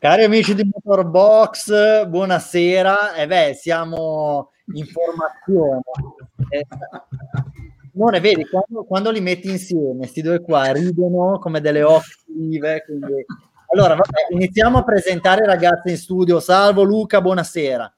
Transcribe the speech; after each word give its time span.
Cari 0.00 0.22
amici 0.22 0.54
di 0.54 0.62
Motorbox, 0.62 2.06
buonasera. 2.06 3.14
Eh 3.14 3.26
beh, 3.26 3.54
siamo 3.54 4.52
in 4.74 4.86
formazione. 4.86 5.80
Eh, 6.50 6.66
non 7.94 8.14
è 8.14 8.20
vero, 8.20 8.42
quando, 8.48 8.84
quando, 8.84 9.10
li 9.10 9.20
metti 9.20 9.50
insieme, 9.50 9.96
questi 9.96 10.22
due 10.22 10.40
qua 10.40 10.70
ridono 10.70 11.40
come 11.40 11.60
delle 11.60 11.82
occhive. 11.82 12.84
Quindi... 12.84 13.26
Allora, 13.74 13.96
vabbè, 13.96 14.28
iniziamo 14.30 14.78
a 14.78 14.84
presentare 14.84 15.42
i 15.42 15.48
ragazzi 15.48 15.90
in 15.90 15.96
studio. 15.96 16.38
Salvo 16.38 16.84
Luca, 16.84 17.20
buonasera. 17.20 17.92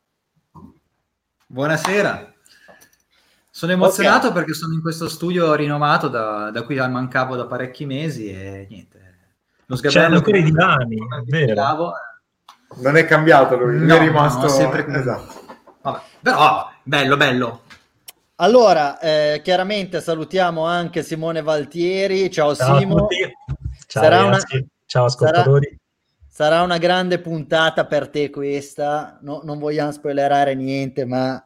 Buonasera. 1.48 2.32
Sono 3.50 3.72
emozionato 3.72 4.28
okay. 4.28 4.38
perché 4.38 4.54
sono 4.54 4.72
in 4.72 4.80
questo 4.80 5.06
studio 5.06 5.52
rinomato 5.54 6.08
da, 6.08 6.50
da 6.50 6.62
cui 6.62 6.76
mancavo 6.76 7.36
da 7.36 7.44
parecchi 7.44 7.84
mesi 7.84 8.30
e 8.30 8.66
niente. 8.70 9.09
Lo 9.70 9.76
sgabello 9.76 10.20
C'è 10.20 10.32
di 10.32 10.42
divani, 10.42 10.96
vero. 11.26 11.92
Non 12.82 12.96
è 12.96 13.04
cambiato 13.04 13.56
lui, 13.56 13.78
no, 13.78 13.94
è 13.94 14.00
rimasto 14.00 14.42
no, 14.42 14.48
sempre 14.48 14.84
esatto. 14.88 15.34
Vabbè, 15.80 16.00
però 16.20 16.68
bello, 16.82 17.16
bello. 17.16 17.62
Allora, 18.36 18.98
eh, 18.98 19.40
chiaramente 19.44 20.00
salutiamo 20.00 20.64
anche 20.64 21.04
Simone 21.04 21.40
Valtieri. 21.40 22.28
Ciao, 22.32 22.52
Ciao 22.56 22.78
Simo. 22.78 23.06
Ciao, 23.86 24.02
sarà 24.02 24.24
una, 24.24 24.38
Ciao 24.86 25.04
ascoltatori. 25.04 25.78
Sarà, 26.26 26.50
sarà, 26.50 26.62
una 26.62 26.78
grande 26.78 27.20
puntata 27.20 27.86
per 27.86 28.08
te 28.08 28.28
questa. 28.28 29.18
No, 29.22 29.40
non 29.44 29.60
vogliamo 29.60 29.92
spoilerare 29.92 30.56
niente, 30.56 31.04
ma 31.04 31.40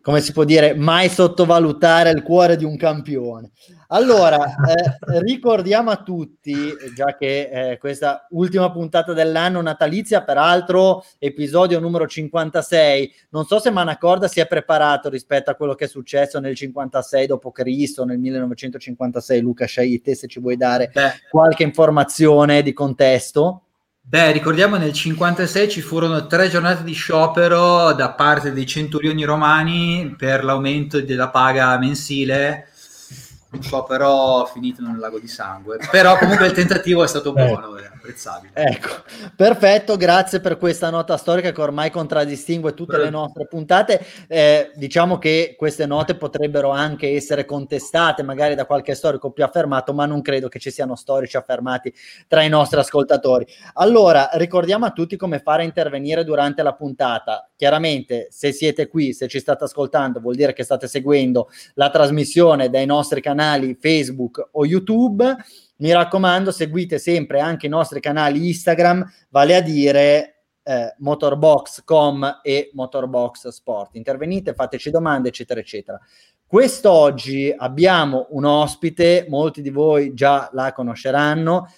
come 0.00 0.20
si 0.20 0.30
può 0.30 0.44
dire, 0.44 0.74
mai 0.74 1.08
sottovalutare 1.08 2.10
il 2.10 2.22
cuore 2.22 2.56
di 2.56 2.64
un 2.64 2.76
campione. 2.76 3.50
Allora, 3.92 4.54
eh, 4.68 5.18
ricordiamo 5.20 5.90
a 5.90 5.96
tutti, 5.96 6.72
già 6.94 7.16
che 7.16 7.72
eh, 7.72 7.78
questa 7.78 8.24
ultima 8.30 8.70
puntata 8.70 9.12
dell'anno 9.12 9.60
natalizia, 9.62 10.22
peraltro 10.22 11.04
episodio 11.18 11.80
numero 11.80 12.06
56, 12.06 13.12
non 13.30 13.46
so 13.46 13.58
se 13.58 13.70
Manacorda 13.70 14.28
si 14.28 14.38
è 14.38 14.46
preparato 14.46 15.08
rispetto 15.08 15.50
a 15.50 15.56
quello 15.56 15.74
che 15.74 15.86
è 15.86 15.88
successo 15.88 16.38
nel 16.38 16.54
56 16.54 17.26
d.C., 17.26 17.98
nel 18.04 18.18
1956, 18.18 19.40
Luca, 19.40 19.66
scegli 19.66 20.00
te 20.00 20.14
se 20.14 20.28
ci 20.28 20.38
vuoi 20.38 20.56
dare 20.56 20.90
Beh. 20.92 21.12
qualche 21.28 21.64
informazione 21.64 22.62
di 22.62 22.72
contesto. 22.72 23.62
Beh, 24.02 24.30
ricordiamo 24.30 24.76
nel 24.76 24.92
56 24.92 25.68
ci 25.68 25.80
furono 25.80 26.28
tre 26.28 26.48
giornate 26.48 26.84
di 26.84 26.92
sciopero 26.92 27.92
da 27.92 28.12
parte 28.12 28.52
dei 28.52 28.66
centurioni 28.66 29.24
romani 29.24 30.14
per 30.16 30.44
l'aumento 30.44 31.00
della 31.00 31.28
paga 31.28 31.76
mensile 31.76 32.66
un 33.52 33.62
sciopero 33.62 34.48
finito 34.52 34.80
nel 34.82 34.98
lago 34.98 35.18
di 35.18 35.26
sangue. 35.26 35.78
Però 35.90 36.16
comunque 36.18 36.46
il 36.46 36.52
tentativo 36.52 37.02
è 37.02 37.08
stato 37.08 37.32
buono, 37.34 37.76
è 37.76 37.84
apprezzabile. 37.84 38.52
Ecco, 38.54 39.02
perfetto, 39.34 39.96
grazie 39.96 40.40
per 40.40 40.56
questa 40.56 40.88
nota 40.90 41.16
storica 41.16 41.50
che 41.50 41.60
ormai 41.60 41.90
contraddistingue 41.90 42.74
tutte 42.74 42.96
le 42.96 43.10
nostre 43.10 43.46
puntate. 43.46 44.04
Eh, 44.28 44.70
diciamo 44.76 45.18
che 45.18 45.56
queste 45.58 45.86
note 45.86 46.14
potrebbero 46.14 46.70
anche 46.70 47.14
essere 47.14 47.44
contestate 47.44 48.22
magari 48.22 48.54
da 48.54 48.66
qualche 48.66 48.94
storico 48.94 49.32
più 49.32 49.42
affermato, 49.42 49.92
ma 49.92 50.06
non 50.06 50.22
credo 50.22 50.48
che 50.48 50.60
ci 50.60 50.70
siano 50.70 50.94
storici 50.94 51.36
affermati 51.36 51.92
tra 52.28 52.42
i 52.42 52.48
nostri 52.48 52.78
ascoltatori. 52.78 53.46
Allora, 53.74 54.30
ricordiamo 54.34 54.86
a 54.86 54.90
tutti 54.90 55.16
come 55.16 55.40
fare 55.40 55.62
a 55.62 55.64
intervenire 55.66 56.22
durante 56.22 56.62
la 56.62 56.74
puntata. 56.74 57.49
Chiaramente, 57.60 58.28
se 58.30 58.52
siete 58.52 58.88
qui, 58.88 59.12
se 59.12 59.28
ci 59.28 59.38
state 59.38 59.64
ascoltando, 59.64 60.18
vuol 60.18 60.34
dire 60.34 60.54
che 60.54 60.62
state 60.62 60.88
seguendo 60.88 61.50
la 61.74 61.90
trasmissione 61.90 62.70
dai 62.70 62.86
nostri 62.86 63.20
canali 63.20 63.76
Facebook 63.78 64.48
o 64.52 64.64
YouTube. 64.64 65.36
Mi 65.76 65.92
raccomando, 65.92 66.52
seguite 66.52 66.96
sempre 66.96 67.38
anche 67.40 67.66
i 67.66 67.68
nostri 67.68 68.00
canali 68.00 68.46
Instagram, 68.48 69.06
vale 69.28 69.56
a 69.56 69.60
dire 69.60 70.44
eh, 70.62 70.94
Motorbox.com 71.00 72.40
e 72.42 72.70
Motorbox 72.72 73.48
Sport. 73.48 73.96
Intervenite, 73.96 74.54
fateci 74.54 74.90
domande, 74.90 75.28
eccetera, 75.28 75.60
eccetera. 75.60 76.00
Quest'oggi 76.46 77.54
abbiamo 77.54 78.28
un 78.30 78.46
ospite, 78.46 79.26
molti 79.28 79.60
di 79.60 79.68
voi 79.68 80.14
già 80.14 80.48
la 80.54 80.72
conosceranno, 80.72 81.70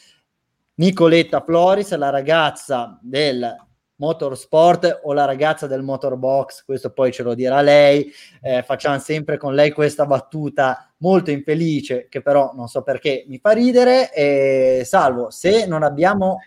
Nicoletta 0.74 1.40
Floris, 1.40 1.92
la 1.96 2.10
ragazza 2.10 3.00
del 3.02 3.70
motorsport 4.02 5.02
o 5.04 5.12
la 5.12 5.24
ragazza 5.24 5.68
del 5.68 5.82
motorbox, 5.82 6.64
questo 6.64 6.90
poi 6.90 7.12
ce 7.12 7.22
lo 7.22 7.34
dirà 7.34 7.60
lei, 7.60 8.12
eh, 8.40 8.64
facciamo 8.64 8.98
sempre 8.98 9.38
con 9.38 9.54
lei 9.54 9.70
questa 9.70 10.06
battuta 10.06 10.92
molto 10.98 11.30
infelice 11.30 12.08
che 12.08 12.20
però 12.20 12.52
non 12.52 12.66
so 12.66 12.82
perché 12.82 13.24
mi 13.28 13.38
fa 13.38 13.52
ridere 13.52 14.12
e 14.12 14.82
salvo 14.84 15.30
se 15.30 15.66
non 15.66 15.84
abbiamo 15.84 16.38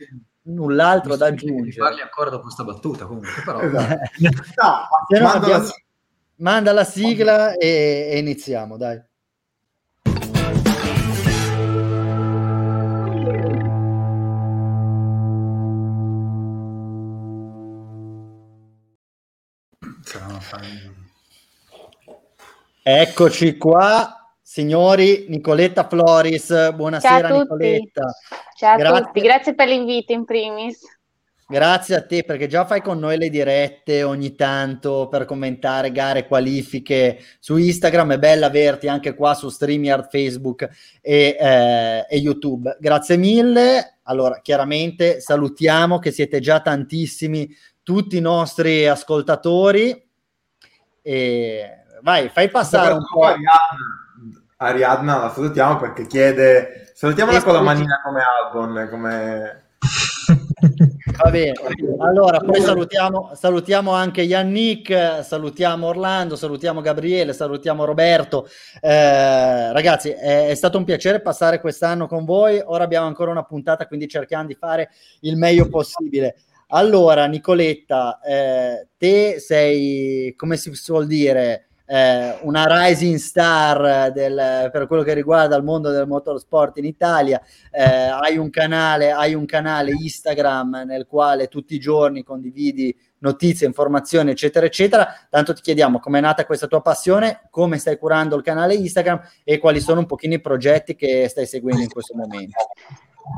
null'altro 0.47 1.15
da 1.15 1.27
aggiungere. 1.27 1.81
Parli 1.81 2.01
ancora 2.01 2.29
dopo 2.29 2.43
questa 2.43 2.65
battuta 2.65 3.05
comunque 3.05 3.31
però. 3.45 3.61
Esatto. 3.61 3.95
no, 5.09 5.19
manda, 5.21 5.33
abbiamo... 5.33 5.63
la... 5.63 5.73
manda 6.35 6.71
la 6.73 6.83
sigla 6.83 7.53
e, 7.53 8.09
e 8.11 8.17
iniziamo 8.17 8.75
dai. 8.75 9.01
Eccoci 22.83 23.57
qua, 23.57 24.31
signori 24.41 25.25
Nicoletta 25.29 25.87
Floris. 25.87 26.73
Buonasera 26.73 27.29
Ciao 27.29 27.39
Nicoletta. 27.39 28.03
Ciao 28.55 28.77
grazie. 28.77 28.97
a 28.97 29.05
tutti, 29.05 29.21
grazie 29.21 29.55
per 29.55 29.67
l'invito 29.67 30.13
in 30.13 30.23
primis. 30.25 30.79
Grazie 31.47 31.95
a 31.95 32.03
te 32.03 32.23
perché 32.23 32.47
già 32.47 32.65
fai 32.65 32.81
con 32.81 32.97
noi 32.97 33.17
le 33.17 33.29
dirette 33.29 34.01
ogni 34.01 34.33
tanto 34.33 35.07
per 35.07 35.25
commentare 35.25 35.91
gare, 35.91 36.25
qualifiche 36.25 37.19
su 37.39 37.57
Instagram. 37.57 38.13
È 38.13 38.17
bella 38.17 38.47
averti 38.47 38.87
anche 38.87 39.13
qua 39.13 39.35
su 39.35 39.49
StreamYard, 39.49 40.09
Facebook 40.09 40.67
e, 41.01 41.37
eh, 41.39 42.05
e 42.09 42.17
YouTube. 42.17 42.77
Grazie 42.79 43.17
mille. 43.17 43.97
Allora, 44.03 44.41
chiaramente 44.41 45.19
salutiamo 45.19 45.99
che 45.99 46.09
siete 46.11 46.39
già 46.39 46.61
tantissimi 46.61 47.47
tutti 47.83 48.17
i 48.17 48.21
nostri 48.21 48.87
ascoltatori. 48.87 50.04
E 51.07 51.83
vai, 52.01 52.29
fai 52.29 52.49
passare 52.49 52.93
un 52.93 53.05
po'. 53.07 53.21
Ariadna, 53.25 53.59
Ariadna 54.57 55.17
la 55.19 55.29
salutiamo 55.29 55.77
perché 55.77 56.07
chiede, 56.07 56.89
salutiamola 56.95 57.43
con 57.43 57.53
la 57.53 57.61
manina 57.61 58.01
come 58.03 58.21
Albon, 58.23 58.87
come... 58.89 59.63
Va 61.23 61.29
bene, 61.29 61.53
allora 61.99 62.39
poi 62.39 62.59
salutiamo, 62.59 63.33
salutiamo 63.35 63.91
anche 63.91 64.23
Yannick, 64.23 65.23
salutiamo 65.23 65.85
Orlando, 65.85 66.35
salutiamo 66.35 66.81
Gabriele, 66.81 67.33
salutiamo 67.33 67.85
Roberto. 67.85 68.49
Eh, 68.81 69.71
ragazzi, 69.71 70.09
è, 70.09 70.47
è, 70.47 70.55
stato 70.55 70.79
un 70.79 70.85
piacere 70.85 71.21
passare 71.21 71.61
quest'anno 71.61 72.07
con 72.07 72.25
voi. 72.25 72.59
Ora 72.65 72.83
abbiamo 72.83 73.05
ancora 73.05 73.29
una 73.29 73.43
puntata, 73.43 73.85
quindi 73.85 74.07
cerchiamo 74.07 74.47
di 74.47 74.55
fare 74.55 74.89
il 75.21 75.37
meglio 75.37 75.69
possibile. 75.69 76.35
Allora, 76.69 77.25
Nicoletta, 77.25 78.19
eh, 78.21 78.87
te 78.97 79.39
sei, 79.39 80.33
come 80.35 80.57
si 80.57 80.73
suol 80.73 81.05
dire, 81.05 81.67
eh, 81.87 82.39
una 82.41 82.65
rising 82.67 83.17
star 83.17 84.11
del, 84.11 84.69
per 84.71 84.87
quello 84.87 85.03
che 85.03 85.13
riguarda 85.13 85.55
il 85.55 85.63
mondo 85.63 85.91
del 85.91 86.07
motorsport 86.07 86.77
in 86.77 86.85
Italia. 86.85 87.41
Eh, 87.71 87.83
hai, 87.83 88.37
un 88.37 88.49
canale, 88.49 89.11
hai 89.11 89.33
un 89.35 89.45
canale 89.45 89.91
Instagram 89.91 90.83
nel 90.87 91.05
quale 91.05 91.47
tutti 91.47 91.75
i 91.75 91.79
giorni 91.79 92.23
condividi 92.23 92.95
notizie, 93.19 93.67
informazioni, 93.67 94.31
eccetera, 94.31 94.65
eccetera. 94.65 95.07
Tanto 95.29 95.53
ti 95.53 95.61
chiediamo 95.61 95.99
come 95.99 96.17
è 96.17 96.21
nata 96.21 96.45
questa 96.45 96.67
tua 96.67 96.81
passione, 96.81 97.47
come 97.49 97.77
stai 97.77 97.97
curando 97.97 98.35
il 98.35 98.43
canale 98.43 98.73
Instagram 98.73 99.21
e 99.43 99.59
quali 99.59 99.79
sono 99.79 99.99
un 99.99 100.05
pochino 100.07 100.33
i 100.33 100.41
progetti 100.41 100.95
che 100.95 101.27
stai 101.29 101.45
seguendo 101.45 101.81
in 101.81 101.89
questo 101.89 102.15
momento. 102.15 102.57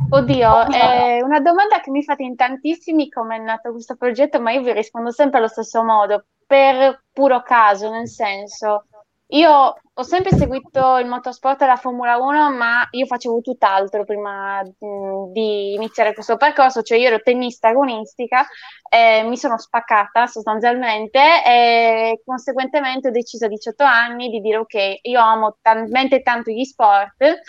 Oddio, 0.09 0.67
è 0.67 1.22
una 1.22 1.40
domanda 1.40 1.79
che 1.79 1.91
mi 1.91 2.03
fate 2.03 2.23
in 2.23 2.35
tantissimi 2.35 3.09
come 3.09 3.38
è 3.38 3.40
nato 3.40 3.72
questo 3.72 3.96
progetto, 3.96 4.40
ma 4.41 4.52
io 4.52 4.61
vi 4.61 4.73
rispondo 4.73 5.11
sempre 5.11 5.40
allo 5.40 5.47
stesso 5.47 5.84
modo, 5.84 6.26
per 6.46 7.03
puro 7.11 7.41
caso, 7.44 7.90
nel 7.90 8.08
senso, 8.08 8.85
io 9.32 9.76
ho 9.94 10.03
sempre 10.03 10.32
seguito 10.38 10.97
il 10.97 11.08
motorsport 11.08 11.61
e 11.61 11.66
la 11.66 11.76
Formula 11.76 12.17
1, 12.17 12.52
ma 12.52 12.88
io 12.91 13.06
facevo 13.06 13.41
tutt'altro 13.41 14.06
prima 14.06 14.61
mh, 14.61 15.32
di 15.34 15.73
iniziare 15.73 16.14
questo 16.14 16.38
percorso, 16.38 16.82
cioè 16.82 16.97
io 16.97 17.08
ero 17.08 17.20
tennista 17.20 17.70
agonistica, 17.70 18.46
eh, 18.90 19.23
mi 19.23 19.35
sono 19.35 19.58
spaccata 19.58 20.28
sostanzialmente 20.28 21.20
e 21.46 22.22
conseguentemente 22.23 23.09
ho 23.09 23.11
deciso 23.11 23.46
a 23.46 23.50
18 23.50 23.84
anni 23.84 24.29
di 24.29 24.40
dire 24.40 24.58
ok, 24.58 25.00
io 25.02 25.20
amo 25.20 25.58
talmente 25.61 26.22
tanto 26.22 26.52
gli 26.52 26.64
sport 26.64 27.41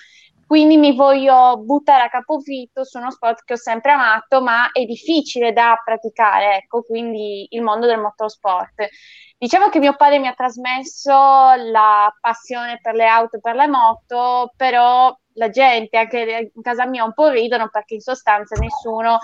quindi 0.48 0.78
mi 0.78 0.94
voglio 0.96 1.58
buttare 1.58 2.04
a 2.04 2.08
capofitto 2.08 2.82
su 2.82 2.96
uno 2.96 3.10
sport 3.10 3.44
che 3.44 3.52
ho 3.52 3.56
sempre 3.56 3.92
amato, 3.92 4.40
ma 4.40 4.70
è 4.72 4.82
difficile 4.86 5.52
da 5.52 5.78
praticare, 5.84 6.56
ecco, 6.56 6.82
quindi 6.84 7.46
il 7.50 7.60
mondo 7.60 7.84
del 7.86 8.00
motorsport. 8.00 8.88
Diciamo 9.36 9.68
che 9.68 9.78
mio 9.78 9.94
padre 9.94 10.18
mi 10.18 10.26
ha 10.26 10.32
trasmesso 10.32 11.12
la 11.12 12.10
passione 12.18 12.78
per 12.80 12.94
le 12.94 13.04
auto 13.06 13.36
e 13.36 13.40
per 13.40 13.56
le 13.56 13.66
moto, 13.66 14.54
però 14.56 15.14
la 15.34 15.50
gente 15.50 15.98
anche 15.98 16.50
in 16.54 16.62
casa 16.62 16.86
mia 16.86 17.04
un 17.04 17.12
po' 17.12 17.28
ridono 17.28 17.68
perché 17.68 17.94
in 17.94 18.00
sostanza 18.00 18.58
nessuno 18.58 19.18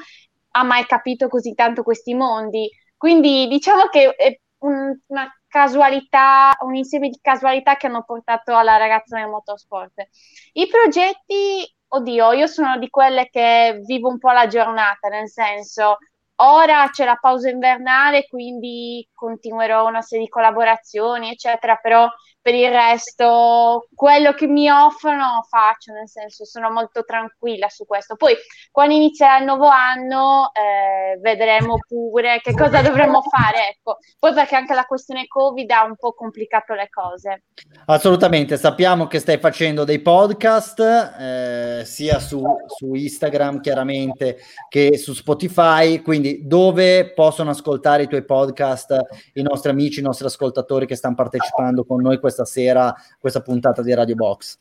ha 0.51 0.63
mai 0.63 0.85
capito 0.85 1.29
così 1.29 1.55
tanto 1.55 1.83
questi 1.83 2.13
mondi. 2.13 2.69
Quindi 2.99 3.49
diciamo 3.49 3.87
che 3.87 4.15
è 4.15 4.39
un, 4.59 4.95
una 5.07 5.27
casualità, 5.55 6.57
un 6.63 6.75
insieme 6.75 7.09
di 7.09 7.19
casualità 7.23 7.77
che 7.77 7.87
hanno 7.87 8.03
portato 8.03 8.57
alla 8.57 8.77
ragazza 8.77 9.17
nel 9.17 9.29
motorsport. 9.29 10.09
I 10.55 10.67
progetti, 10.67 11.65
oddio, 11.89 12.33
io 12.33 12.49
sono 12.49 12.77
di 12.77 12.91
quelle 12.91 13.29
che 13.31 13.81
vivo 13.87 14.09
un 14.09 14.19
po' 14.19 14.33
la 14.33 14.49
giornata, 14.49 15.07
nel 15.07 15.29
senso, 15.29 15.99
ora 16.37 16.89
c'è 16.91 17.05
la 17.05 17.15
pausa 17.21 17.51
invernale, 17.51 18.27
quindi 18.27 19.09
continuerò 19.15 19.87
una 19.87 20.03
serie 20.03 20.25
di 20.25 20.31
collaborazioni, 20.31 21.31
eccetera, 21.31 21.77
però 21.77 22.09
per 22.45 22.55
il 22.55 22.69
resto 22.69 23.89
quello 23.95 24.35
che 24.35 24.47
mi 24.47 24.69
offrono 24.69 25.47
faccio, 25.49 25.95
nel 25.95 26.11
senso 26.11 26.45
sono 26.45 26.71
molto 26.71 27.03
tranquilla 27.03 27.71
su 27.71 27.87
questo. 27.87 28.17
Poi 28.17 28.35
quando 28.71 28.93
inizierà 28.93 29.39
il 29.39 29.47
nuovo 29.47 29.67
anno 29.67 30.51
eh, 30.53 31.19
vedremo 31.21 31.79
pure 31.89 32.43
che 32.43 32.53
cosa 32.53 32.83
dovremmo 32.83 33.23
fare, 33.23 33.71
ecco. 33.71 33.97
Poi 34.19 34.35
perché 34.35 34.57
anche 34.57 34.75
la 34.75 34.85
questione 34.85 35.27
Covid 35.27 35.71
ha 35.71 35.85
un 35.85 35.97
po' 35.97 36.13
complicato 36.13 36.75
le 36.75 36.91
cose. 36.91 37.45
Assolutamente, 37.87 38.59
sappiamo 38.59 39.07
che 39.07 39.21
stai 39.21 39.39
facendo 39.39 39.85
dei 39.85 40.01
podcast 40.01 40.81
eh, 41.19 41.83
sia 41.87 42.19
su, 42.19 42.45
su 42.67 42.93
Instagram 42.93 43.63
chiaramente 43.63 44.37
che 44.69 44.99
su 44.99 45.15
Spotify, 45.15 46.03
quindi 46.03 46.47
dove 46.47 47.11
possono 47.15 47.49
ascoltare 47.49 48.03
i 48.03 48.07
tuoi 48.07 48.23
podcast 48.23 48.99
i 49.33 49.43
nostri 49.43 49.71
amici, 49.71 50.01
i 50.01 50.03
nostri 50.03 50.27
ascoltatori 50.27 50.85
che 50.85 50.95
stanno 50.95 51.15
partecipando 51.15 51.87
con 51.87 52.03
noi 52.03 52.19
questa 52.19 52.33
questa 52.35 52.45
sera, 52.45 52.95
questa 53.19 53.41
puntata 53.41 53.81
di 53.83 53.95
Radio 53.95 54.17
Box? 54.17 54.59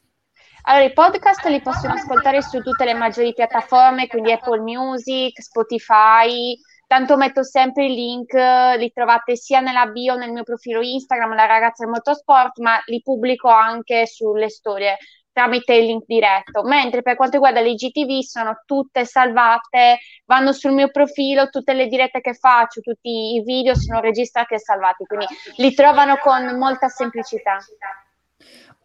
Allora, 0.65 0.85
i 0.85 0.93
podcast 0.93 1.45
li 1.47 1.61
possono 1.61 1.93
ascoltare 1.93 2.41
su 2.41 2.61
tutte 2.61 2.85
le 2.85 2.93
maggiori 2.93 3.33
piattaforme, 3.33 4.07
quindi 4.07 4.31
Apple 4.31 4.61
Music, 4.61 5.41
Spotify. 5.41 6.55
Tanto 6.85 7.17
metto 7.17 7.43
sempre 7.43 7.85
il 7.85 7.93
link, 7.93 8.33
li 8.77 8.91
trovate 8.93 9.35
sia 9.35 9.59
nella 9.59 9.87
bio 9.87 10.15
nel 10.15 10.31
mio 10.31 10.43
profilo 10.43 10.81
Instagram, 10.81 11.33
la 11.33 11.47
ragazza 11.47 11.83
del 11.83 11.91
motorsport, 11.91 12.59
ma 12.59 12.79
li 12.85 13.01
pubblico 13.01 13.49
anche 13.49 14.05
sulle 14.05 14.49
storie 14.49 14.97
tramite 15.33 15.73
il 15.73 15.85
link 15.85 16.05
diretto, 16.05 16.63
mentre 16.63 17.01
per 17.01 17.15
quanto 17.15 17.33
riguarda 17.35 17.59
le 17.59 17.73
GTV 17.73 18.21
sono 18.21 18.61
tutte 18.65 19.03
salvate, 19.03 19.99
vanno 20.25 20.53
sul 20.53 20.71
mio 20.71 20.89
profilo, 20.89 21.49
tutte 21.49 21.73
le 21.73 21.87
dirette 21.87 22.21
che 22.21 22.33
faccio, 22.33 22.79
tutti 22.79 23.33
i 23.35 23.41
video 23.43 23.75
sono 23.75 23.99
registrati 23.99 24.53
e 24.53 24.59
salvati, 24.59 25.03
quindi 25.05 25.25
li 25.57 25.73
trovano 25.73 26.17
con 26.21 26.57
molta 26.57 26.87
semplicità. 26.87 27.57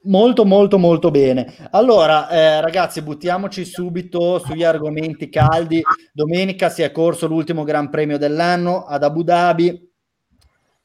Molto 0.03 0.45
molto 0.45 0.79
molto 0.79 1.11
bene. 1.11 1.69
Allora 1.73 2.29
eh, 2.31 2.61
ragazzi 2.61 3.03
buttiamoci 3.03 3.65
subito 3.65 4.39
sugli 4.39 4.65
argomenti 4.65 5.29
caldi. 5.29 5.83
Domenica 6.13 6.71
si 6.71 6.83
è 6.83 6.93
corso 6.93 7.27
l'ultimo 7.27 7.65
Gran 7.65 7.91
Premio 7.91 8.17
dell'anno 8.17 8.85
ad 8.85 9.03
Abu 9.03 9.23
Dhabi 9.23 9.93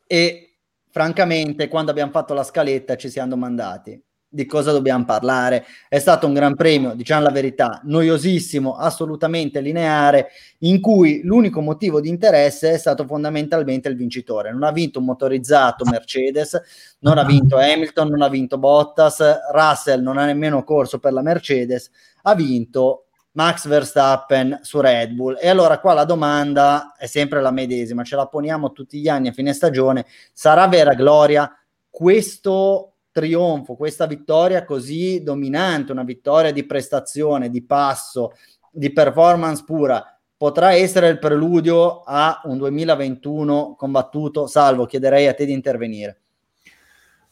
e 0.08 0.58
francamente 0.90 1.68
quando 1.70 1.92
abbiamo 1.92 2.12
fatto 2.12 2.34
la 2.34 2.44
scaletta 2.44 2.98
ci 2.98 3.10
siamo 3.10 3.30
domandati 3.30 4.04
di 4.34 4.48
cosa 4.48 4.72
dobbiamo 4.72 5.06
parlare. 5.06 5.64
È 5.88 6.00
stato 6.00 6.26
un 6.26 6.34
gran 6.34 6.56
premio, 6.56 6.96
diciamo 6.96 7.22
la 7.22 7.30
verità, 7.30 7.80
noiosissimo, 7.84 8.76
assolutamente 8.76 9.62
lineare, 9.62 10.30
in 10.60 10.82
cui 10.82 11.22
l'unico 11.24 11.62
motivo 11.62 12.02
di 12.02 12.10
interesse 12.10 12.72
è 12.72 12.78
stato 12.78 13.06
fondamentalmente 13.06 13.90
il 13.90 13.96
vincitore. 13.96 14.52
Non 14.52 14.64
ha 14.64 14.72
vinto 14.72 14.98
un 14.98 15.06
motorizzato 15.06 15.86
Mercedes, 15.86 16.60
non 17.00 17.20
ha 17.20 17.24
vinto 17.24 17.58
Hamilton, 17.58 18.10
non 18.10 18.24
ha 18.24 18.28
vinto 18.30 18.58
Bottas, 18.58 19.22
Russell 19.52 20.02
non 20.02 20.18
ha 20.18 20.26
nemmeno 20.26 20.64
corso 20.64 20.98
per 20.98 21.14
la 21.14 21.22
Mercedes, 21.22 21.92
ha 22.24 22.34
vinto 22.34 23.06
Max 23.34 23.68
Verstappen 23.68 24.60
su 24.64 24.80
Red 24.80 25.12
Bull. 25.12 25.38
E 25.40 25.48
allora 25.48 25.80
qua 25.80 25.94
la 25.94 26.06
domanda 26.06 26.94
è 26.98 27.06
sempre 27.06 27.40
la 27.40 27.52
medesima, 27.52 28.04
ce 28.04 28.16
la 28.16 28.26
poniamo 28.26 28.72
tutti 28.72 29.00
gli 29.00 29.08
anni 29.08 29.28
a 29.28 29.32
fine 29.32 29.54
stagione, 29.54 30.08
sarà 30.34 30.68
vera 30.68 30.96
gloria 30.96 31.56
questo 31.88 32.93
trionfo, 33.14 33.76
questa 33.76 34.08
vittoria 34.08 34.66
così 34.66 35.24
dominante, 35.24 35.94
una 35.94 36.04
vittoria 36.04 36.52
di 36.52 36.66
prestazione, 36.66 37.50
di 37.50 37.64
passo, 37.64 38.34
di 38.70 38.92
performance 38.92 39.64
pura, 39.66 40.04
potrà 40.36 40.74
essere 40.74 41.08
il 41.08 41.20
preludio 41.20 42.02
a 42.02 42.42
un 42.46 42.58
2021 42.58 43.76
combattuto? 43.78 44.48
Salvo, 44.48 44.86
chiederei 44.86 45.28
a 45.28 45.34
te 45.34 45.46
di 45.46 45.54
intervenire. 45.54 46.18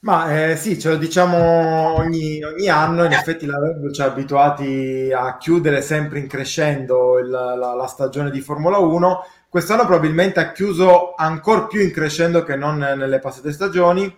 Ma 0.04 0.50
eh, 0.50 0.56
sì, 0.56 0.80
ce 0.80 0.90
lo 0.90 0.96
diciamo 0.96 1.94
ogni, 1.96 2.42
ogni, 2.44 2.68
anno, 2.70 3.04
in 3.04 3.12
effetti 3.12 3.46
la 3.46 3.60
Red 3.60 3.78
Bull 3.78 3.92
ci 3.92 4.02
ha 4.02 4.06
abituati 4.06 5.12
a 5.14 5.38
chiudere 5.38 5.82
sempre 5.84 6.18
in 6.18 6.28
crescendo 6.28 7.20
il, 7.20 7.30
la, 7.30 7.56
la, 7.56 7.86
stagione 7.86 8.32
di 8.32 8.42
Formula 8.42 8.80
1, 8.80 9.26
quest'anno 9.48 9.86
probabilmente 9.86 10.40
ha 10.40 10.54
chiuso 10.54 11.14
ancora 11.14 11.68
più 11.68 11.82
in 11.82 11.92
crescendo 11.92 12.42
che 12.44 12.56
non 12.56 12.78
nelle 12.78 13.20
passate 13.20 13.52
stagioni, 13.52 14.12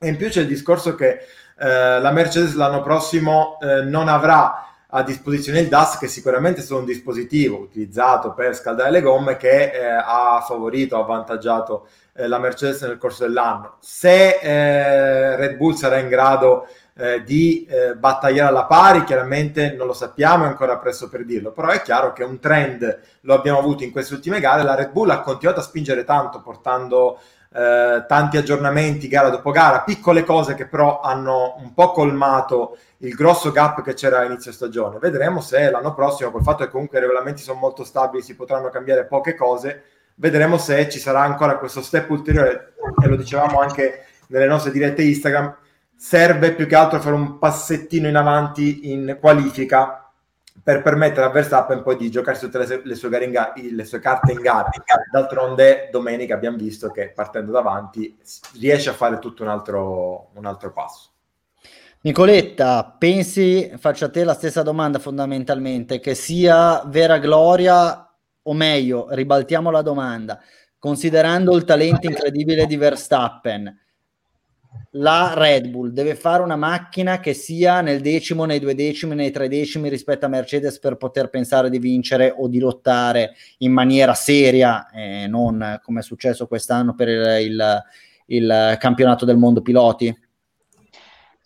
e 0.00 0.06
in 0.06 0.16
più 0.16 0.28
c'è 0.28 0.42
il 0.42 0.46
discorso 0.46 0.94
che 0.94 1.18
eh, 1.58 2.00
la 2.00 2.12
Mercedes 2.12 2.54
l'anno 2.54 2.82
prossimo 2.82 3.58
eh, 3.60 3.82
non 3.82 4.06
avrà 4.06 4.62
a 4.90 5.02
disposizione 5.02 5.58
il 5.58 5.68
DAS, 5.68 5.98
che 5.98 6.06
sicuramente 6.06 6.64
è 6.64 6.72
un 6.72 6.84
dispositivo 6.84 7.58
utilizzato 7.58 8.32
per 8.32 8.54
scaldare 8.54 8.92
le 8.92 9.02
gomme 9.02 9.36
che 9.36 9.72
eh, 9.72 9.84
ha 9.84 10.42
favorito, 10.46 10.96
ha 10.96 11.00
avvantaggiato 11.00 11.88
eh, 12.14 12.28
la 12.28 12.38
Mercedes 12.38 12.82
nel 12.82 12.96
corso 12.96 13.24
dell'anno. 13.24 13.76
Se 13.80 14.38
eh, 14.38 15.36
Red 15.36 15.56
Bull 15.56 15.74
sarà 15.74 15.98
in 15.98 16.08
grado 16.08 16.68
eh, 16.96 17.22
di 17.22 17.68
battagliare 17.96 18.48
alla 18.48 18.64
pari, 18.64 19.04
chiaramente 19.04 19.72
non 19.72 19.88
lo 19.88 19.92
sappiamo, 19.92 20.44
è 20.44 20.48
ancora 20.48 20.78
presto 20.78 21.08
per 21.08 21.24
dirlo, 21.24 21.50
però 21.50 21.68
è 21.68 21.82
chiaro 21.82 22.12
che 22.12 22.22
un 22.22 22.38
trend 22.38 23.00
lo 23.22 23.34
abbiamo 23.34 23.58
avuto 23.58 23.82
in 23.82 23.90
queste 23.90 24.14
ultime 24.14 24.40
gare, 24.40 24.62
la 24.62 24.74
Red 24.74 24.90
Bull 24.90 25.10
ha 25.10 25.20
continuato 25.20 25.60
a 25.60 25.64
spingere 25.64 26.04
tanto 26.04 26.40
portando 26.40 27.18
eh, 27.50 28.04
tanti 28.06 28.36
aggiornamenti 28.36 29.08
gara 29.08 29.30
dopo 29.30 29.50
gara, 29.50 29.80
piccole 29.80 30.24
cose 30.24 30.54
che 30.54 30.66
però 30.66 31.00
hanno 31.00 31.56
un 31.58 31.72
po' 31.72 31.92
colmato 31.92 32.76
il 32.98 33.14
grosso 33.14 33.50
gap 33.52 33.82
che 33.82 33.94
c'era 33.94 34.20
a 34.20 34.24
inizio 34.24 34.52
stagione. 34.52 34.98
Vedremo 34.98 35.40
se 35.40 35.70
l'anno 35.70 35.94
prossimo, 35.94 36.30
col 36.30 36.42
fatto 36.42 36.64
che 36.64 36.70
comunque 36.70 36.98
i 36.98 37.02
regolamenti 37.02 37.42
sono 37.42 37.58
molto 37.58 37.84
stabili, 37.84 38.22
si 38.22 38.36
potranno 38.36 38.68
cambiare 38.68 39.06
poche 39.06 39.34
cose, 39.34 39.84
vedremo 40.16 40.58
se 40.58 40.88
ci 40.88 40.98
sarà 40.98 41.20
ancora 41.22 41.58
questo 41.58 41.80
step 41.80 42.10
ulteriore, 42.10 42.74
e 43.02 43.06
lo 43.06 43.16
dicevamo 43.16 43.60
anche 43.60 44.04
nelle 44.28 44.46
nostre 44.46 44.72
dirette 44.72 45.02
Instagram, 45.02 45.56
serve 45.96 46.54
più 46.54 46.66
che 46.66 46.76
altro 46.76 47.00
fare 47.00 47.14
un 47.14 47.38
passettino 47.38 48.08
in 48.08 48.16
avanti 48.16 48.92
in 48.92 49.16
qualifica 49.20 50.07
per 50.68 50.82
permettere 50.82 51.24
a 51.24 51.30
Verstappen 51.30 51.80
poi 51.80 51.96
di 51.96 52.10
giocarsi 52.10 52.44
tutte 52.44 52.58
le, 52.58 52.82
le, 52.84 52.94
sue, 52.94 53.08
ga- 53.08 53.54
le 53.56 53.84
sue, 53.86 54.00
carte 54.00 54.32
in 54.32 54.40
gara. 54.42 54.68
D'altronde, 55.10 55.88
domenica 55.90 56.34
abbiamo 56.34 56.58
visto 56.58 56.90
che 56.90 57.10
partendo 57.14 57.52
davanti 57.52 58.14
riesce 58.60 58.90
a 58.90 58.92
fare 58.92 59.18
tutto 59.18 59.42
un 59.42 59.48
altro, 59.48 60.28
un 60.34 60.44
altro 60.44 60.70
passo. 60.74 61.08
Nicoletta, 62.02 62.84
pensi, 62.98 63.72
faccio 63.78 64.04
a 64.04 64.10
te 64.10 64.24
la 64.24 64.34
stessa 64.34 64.60
domanda 64.60 64.98
fondamentalmente, 64.98 66.00
che 66.00 66.14
sia 66.14 66.82
vera 66.84 67.16
gloria 67.16 68.06
o 68.42 68.52
meglio, 68.52 69.06
ribaltiamo 69.08 69.70
la 69.70 69.80
domanda, 69.80 70.38
considerando 70.78 71.56
il 71.56 71.64
talento 71.64 72.06
incredibile 72.06 72.66
di 72.66 72.76
Verstappen, 72.76 73.74
la 74.92 75.34
Red 75.34 75.68
Bull 75.68 75.90
deve 75.90 76.14
fare 76.14 76.42
una 76.42 76.56
macchina 76.56 77.20
che 77.20 77.34
sia 77.34 77.80
nel 77.80 78.00
decimo, 78.00 78.44
nei 78.44 78.58
due 78.58 78.74
decimi, 78.74 79.14
nei 79.14 79.30
tre 79.30 79.48
decimi 79.48 79.88
rispetto 79.88 80.26
a 80.26 80.28
Mercedes 80.28 80.78
per 80.78 80.96
poter 80.96 81.28
pensare 81.28 81.70
di 81.70 81.78
vincere 81.78 82.34
o 82.36 82.48
di 82.48 82.58
lottare 82.58 83.34
in 83.58 83.72
maniera 83.72 84.14
seria, 84.14 84.88
e 84.90 85.26
non 85.26 85.80
come 85.82 86.00
è 86.00 86.02
successo 86.02 86.46
quest'anno 86.46 86.94
per 86.94 87.08
il, 87.08 87.38
il, 87.40 87.82
il 88.26 88.76
campionato 88.78 89.24
del 89.24 89.36
mondo 89.36 89.60
piloti? 89.62 90.26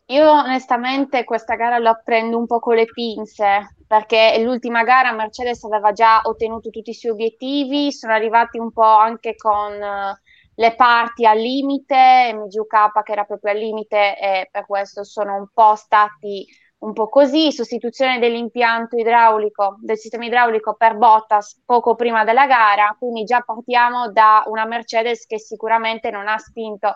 Io 0.07 0.31
onestamente 0.31 1.25
questa 1.25 1.55
gara 1.55 1.79
la 1.79 1.95
prendo 1.95 2.37
un 2.37 2.47
po' 2.47 2.59
con 2.59 2.75
le 2.75 2.85
pinze 2.85 3.77
perché 3.87 4.41
l'ultima 4.43 4.83
gara 4.83 5.13
Mercedes 5.13 5.65
aveva 5.65 5.93
già 5.93 6.21
ottenuto 6.25 6.71
tutti 6.71 6.91
i 6.91 6.95
suoi 6.95 7.13
obiettivi, 7.13 7.93
sono 7.93 8.13
arrivati 8.13 8.59
un 8.59 8.73
po' 8.73 8.83
anche 8.83 9.37
con 9.37 9.73
le 10.55 10.75
parti 10.75 11.27
al 11.27 11.39
limite, 11.39 12.33
MGUK 12.35 13.03
che 13.03 13.13
era 13.13 13.25
proprio 13.25 13.53
al 13.53 13.59
limite 13.59 14.19
e 14.19 14.49
per 14.51 14.67
questo 14.67 15.05
sono 15.05 15.37
un 15.37 15.47
po' 15.53 15.75
stati 15.75 16.47
un 16.83 16.93
po' 16.93 17.09
così, 17.09 17.53
sostituzione 17.53 18.19
dell'impianto 18.19 18.97
idraulico, 18.97 19.77
del 19.81 19.97
sistema 19.97 20.25
idraulico 20.25 20.75
per 20.75 20.97
Bottas 20.97 21.63
poco 21.65 21.95
prima 21.95 22.25
della 22.25 22.47
gara, 22.47 22.95
quindi 22.99 23.23
già 23.25 23.41
partiamo 23.41 24.11
da 24.11 24.43
una 24.47 24.65
Mercedes 24.67 25.27
che 25.27 25.39
sicuramente 25.39 26.11
non 26.11 26.27
ha 26.27 26.39
spinto 26.39 26.93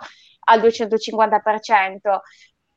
al 0.49 0.61
250%. 0.61 2.23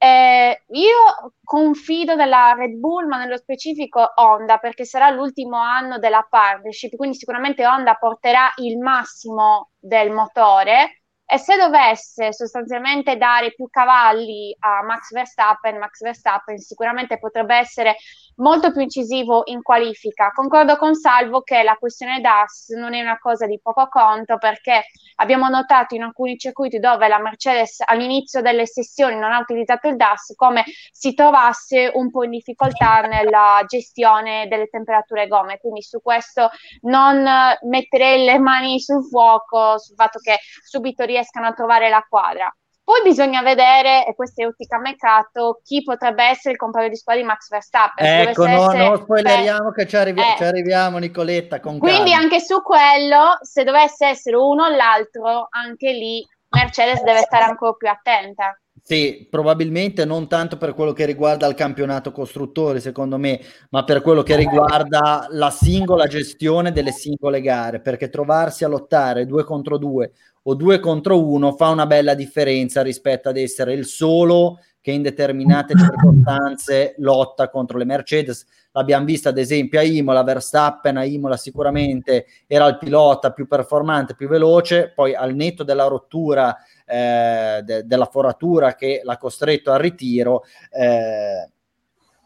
Eh, 0.01 0.63
io 0.69 1.33
confido 1.43 2.15
nella 2.15 2.53
Red 2.53 2.71
Bull, 2.77 3.05
ma 3.07 3.17
nello 3.17 3.35
specifico 3.37 4.13
Honda, 4.15 4.57
perché 4.57 4.85
sarà 4.85 5.09
l'ultimo 5.09 5.57
anno 5.57 5.99
della 5.99 6.25
partnership, 6.29 6.95
quindi 6.95 7.17
sicuramente 7.17 7.65
Honda 7.67 7.95
porterà 7.95 8.49
il 8.57 8.77
massimo 8.77 9.71
del 9.77 10.11
motore 10.11 10.98
e 11.31 11.37
se 11.37 11.57
dovesse 11.57 12.33
sostanzialmente 12.33 13.15
dare 13.15 13.53
più 13.53 13.69
cavalli 13.69 14.55
a 14.61 14.81
Max 14.83 15.11
Verstappen, 15.11 15.77
Max 15.77 16.01
Verstappen 16.01 16.57
sicuramente 16.57 17.19
potrebbe 17.19 17.55
essere 17.55 17.97
molto 18.37 18.71
più 18.71 18.81
incisivo 18.81 19.43
in 19.45 19.61
qualifica. 19.61 20.31
Concordo 20.31 20.75
con 20.77 20.95
Salvo 20.95 21.41
che 21.41 21.61
la 21.61 21.75
questione 21.75 22.19
DAS 22.19 22.69
non 22.69 22.95
è 22.95 23.01
una 23.01 23.19
cosa 23.19 23.45
di 23.45 23.59
poco 23.61 23.87
conto 23.89 24.37
perché 24.37 24.85
abbiamo 25.17 25.47
notato 25.49 25.93
in 25.93 26.01
alcuni 26.01 26.35
circuiti 26.35 26.79
dove 26.79 27.07
la 27.07 27.19
Mercedes 27.19 27.83
all'inizio 27.85 28.41
delle 28.41 28.65
sessioni 28.65 29.15
non 29.15 29.31
ha 29.31 29.37
utilizzato 29.37 29.87
il 29.87 29.97
DAS 29.97 30.33
come 30.35 30.63
si 30.91 31.13
trovasse 31.13 31.91
un 31.93 32.09
po' 32.09 32.23
in 32.23 32.31
difficoltà 32.31 33.01
nella 33.01 33.61
gestione 33.67 34.47
delle 34.47 34.67
temperature 34.67 35.27
gomme. 35.27 35.59
Quindi 35.59 35.83
su 35.83 36.01
questo 36.01 36.49
non 36.81 37.23
metterei 37.67 38.25
le 38.25 38.39
mani 38.39 38.79
sul 38.79 39.05
fuoco 39.05 39.77
sul 39.77 39.95
fatto 39.95 40.17
che 40.17 40.39
subito 40.63 41.03
riesca 41.03 41.17
riescano 41.19 41.47
a 41.47 41.53
trovare 41.53 41.89
la 41.89 42.05
quadra. 42.07 42.53
Poi 42.89 43.01
bisogna 43.03 43.43
vedere, 43.43 44.07
e 44.07 44.15
questo 44.15 44.41
è 44.41 44.47
ottica 44.47 44.79
mercato, 44.79 45.61
chi 45.63 45.83
potrebbe 45.83 46.23
essere 46.23 46.53
il 46.53 46.57
compagno 46.57 46.87
di 46.87 46.95
squadra 46.95 47.21
di 47.21 47.27
Max 47.27 47.47
Verstappen. 47.47 48.03
Ecco, 48.03 48.47
no, 48.47 48.63
essere... 48.63 48.87
non 48.87 48.97
spoileriamo 48.97 49.71
che 49.71 49.85
ci, 49.85 49.95
arrivi- 49.95 50.21
eh. 50.21 50.33
ci, 50.37 50.43
arriviamo, 50.43 50.97
Nicoletta. 50.97 51.59
Quindi 51.59 51.87
calma. 51.87 52.15
anche 52.15 52.39
su 52.39 52.63
quello, 52.63 53.37
se 53.41 53.63
dovesse 53.63 54.07
essere 54.07 54.37
uno 54.37 54.63
o 54.63 54.69
l'altro, 54.69 55.47
anche 55.51 55.91
lì 55.91 56.25
Mercedes 56.49 57.03
deve 57.03 57.19
stare 57.19 57.43
ancora 57.43 57.73
più 57.73 57.89
attenta. 57.89 58.59
Sì, 58.81 59.27
probabilmente 59.29 60.03
non 60.03 60.27
tanto 60.27 60.57
per 60.57 60.73
quello 60.73 60.93
che 60.93 61.05
riguarda 61.05 61.45
il 61.45 61.53
campionato 61.53 62.11
costruttori, 62.11 62.79
secondo 62.79 63.19
me, 63.19 63.39
ma 63.69 63.83
per 63.83 64.01
quello 64.01 64.23
che 64.23 64.35
riguarda 64.35 65.27
la 65.29 65.51
singola 65.51 66.07
gestione 66.07 66.71
delle 66.71 66.91
singole 66.91 67.39
gare, 67.41 67.81
perché 67.81 68.09
trovarsi 68.09 68.63
a 68.63 68.67
lottare 68.67 69.27
due 69.27 69.43
contro 69.43 69.77
due 69.77 70.13
o 70.43 70.55
due 70.55 70.79
contro 70.79 71.23
uno 71.23 71.53
fa 71.53 71.69
una 71.69 71.85
bella 71.85 72.13
differenza 72.13 72.81
rispetto 72.81 73.29
ad 73.29 73.37
essere 73.37 73.73
il 73.73 73.85
solo 73.85 74.59
che 74.81 74.91
in 74.91 75.01
determinate 75.01 75.73
circostanze 75.77 76.95
lotta 76.97 77.49
contro 77.49 77.77
le 77.77 77.85
Mercedes. 77.85 78.45
L'abbiamo 78.71 79.05
vista 79.05 79.29
ad 79.29 79.37
esempio 79.37 79.79
a 79.79 79.83
Imola, 79.83 80.23
Verstappen 80.23 80.97
a 80.97 81.03
Imola 81.03 81.37
sicuramente 81.37 82.25
era 82.47 82.67
il 82.67 82.77
pilota 82.77 83.31
più 83.31 83.47
performante, 83.47 84.15
più 84.15 84.27
veloce, 84.27 84.91
poi 84.93 85.13
al 85.15 85.33
netto 85.35 85.63
della 85.63 85.87
rottura 85.87 86.55
eh, 86.85 87.61
de- 87.63 87.85
della 87.85 88.05
foratura 88.05 88.75
che 88.75 89.01
l'ha 89.03 89.17
costretto 89.17 89.71
al 89.71 89.79
ritiro, 89.79 90.43
eh, 90.71 91.49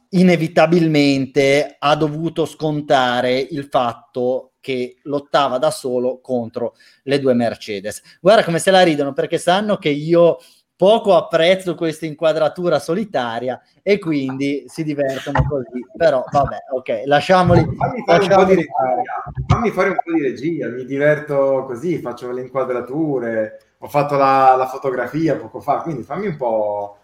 inevitabilmente 0.09 1.75
ha 1.79 1.95
dovuto 1.95 2.45
scontare 2.45 3.39
il 3.39 3.65
fatto 3.65 4.52
che 4.63 4.95
lottava 5.03 5.57
da 5.57 5.71
solo 5.71 6.21
contro 6.21 6.75
le 7.03 7.19
due 7.19 7.33
Mercedes. 7.33 8.01
Guarda 8.21 8.45
come 8.45 8.59
se 8.59 8.71
la 8.71 8.81
ridono 8.81 9.11
perché 9.11 9.37
sanno 9.37 9.75
che 9.75 9.89
io 9.89 10.37
poco 10.73 11.17
apprezzo 11.17 11.75
questa 11.75 12.05
inquadratura 12.05 12.79
solitaria 12.79 13.61
e 13.81 13.99
quindi 13.99 14.63
si 14.67 14.85
divertono 14.85 15.45
così. 15.45 15.85
Però 15.97 16.23
vabbè, 16.31 16.57
ok, 16.71 17.01
lasciamoli. 17.03 17.59
Fammi 17.75 18.03
fare, 18.05 18.19
lasciamoli 18.19 18.29
un, 18.29 18.37
po 18.37 18.45
di 18.45 18.55
regia, 18.55 19.23
fammi 19.47 19.71
fare 19.71 19.89
un 19.89 19.95
po' 20.01 20.13
di 20.13 20.21
regia, 20.21 20.67
mi 20.69 20.85
diverto 20.85 21.65
così, 21.67 21.99
faccio 21.99 22.31
le 22.31 22.41
inquadrature, 22.41 23.59
ho 23.79 23.87
fatto 23.89 24.15
la, 24.15 24.55
la 24.57 24.67
fotografia 24.67 25.35
poco 25.35 25.59
fa, 25.59 25.81
quindi 25.81 26.03
fammi 26.03 26.27
un 26.27 26.37
po', 26.37 26.99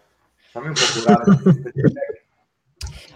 fammi 0.50 0.68
un 0.68 0.72
po' 0.72 0.98
curare. 0.98 2.19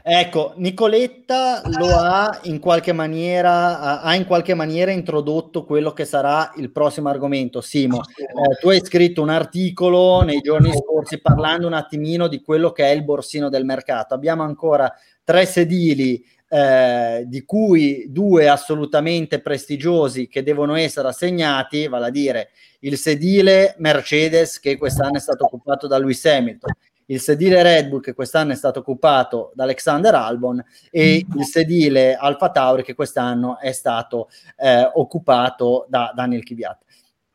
Ecco, 0.07 0.53
Nicoletta 0.57 1.63
lo 1.79 1.87
ha 1.97 2.41
in 2.43 2.59
qualche 2.59 2.93
maniera, 2.93 4.03
ha 4.03 4.15
in 4.15 4.27
qualche 4.27 4.53
maniera 4.53 4.91
introdotto 4.91 5.65
quello 5.65 5.95
che 5.95 6.05
sarà 6.05 6.53
il 6.57 6.71
prossimo 6.71 7.09
argomento. 7.09 7.63
Simo, 7.63 8.03
eh, 8.15 8.59
tu 8.61 8.69
hai 8.69 8.85
scritto 8.85 9.23
un 9.23 9.31
articolo 9.31 10.21
nei 10.21 10.43
giorni 10.43 10.73
scorsi 10.75 11.23
parlando 11.23 11.67
un 11.67 11.73
attimino 11.73 12.29
di 12.29 12.43
quello 12.43 12.71
che 12.71 12.85
è 12.85 12.91
il 12.91 13.03
borsino 13.03 13.49
del 13.49 13.65
mercato. 13.65 14.13
Abbiamo 14.13 14.43
ancora 14.43 14.93
tre 15.25 15.47
sedili 15.47 16.23
eh, 16.51 17.25
di 17.27 17.43
cui 17.47 18.05
due 18.11 18.47
assolutamente 18.47 19.41
prestigiosi 19.41 20.29
che 20.29 20.43
devono 20.43 20.75
essere 20.75 21.09
assegnati, 21.09 21.89
vale 21.89 22.09
a 22.09 22.11
dire 22.11 22.51
il 22.81 22.99
sedile 22.99 23.75
Mercedes 23.79 24.61
che 24.61 24.77
quest'anno 24.77 25.17
è 25.17 25.21
stato 25.21 25.47
occupato 25.47 25.87
da 25.87 25.97
Lewis 25.97 26.23
Hamilton 26.27 26.75
il 27.07 27.21
sedile 27.21 27.63
Red 27.63 27.89
Bull 27.89 28.01
che 28.01 28.15
quest'anno 28.15 28.53
è 28.53 28.57
stato 28.57 28.81
occupato 28.81 29.53
da 29.55 29.65
Alexander 29.65 30.15
Albon 30.15 30.65
e 30.91 31.25
mm. 31.27 31.39
il 31.39 31.45
sedile 31.45 32.15
Alfa 32.15 32.51
Tauri 32.51 32.83
che 32.83 32.95
quest'anno 32.95 33.59
è 33.59 33.73
stato 33.73 34.29
eh, 34.57 34.91
occupato 34.95 35.87
da 35.89 36.13
Daniel 36.15 36.43
Kvyat. 36.43 36.83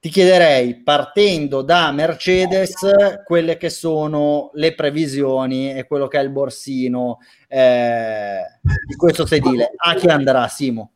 Ti 0.01 0.07
chiederei, 0.07 0.81
partendo 0.81 1.61
da 1.61 1.91
Mercedes, 1.91 2.73
quelle 3.25 3.57
che 3.57 3.69
sono 3.69 4.49
le 4.53 4.73
previsioni 4.73 5.73
e 5.73 5.85
quello 5.85 6.07
che 6.07 6.17
è 6.17 6.23
il 6.23 6.29
borsino 6.29 7.17
eh, 7.49 8.39
di 8.88 8.95
questo 8.95 9.25
sedile. 9.25 9.71
A 9.75 9.95
chi 9.95 10.07
andrà, 10.07 10.47
Simo? 10.47 10.93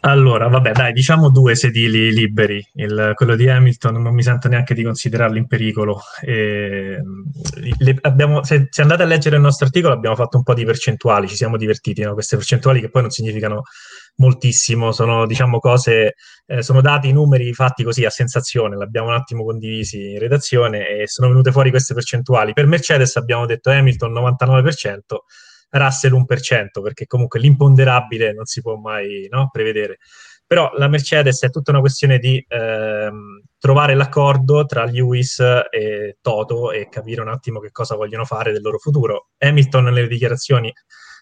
Allora, 0.00 0.48
vabbè, 0.48 0.72
dai, 0.72 0.92
diciamo 0.92 1.28
due 1.30 1.54
sedili 1.54 2.12
liberi. 2.12 2.66
Il, 2.74 3.12
quello 3.14 3.36
di 3.36 3.48
Hamilton 3.48 4.00
non 4.00 4.14
mi 4.14 4.22
sento 4.22 4.48
neanche 4.48 4.72
di 4.74 4.82
considerarlo 4.82 5.36
in 5.36 5.46
pericolo. 5.46 6.00
E, 6.22 6.98
le, 7.78 7.98
abbiamo, 8.00 8.42
se, 8.42 8.68
se, 8.70 8.82
andate 8.82 9.02
a 9.02 9.06
leggere 9.06 9.36
il 9.36 9.42
nostro 9.42 9.66
articolo, 9.66 9.92
abbiamo 9.92 10.16
fatto 10.16 10.38
un 10.38 10.42
po' 10.42 10.54
di 10.54 10.64
percentuali, 10.64 11.28
ci 11.28 11.36
siamo 11.36 11.56
divertiti, 11.58 12.02
no? 12.02 12.14
queste 12.14 12.36
percentuali 12.36 12.80
che 12.80 12.88
poi 12.88 13.02
non 13.02 13.10
significano 13.10 13.62
moltissimo, 14.16 14.92
sono 14.92 15.26
diciamo 15.26 15.58
cose, 15.58 16.14
eh, 16.46 16.62
sono 16.62 16.80
dati, 16.80 17.12
numeri 17.12 17.52
fatti 17.52 17.84
così 17.84 18.04
a 18.06 18.10
sensazione, 18.10 18.76
l'abbiamo 18.76 19.08
un 19.08 19.14
attimo 19.14 19.44
condivisi 19.44 20.12
in 20.12 20.18
redazione 20.18 20.88
e 20.88 21.06
sono 21.06 21.28
venute 21.28 21.52
fuori 21.52 21.68
queste 21.68 21.92
percentuali. 21.92 22.54
Per 22.54 22.66
Mercedes 22.66 23.16
abbiamo 23.16 23.44
detto 23.44 23.70
Hamilton 23.70 24.12
99%. 24.12 25.00
Russell 25.70 26.12
1%, 26.12 26.82
perché 26.82 27.06
comunque 27.06 27.40
l'imponderabile 27.40 28.32
non 28.32 28.44
si 28.44 28.60
può 28.60 28.76
mai 28.76 29.26
no, 29.30 29.48
prevedere. 29.50 29.98
Però 30.46 30.70
la 30.76 30.86
Mercedes 30.86 31.42
è 31.42 31.50
tutta 31.50 31.72
una 31.72 31.80
questione 31.80 32.18
di 32.18 32.44
ehm, 32.46 33.42
trovare 33.58 33.94
l'accordo 33.94 34.64
tra 34.64 34.84
Lewis 34.84 35.40
e 35.70 36.18
Toto 36.20 36.70
e 36.70 36.88
capire 36.88 37.20
un 37.20 37.28
attimo 37.28 37.58
che 37.58 37.72
cosa 37.72 37.96
vogliono 37.96 38.24
fare 38.24 38.52
del 38.52 38.62
loro 38.62 38.78
futuro. 38.78 39.30
Hamilton 39.38 39.84
nelle 39.84 40.06
dichiarazioni 40.06 40.72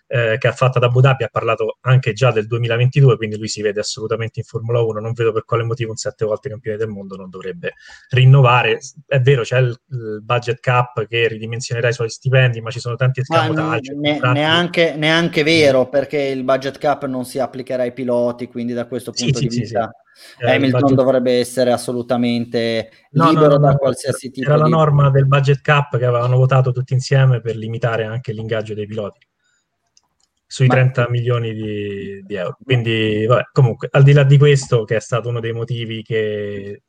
eh, 0.06 0.36
che 0.38 0.48
ha 0.48 0.52
fatto 0.52 0.78
ad 0.78 0.84
Abu 0.84 1.00
Dhabi 1.00 1.24
ha 1.24 1.28
parlato 1.28 1.78
anche 1.80 2.12
già 2.12 2.30
del 2.30 2.46
2022, 2.46 3.16
quindi 3.16 3.38
lui 3.38 3.48
si 3.48 3.62
vede 3.62 3.80
assolutamente 3.80 4.40
in 4.40 4.44
Formula 4.44 4.80
1. 4.80 5.00
Non 5.00 5.12
vedo 5.12 5.32
per 5.32 5.44
quale 5.44 5.64
motivo 5.64 5.90
un 5.90 5.96
sette 5.96 6.24
volte 6.24 6.48
campione 6.48 6.76
del 6.76 6.88
mondo 6.88 7.16
non 7.16 7.30
dovrebbe 7.30 7.74
rinnovare. 8.10 8.78
È 9.06 9.20
vero, 9.20 9.42
c'è 9.42 9.58
il, 9.58 9.76
il 9.90 10.20
budget 10.22 10.60
cap 10.60 11.06
che 11.06 11.28
ridimensionerà 11.28 11.88
i 11.88 11.92
suoi 11.92 12.10
stipendi, 12.10 12.60
ma 12.60 12.70
ci 12.70 12.80
sono 12.80 12.96
tanti 12.96 13.20
escamotaggi. 13.20 13.94
Ne, 13.96 14.20
neanche, 14.20 14.94
neanche 14.96 15.42
vero, 15.42 15.88
perché 15.88 16.18
il 16.18 16.44
budget 16.44 16.78
cap 16.78 17.06
non 17.06 17.24
si 17.24 17.38
applicherà 17.38 17.82
ai 17.82 17.92
piloti, 17.92 18.46
quindi 18.46 18.72
da 18.72 18.86
questo 18.86 19.10
punto 19.10 19.38
sì, 19.38 19.46
di 19.46 19.50
sì, 19.50 19.60
vista. 19.60 19.90
Sì, 20.12 20.44
Hamilton 20.44 20.80
budget... 20.80 20.96
dovrebbe 20.96 21.38
essere 21.40 21.72
assolutamente 21.72 22.90
no, 23.12 23.30
libero 23.30 23.56
no, 23.56 23.58
no, 23.58 23.66
da 23.66 23.74
qualsiasi 23.74 24.30
tipo 24.30 24.52
era 24.52 24.62
di... 24.62 24.70
la 24.70 24.76
norma 24.76 25.10
del 25.10 25.26
budget 25.26 25.60
cap 25.60 25.98
che 25.98 26.04
avevano 26.04 26.36
votato 26.36 26.70
tutti 26.70 26.92
insieme 26.92 27.40
per 27.40 27.56
limitare 27.56 28.04
anche 28.04 28.30
l'ingaggio 28.30 28.74
dei 28.74 28.86
piloti 28.86 29.26
sui 30.46 30.68
30 30.68 31.08
milioni 31.10 31.52
di, 31.52 32.22
di, 32.24 32.34
euro. 32.34 32.56
Quindi, 32.62 33.26
vabbè, 33.26 33.48
comunque, 33.52 33.88
al 33.90 34.02
di 34.02 34.12
là 34.12 34.24
di 34.24 34.38
questo, 34.38 34.84
che 34.84 34.96
è 34.96 35.00
stato 35.00 35.28
uno 35.28 35.40
dei 35.40 35.52
motivi 35.52 36.02
che 36.02 36.82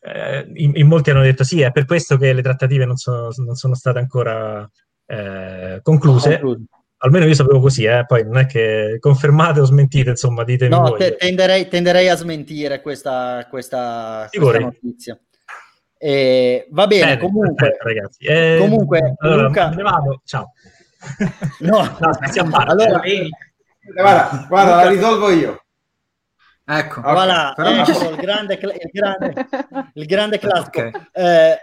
eh, 0.00 0.50
in, 0.54 0.72
in, 0.74 0.86
molti 0.86 1.10
hanno 1.10 1.22
detto 1.22 1.44
sì, 1.44 1.60
è 1.60 1.70
per 1.70 1.84
questo 1.84 2.16
che 2.16 2.32
le 2.32 2.42
trattative 2.42 2.84
non 2.84 2.96
sono, 2.96 3.28
non 3.36 3.54
sono 3.54 3.74
state 3.74 3.98
ancora 3.98 4.68
eh, 5.06 5.80
concluse. 5.82 6.38
Concluso. 6.38 6.64
Almeno 7.04 7.26
io 7.26 7.34
sapevo 7.34 7.58
così, 7.58 7.82
eh? 7.82 8.04
poi 8.06 8.22
non 8.22 8.38
è 8.38 8.46
che 8.46 8.98
confermate 9.00 9.58
o 9.58 9.64
smentite, 9.64 10.10
insomma, 10.10 10.44
ditemi 10.44 10.70
no, 10.70 10.82
voi. 10.82 10.98
Te, 10.98 11.16
tenderei, 11.16 11.66
tenderei, 11.66 12.08
a 12.08 12.14
smentire 12.14 12.80
questa, 12.80 13.44
questa, 13.50 14.28
questa 14.30 14.58
notizia. 14.60 15.18
Eh, 15.98 16.68
va 16.70 16.86
bene, 16.86 17.04
bene 17.04 17.18
comunque, 17.18 17.54
perfetto, 17.54 17.88
ragazzi. 17.88 18.24
Eh, 18.24 18.56
comunque 18.58 19.14
allora, 19.18 19.42
Luca. 19.42 19.74
Ciao. 20.24 20.52
No, 21.60 21.82
no 21.98 22.10
allora, 22.66 23.00
guarda, 23.94 24.46
guarda 24.48 24.74
la 24.76 24.88
risolvo 24.88 25.30
io. 25.30 25.64
Ecco, 26.64 27.00
okay. 27.00 27.12
voilà, 27.12 27.54
ecco 27.56 28.10
il, 28.10 28.16
grande, 28.16 28.54
il, 28.54 28.90
grande, 28.92 29.48
il 29.94 30.06
grande 30.06 30.38
classico. 30.38 30.80
Okay. 30.80 30.92
Eh, 31.12 31.58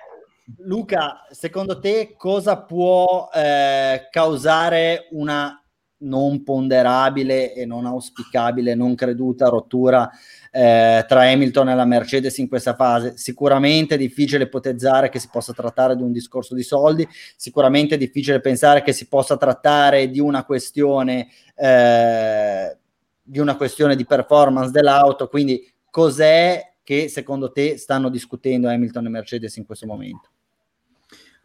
Luca, 0.57 1.25
secondo 1.29 1.79
te 1.79 2.15
cosa 2.17 2.57
può 2.61 3.29
eh, 3.33 4.07
causare 4.11 5.07
una 5.11 5.58
non 5.99 6.43
ponderabile 6.43 7.53
e 7.53 7.65
non 7.65 7.85
auspicabile, 7.85 8.75
non 8.75 8.95
creduta 8.95 9.49
rottura 9.49 10.09
eh, 10.51 11.05
tra 11.07 11.21
Hamilton 11.21 11.69
e 11.69 11.75
la 11.75 11.85
Mercedes 11.85 12.37
in 12.37 12.47
questa 12.47 12.75
fase. 12.75 13.17
Sicuramente 13.17 13.95
è 13.95 13.97
difficile 13.97 14.45
ipotizzare 14.45 15.09
che 15.09 15.19
si 15.19 15.29
possa 15.31 15.53
trattare 15.53 15.95
di 15.95 16.03
un 16.03 16.11
discorso 16.11 16.55
di 16.55 16.63
soldi, 16.63 17.07
sicuramente 17.35 17.95
è 17.95 17.97
difficile 17.97 18.39
pensare 18.39 18.81
che 18.81 18.93
si 18.93 19.07
possa 19.07 19.37
trattare 19.37 20.09
di 20.09 20.19
una 20.19 20.45
questione, 20.45 21.27
eh, 21.55 22.77
di, 23.21 23.39
una 23.39 23.55
questione 23.55 23.95
di 23.95 24.05
performance 24.05 24.71
dell'auto, 24.71 25.27
quindi 25.27 25.61
cos'è 25.89 26.73
che 26.83 27.07
secondo 27.07 27.51
te 27.51 27.77
stanno 27.77 28.09
discutendo 28.09 28.69
Hamilton 28.69 29.05
e 29.05 29.09
Mercedes 29.09 29.57
in 29.57 29.65
questo 29.65 29.85
momento? 29.85 30.29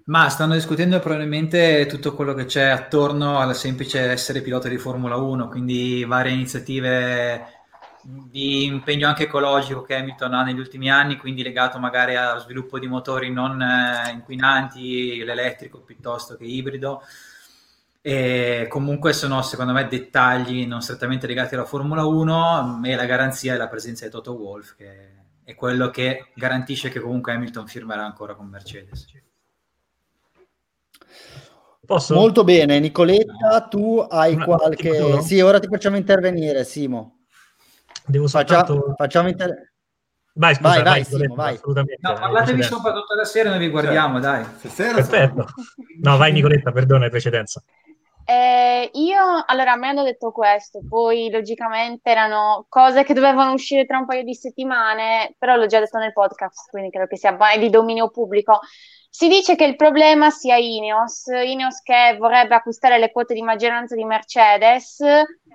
Ma 0.06 0.28
stanno 0.28 0.52
discutendo 0.52 0.98
probabilmente 0.98 1.86
tutto 1.86 2.14
quello 2.14 2.34
che 2.34 2.44
c'è 2.44 2.64
attorno 2.64 3.38
al 3.38 3.54
semplice 3.56 4.10
essere 4.10 4.42
pilota 4.42 4.68
di 4.68 4.76
Formula 4.76 5.16
1, 5.16 5.48
quindi 5.48 6.04
varie 6.04 6.32
iniziative 6.32 7.64
di 8.02 8.64
impegno 8.64 9.08
anche 9.08 9.22
ecologico 9.22 9.80
che 9.80 9.94
Hamilton 9.96 10.34
ha 10.34 10.42
negli 10.42 10.58
ultimi 10.58 10.90
anni, 10.90 11.16
quindi 11.16 11.42
legato 11.42 11.78
magari 11.78 12.16
allo 12.16 12.38
sviluppo 12.40 12.78
di 12.78 12.86
motori 12.86 13.30
non 13.32 13.58
eh, 13.62 14.10
inquinanti, 14.10 15.24
l'elettrico 15.24 15.80
piuttosto 15.80 16.36
che 16.36 16.44
ibrido. 16.44 17.02
E 18.02 18.66
comunque 18.68 19.14
sono 19.14 19.40
secondo 19.40 19.72
me 19.72 19.88
dettagli 19.88 20.66
non 20.66 20.82
strettamente 20.82 21.26
legati 21.26 21.54
alla 21.54 21.64
Formula 21.64 22.04
1 22.04 22.82
e 22.84 22.94
la 22.94 23.06
garanzia 23.06 23.54
è 23.54 23.56
la 23.56 23.68
presenza 23.68 24.04
di 24.04 24.10
Toto 24.10 24.32
Wolff 24.34 24.74
che 24.76 25.12
è 25.44 25.54
quello 25.54 25.88
che 25.88 26.26
garantisce 26.34 26.90
che 26.90 27.00
comunque 27.00 27.32
Hamilton 27.32 27.66
firmerà 27.66 28.04
ancora 28.04 28.34
con 28.34 28.48
Mercedes. 28.48 29.06
Posso? 31.84 32.14
Molto 32.14 32.44
bene, 32.44 32.78
Nicoletta, 32.78 33.66
tu 33.68 33.98
hai 34.08 34.34
Una, 34.34 34.44
qualche... 34.44 35.20
Sì, 35.22 35.40
ora 35.40 35.58
ti 35.58 35.68
facciamo 35.68 35.96
intervenire, 35.96 36.64
Simo. 36.64 37.24
Devo 38.06 38.26
soltanto... 38.26 38.74
Faccia... 38.74 38.94
Facciamo 38.96 39.28
intervenire. 39.28 39.72
Vai, 40.36 40.54
scusa, 40.54 40.68
vai, 40.68 40.82
vai, 40.82 41.04
Simo, 41.04 41.34
vai. 41.34 41.54
Assolutamente. 41.54 42.00
No, 42.00 42.14
parlatevi 42.14 42.62
sopra 42.62 42.92
tutta 42.92 43.14
la 43.14 43.24
sera 43.24 43.48
e 43.48 43.52
noi 43.52 43.60
vi 43.60 43.70
guardiamo, 43.70 44.20
cioè, 44.20 44.32
dai. 44.32 44.44
Stasera 44.56 44.94
Perfetto. 44.94 45.46
No, 46.00 46.16
vai 46.16 46.32
Nicoletta, 46.32 46.72
perdona 46.72 47.04
in 47.04 47.10
precedenza. 47.10 47.62
Eh, 48.26 48.90
io, 48.94 49.44
allora, 49.46 49.72
a 49.72 49.76
me 49.76 49.88
hanno 49.88 50.02
detto 50.02 50.32
questo, 50.32 50.80
poi 50.88 51.28
logicamente 51.30 52.10
erano 52.10 52.64
cose 52.70 53.04
che 53.04 53.12
dovevano 53.12 53.52
uscire 53.52 53.84
tra 53.84 53.98
un 53.98 54.06
paio 54.06 54.24
di 54.24 54.34
settimane, 54.34 55.34
però 55.38 55.56
l'ho 55.56 55.66
già 55.66 55.78
detto 55.78 55.98
nel 55.98 56.14
podcast, 56.14 56.70
quindi 56.70 56.90
credo 56.90 57.06
che 57.06 57.18
sia 57.18 57.36
di 57.58 57.68
dominio 57.68 58.08
pubblico. 58.08 58.60
Si 59.16 59.28
dice 59.28 59.54
che 59.54 59.64
il 59.64 59.76
problema 59.76 60.30
sia 60.30 60.56
Ineos, 60.56 61.26
Ineos 61.26 61.80
che 61.82 62.16
vorrebbe 62.18 62.56
acquistare 62.56 62.98
le 62.98 63.12
quote 63.12 63.32
di 63.32 63.42
maggioranza 63.42 63.94
di 63.94 64.04
Mercedes, 64.04 65.00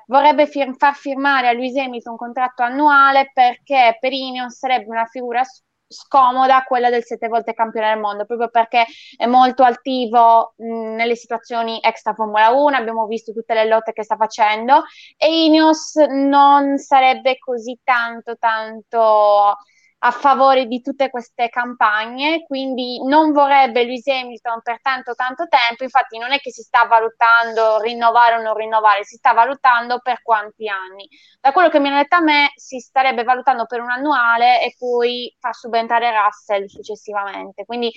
vorrebbe 0.08 0.48
fir- 0.48 0.78
far 0.78 0.96
firmare 0.96 1.50
a 1.50 1.52
Lewis 1.52 1.76
Hamilton 1.76 2.14
un 2.14 2.18
contratto 2.18 2.64
annuale 2.64 3.32
perché 3.34 3.98
per 4.00 4.14
Ineos 4.14 4.58
sarebbe 4.58 4.86
una 4.90 5.06
figura 5.08 5.44
scomoda 5.92 6.64
quella 6.64 6.90
del 6.90 7.04
sette 7.04 7.28
volte 7.28 7.54
campione 7.54 7.90
del 7.90 8.00
mondo, 8.00 8.24
proprio 8.26 8.48
perché 8.50 8.86
è 9.18 9.26
molto 9.26 9.64
attivo 9.64 10.54
mh, 10.56 10.96
nelle 10.96 11.16
situazioni 11.18 11.80
extra 11.82 12.14
Formula 12.14 12.52
1, 12.52 12.78
abbiamo 12.78 13.08
visto 13.08 13.34
tutte 13.34 13.54
le 13.56 13.66
lotte 13.68 13.92
che 13.92 14.04
sta 14.04 14.16
facendo 14.16 14.84
e 15.18 15.46
Ineos 15.46 15.96
non 15.96 16.78
sarebbe 16.78 17.38
così 17.40 17.78
tanto 17.84 18.38
tanto 18.38 19.58
a 20.02 20.12
favore 20.12 20.66
di 20.66 20.82
tutte 20.82 21.10
queste 21.10 21.50
campagne, 21.50 22.46
quindi 22.46 23.02
non 23.06 23.34
vorrebbe 23.34 23.84
Lewis 23.84 24.08
Hamilton 24.08 24.62
per 24.62 24.80
tanto 24.82 25.14
tanto 25.14 25.48
tempo, 25.48 25.84
infatti 25.84 26.18
non 26.18 26.32
è 26.32 26.40
che 26.40 26.52
si 26.52 26.62
sta 26.62 26.86
valutando 26.86 27.80
rinnovare 27.82 28.36
o 28.36 28.42
non 28.42 28.56
rinnovare, 28.56 29.04
si 29.04 29.18
sta 29.18 29.34
valutando 29.34 30.00
per 30.00 30.22
quanti 30.22 30.70
anni. 30.70 31.08
Da 31.42 31.52
quello 31.52 31.70
che 31.70 31.80
mi 31.80 31.90
hanno 31.90 31.98
detto 31.98 32.16
a 32.16 32.22
me 32.22 32.52
si 32.56 32.80
starebbe 32.80 33.24
valutando 33.24 33.66
per 33.66 33.82
un 33.82 33.90
annuale 33.90 34.62
e 34.64 34.76
poi 34.78 35.36
far 35.38 35.54
subentrare 35.56 36.12
Russell 36.12 36.66
successivamente, 36.68 37.66
quindi 37.66 37.92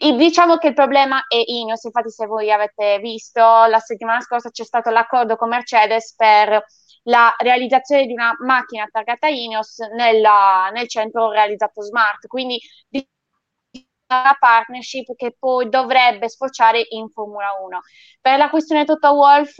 Diciamo 0.00 0.58
che 0.58 0.68
il 0.68 0.74
problema 0.74 1.24
è 1.26 1.42
Ineos, 1.44 1.82
infatti 1.82 2.10
se 2.10 2.26
voi 2.26 2.52
avete 2.52 3.00
visto 3.00 3.40
la 3.40 3.80
settimana 3.80 4.20
scorsa 4.20 4.48
c'è 4.48 4.62
stato 4.62 4.90
l'accordo 4.90 5.34
con 5.34 5.48
Mercedes 5.48 6.14
per 6.14 6.64
la 7.04 7.34
realizzazione 7.38 8.06
di 8.06 8.12
una 8.12 8.34
macchina 8.44 8.86
targata 8.90 9.28
Ineos 9.28 9.78
nella, 9.96 10.70
nel 10.72 10.88
centro 10.88 11.30
realizzato 11.30 11.82
Smart, 11.82 12.26
quindi 12.26 12.58
una 14.10 14.36
partnership 14.38 15.14
che 15.16 15.36
poi 15.38 15.68
dovrebbe 15.68 16.28
sfociare 16.28 16.84
in 16.90 17.08
Formula 17.10 17.48
1. 17.62 17.80
Per 18.20 18.38
la 18.38 18.48
questione 18.50 18.84
Toto 18.84 19.12
Wolf 19.12 19.56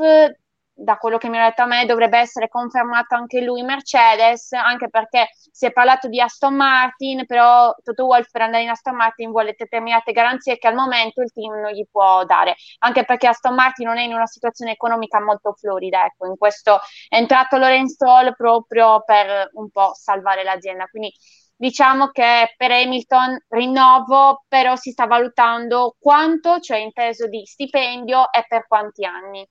da 0.80 0.96
quello 0.96 1.18
che 1.18 1.28
mi 1.28 1.38
ha 1.38 1.44
detto 1.44 1.62
a 1.62 1.66
me, 1.66 1.84
dovrebbe 1.86 2.18
essere 2.18 2.48
confermato 2.48 3.14
anche 3.16 3.40
lui 3.40 3.62
Mercedes, 3.62 4.52
anche 4.52 4.88
perché 4.88 5.28
si 5.50 5.66
è 5.66 5.72
parlato 5.72 6.08
di 6.08 6.20
Aston 6.20 6.54
Martin, 6.54 7.26
però 7.26 7.74
Toto 7.82 8.06
Wolff 8.06 8.30
per 8.30 8.42
andare 8.42 8.62
in 8.62 8.70
Aston 8.70 8.94
Martin 8.94 9.30
vuole 9.30 9.54
determinate 9.56 10.12
garanzie 10.12 10.56
che 10.56 10.68
al 10.68 10.74
momento 10.74 11.20
il 11.20 11.32
team 11.32 11.60
non 11.60 11.72
gli 11.72 11.84
può 11.90 12.24
dare, 12.24 12.54
anche 12.78 13.04
perché 13.04 13.26
Aston 13.26 13.54
Martin 13.54 13.86
non 13.86 13.98
è 13.98 14.02
in 14.02 14.14
una 14.14 14.26
situazione 14.26 14.72
economica 14.72 15.20
molto 15.20 15.52
florida, 15.52 16.04
ecco, 16.04 16.26
in 16.26 16.36
questo 16.36 16.78
è 17.08 17.16
entrato 17.16 17.56
Lorenz 17.56 17.94
Stroll 17.94 18.34
proprio 18.36 19.02
per 19.04 19.50
un 19.54 19.70
po' 19.70 19.92
salvare 19.94 20.44
l'azienda, 20.44 20.86
quindi 20.86 21.12
diciamo 21.56 22.08
che 22.10 22.54
per 22.56 22.70
Hamilton 22.70 23.36
rinnovo, 23.48 24.44
però 24.46 24.76
si 24.76 24.92
sta 24.92 25.06
valutando 25.06 25.96
quanto, 25.98 26.60
cioè 26.60 26.78
inteso 26.78 27.26
di 27.26 27.44
stipendio 27.44 28.30
e 28.30 28.44
per 28.46 28.66
quanti 28.68 29.04
anni. 29.04 29.44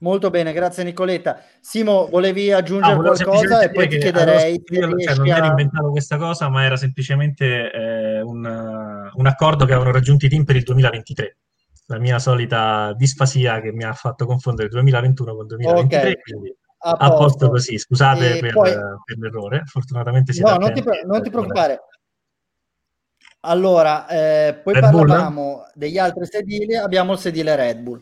Molto 0.00 0.30
bene, 0.30 0.52
grazie 0.52 0.82
Nicoletta. 0.82 1.42
Simo, 1.60 2.08
volevi 2.08 2.50
aggiungere 2.52 2.94
no, 2.94 3.02
qualcosa 3.02 3.60
e 3.60 3.70
poi 3.70 3.86
ti 3.88 3.98
chiederei... 3.98 4.62
Io 4.70 4.98
cioè, 4.98 5.16
non 5.16 5.26
ero 5.26 5.46
inventato 5.46 5.90
questa 5.90 6.16
cosa, 6.16 6.48
ma 6.48 6.64
era 6.64 6.76
semplicemente 6.76 7.70
eh, 7.70 8.20
un, 8.22 9.10
un, 9.12 9.26
accordo 9.26 9.66
che 9.66 9.72
avevano 9.72 9.92
raggiunto 9.92 10.24
i 10.24 10.30
team 10.30 10.44
per 10.44 10.56
il 10.56 10.62
2023. 10.62 11.36
La 11.86 11.98
mia 11.98 12.18
solita 12.18 12.94
disfasia 12.96 13.60
che 13.60 13.72
mi 13.72 13.84
ha 13.84 13.92
fatto 13.92 14.24
confondere 14.24 14.68
il 14.68 14.72
2021 14.72 15.32
con 15.34 15.42
il 15.42 15.48
2023. 15.48 15.98
Okay. 16.00 16.20
Quindi 16.22 16.56
a, 16.78 16.90
a 16.92 17.10
posto. 17.10 17.50
così, 17.50 17.76
scusate 17.78 18.38
per, 18.38 18.52
poi... 18.52 18.72
per, 18.72 19.18
l'errore. 19.18 19.64
Fortunatamente 19.66 20.32
si 20.32 20.40
No, 20.40 20.56
non 20.56 20.72
ti, 20.72 20.82
pre- 20.82 21.04
non 21.04 21.22
ti 21.22 21.28
preoccupare. 21.28 21.80
Allora, 23.40 24.06
eh, 24.06 24.60
poi 24.62 24.74
Red 24.74 24.82
parlavamo 24.82 25.42
Bull? 25.42 25.70
degli 25.74 25.98
altri 25.98 26.24
sedili, 26.24 26.74
abbiamo 26.76 27.12
il 27.12 27.18
sedile 27.18 27.54
Red 27.54 27.78
Bull. 27.80 28.00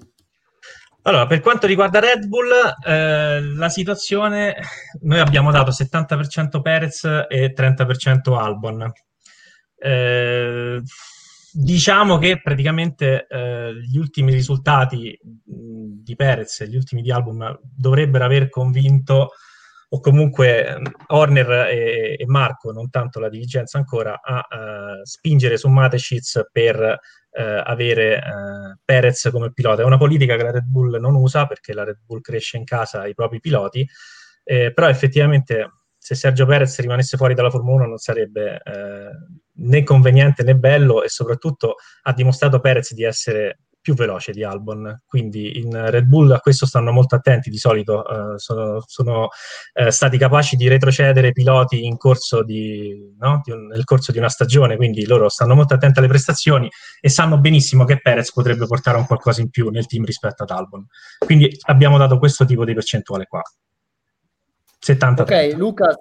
Allora, 1.08 1.26
per 1.26 1.40
quanto 1.40 1.66
riguarda 1.66 2.00
Red 2.00 2.26
Bull, 2.26 2.50
eh, 2.86 3.40
la 3.40 3.70
situazione, 3.70 4.56
noi 5.00 5.18
abbiamo 5.20 5.50
dato 5.50 5.70
70% 5.70 6.60
Perez 6.60 7.02
e 7.30 7.54
30% 7.54 8.36
Albon. 8.36 8.92
Eh, 9.74 10.82
diciamo 11.50 12.18
che 12.18 12.42
praticamente 12.42 13.26
eh, 13.26 13.72
gli 13.90 13.96
ultimi 13.96 14.32
risultati 14.32 15.18
di 15.22 16.14
Perez 16.14 16.64
gli 16.64 16.76
ultimi 16.76 17.00
di 17.00 17.10
Albon 17.10 17.58
dovrebbero 17.62 18.24
aver 18.24 18.50
convinto 18.50 19.30
o 19.90 20.00
comunque 20.00 20.78
Horner 21.06 21.50
e, 21.70 22.16
e, 22.18 22.26
Marco, 22.26 22.70
non 22.70 22.90
tanto 22.90 23.18
la 23.18 23.30
dirigenza 23.30 23.78
ancora, 23.78 24.20
a 24.22 24.36
uh, 24.40 25.04
spingere 25.04 25.56
su 25.56 25.68
Matecic 25.68 26.50
per 26.52 26.98
eh, 27.38 27.62
avere 27.64 28.16
eh, 28.16 28.78
Perez 28.84 29.28
come 29.30 29.52
pilota. 29.52 29.82
È 29.82 29.84
una 29.84 29.96
politica 29.96 30.36
che 30.36 30.42
la 30.42 30.50
Red 30.50 30.64
Bull 30.64 30.98
non 30.98 31.14
usa 31.14 31.46
perché 31.46 31.72
la 31.72 31.84
Red 31.84 32.00
Bull 32.04 32.20
cresce 32.20 32.56
in 32.56 32.64
casa 32.64 33.06
i 33.06 33.14
propri 33.14 33.38
piloti, 33.38 33.88
eh, 34.42 34.72
però 34.72 34.88
effettivamente 34.88 35.70
se 35.96 36.16
Sergio 36.16 36.46
Perez 36.46 36.80
rimanesse 36.80 37.16
fuori 37.16 37.34
dalla 37.34 37.50
Formula 37.50 37.82
1 37.82 37.86
non 37.86 37.98
sarebbe 37.98 38.60
eh, 38.64 39.10
né 39.54 39.82
conveniente 39.84 40.42
né 40.42 40.56
bello 40.56 41.04
e 41.04 41.08
soprattutto 41.08 41.76
ha 42.02 42.12
dimostrato 42.12 42.60
Perez 42.60 42.92
di 42.92 43.04
essere 43.04 43.60
più 43.80 43.94
veloce 43.94 44.32
di 44.32 44.44
Albon, 44.44 45.02
quindi 45.06 45.58
in 45.58 45.70
Red 45.90 46.04
Bull 46.04 46.30
a 46.32 46.40
questo 46.40 46.66
stanno 46.66 46.92
molto 46.92 47.14
attenti, 47.14 47.50
di 47.50 47.58
solito 47.58 48.02
uh, 48.02 48.36
sono, 48.36 48.82
sono 48.86 49.28
uh, 49.74 49.88
stati 49.88 50.18
capaci 50.18 50.56
di 50.56 50.68
retrocedere 50.68 51.32
piloti 51.32 51.86
corso 51.96 52.42
di, 52.42 53.14
no? 53.18 53.40
di 53.44 53.52
un, 53.52 53.66
nel 53.66 53.84
corso 53.84 54.12
di 54.12 54.18
una 54.18 54.28
stagione, 54.28 54.76
quindi 54.76 55.06
loro 55.06 55.28
stanno 55.28 55.54
molto 55.54 55.74
attenti 55.74 55.98
alle 55.98 56.08
prestazioni 56.08 56.68
e 57.00 57.08
sanno 57.08 57.38
benissimo 57.38 57.84
che 57.84 58.00
Perez 58.00 58.32
potrebbe 58.32 58.66
portare 58.66 58.96
un 58.96 59.06
qualcosa 59.06 59.40
in 59.40 59.50
più 59.50 59.68
nel 59.68 59.86
team 59.86 60.04
rispetto 60.04 60.42
ad 60.42 60.50
Albon. 60.50 60.86
Quindi 61.18 61.54
abbiamo 61.66 61.98
dato 61.98 62.18
questo 62.18 62.44
tipo 62.44 62.64
di 62.64 62.74
percentuale 62.74 63.26
qua. 63.26 63.42
70 64.80 65.22
Ok, 65.22 65.54
Luca, 65.56 65.96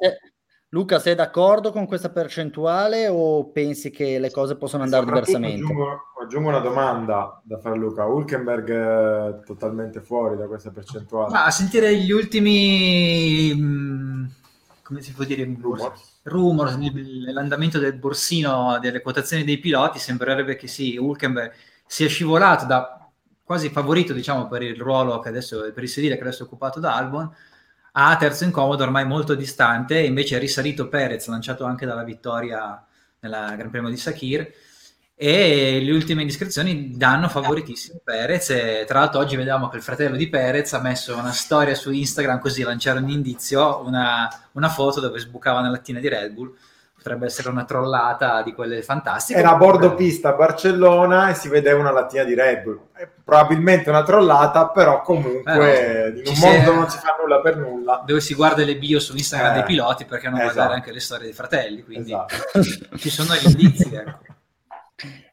Luca, 0.77 0.99
sei 0.99 1.15
d'accordo 1.15 1.71
con 1.71 1.87
questa 1.87 2.09
percentuale 2.09 3.07
o 3.07 3.49
pensi 3.49 3.89
che 3.89 4.19
le 4.19 4.29
cose 4.29 4.57
possono 4.57 4.83
andare 4.83 5.05
diversamente? 5.05 5.63
Aggiungo, 5.63 6.01
aggiungo, 6.21 6.49
una 6.49 6.59
domanda 6.59 7.41
da 7.43 7.57
fare 7.57 7.77
Luca. 7.77 8.05
Hulkenberg 8.05 8.69
è 8.69 9.43
totalmente 9.43 10.01
fuori 10.01 10.37
da 10.37 10.45
questa 10.45 10.69
percentuale. 10.69 11.31
Ma 11.31 11.45
a 11.45 11.49
sentire 11.49 11.95
gli 11.95 12.11
ultimi, 12.11 13.51
mm, 13.55 14.25
come 14.83 15.01
si 15.01 15.13
può 15.13 15.23
dire, 15.23 15.51
rumors, 15.59 16.19
rumors 16.21 16.77
l'andamento 16.77 17.79
del 17.79 17.93
borsino 17.93 18.77
delle 18.79 19.01
quotazioni 19.01 19.43
dei 19.43 19.57
piloti, 19.57 19.97
sembrerebbe 19.97 20.55
che 20.57 20.67
sì, 20.67 20.95
Hulkenberg 20.95 21.53
sia 21.87 22.07
scivolato 22.07 22.67
da 22.67 23.09
quasi 23.43 23.69
favorito, 23.69 24.13
diciamo, 24.13 24.47
per 24.47 24.61
il 24.61 24.79
ruolo 24.79 25.17
che 25.21 25.29
adesso, 25.29 25.71
per 25.73 25.81
il 25.81 25.89
sedile 25.89 26.17
che 26.17 26.21
adesso 26.21 26.43
è 26.43 26.45
occupato 26.45 26.79
da 26.79 26.95
Albon, 26.95 27.33
a 27.99 28.15
terzo 28.15 28.43
incomodo 28.43 28.83
ormai 28.83 29.05
molto 29.05 29.33
distante, 29.33 29.99
invece 29.99 30.35
è 30.37 30.39
risalito 30.39 30.87
Perez, 30.87 31.27
lanciato 31.27 31.65
anche 31.65 31.87
dalla 31.87 32.03
vittoria 32.03 32.85
nella 33.19 33.55
Gran 33.55 33.71
Premio 33.71 33.89
di 33.89 33.97
Sakir, 33.97 34.53
e 35.15 35.81
le 35.81 35.91
ultime 35.91 36.21
indiscrezioni 36.21 36.95
danno 36.95 37.27
favoritissimo 37.27 37.99
Perez 38.03 38.51
e 38.51 38.83
tra 38.85 38.99
l'altro 38.99 39.19
oggi 39.19 39.35
vediamo 39.35 39.67
che 39.67 39.77
il 39.77 39.81
fratello 39.81 40.15
di 40.15 40.29
Perez 40.29 40.73
ha 40.73 40.79
messo 40.79 41.17
una 41.17 41.31
storia 41.31 41.73
su 41.73 41.89
Instagram 41.89 42.39
così 42.39 42.61
lanciare 42.61 42.99
un 42.99 43.09
indizio, 43.09 43.83
una, 43.83 44.29
una 44.51 44.69
foto 44.69 44.99
dove 44.99 45.17
sbucava 45.17 45.57
una 45.57 45.71
lattina 45.71 45.99
di 45.99 46.07
Red 46.07 46.33
Bull 46.33 46.55
potrebbe 47.07 47.25
essere 47.27 47.49
una 47.49 47.63
trollata 47.63 48.41
di 48.41 48.53
quelle 48.53 48.81
fantastiche. 48.81 49.39
Era 49.39 49.51
a 49.51 49.55
bordo 49.55 49.95
pista 49.95 50.29
a 50.29 50.33
Barcellona 50.33 51.29
e 51.29 51.35
si 51.35 51.47
vedeva 51.47 51.79
una 51.79 51.91
lattina 51.91 52.23
di 52.23 52.33
Red 52.35 52.63
Bull. 52.63 52.79
È 52.93 53.07
probabilmente 53.23 53.89
una 53.89 54.03
trollata, 54.03 54.67
però 54.67 55.01
comunque 55.01 55.43
però, 55.43 56.07
in 56.07 56.23
un 56.25 56.39
mondo 56.39 56.73
non 56.73 56.89
si 56.89 56.97
fa 56.97 57.15
nulla 57.19 57.39
per 57.39 57.57
nulla. 57.57 58.03
Dove 58.05 58.19
si 58.19 58.33
guarda 58.33 58.65
le 58.65 58.75
bio 58.75 58.99
su 58.99 59.15
Instagram 59.15 59.51
eh, 59.51 59.53
dei 59.55 59.63
piloti 59.63 60.05
perché 60.05 60.27
non 60.27 60.39
esatto. 60.39 60.53
guardare 60.53 60.77
anche 60.79 60.91
le 60.91 60.99
storie 60.99 61.25
dei 61.25 61.33
fratelli, 61.33 61.83
quindi 61.83 62.11
esatto. 62.11 62.97
ci 62.97 63.09
sono 63.09 63.33
gli 63.35 63.49
indizi. 63.49 63.95
Ecco. 63.95 64.26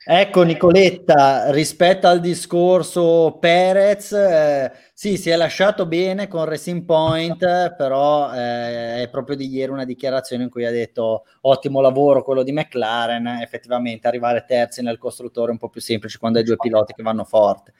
Ecco 0.06 0.42
Nicoletta, 0.42 1.50
rispetto 1.50 2.06
al 2.06 2.20
discorso 2.20 3.38
Perez, 3.40 4.12
eh, 4.12 4.70
sì, 4.92 5.16
si 5.16 5.30
è 5.30 5.36
lasciato 5.36 5.86
bene 5.86 6.28
con 6.28 6.44
Racing 6.44 6.84
Point, 6.84 7.74
però 7.74 8.30
eh, 8.34 9.04
è 9.04 9.08
proprio 9.10 9.36
di 9.36 9.48
ieri 9.48 9.72
una 9.72 9.86
dichiarazione 9.86 10.42
in 10.42 10.50
cui 10.50 10.66
ha 10.66 10.70
detto 10.70 11.24
ottimo 11.42 11.80
lavoro 11.80 12.22
quello 12.22 12.42
di 12.42 12.52
McLaren, 12.52 13.26
effettivamente 13.40 14.06
arrivare 14.06 14.44
terzi 14.46 14.82
nel 14.82 14.98
costruttore 14.98 15.48
è 15.48 15.52
un 15.52 15.58
po' 15.58 15.70
più 15.70 15.80
semplice 15.80 16.18
quando 16.18 16.38
hai 16.38 16.44
due 16.44 16.56
piloti 16.56 16.92
che 16.92 17.02
vanno 17.02 17.24
forte. 17.24 17.72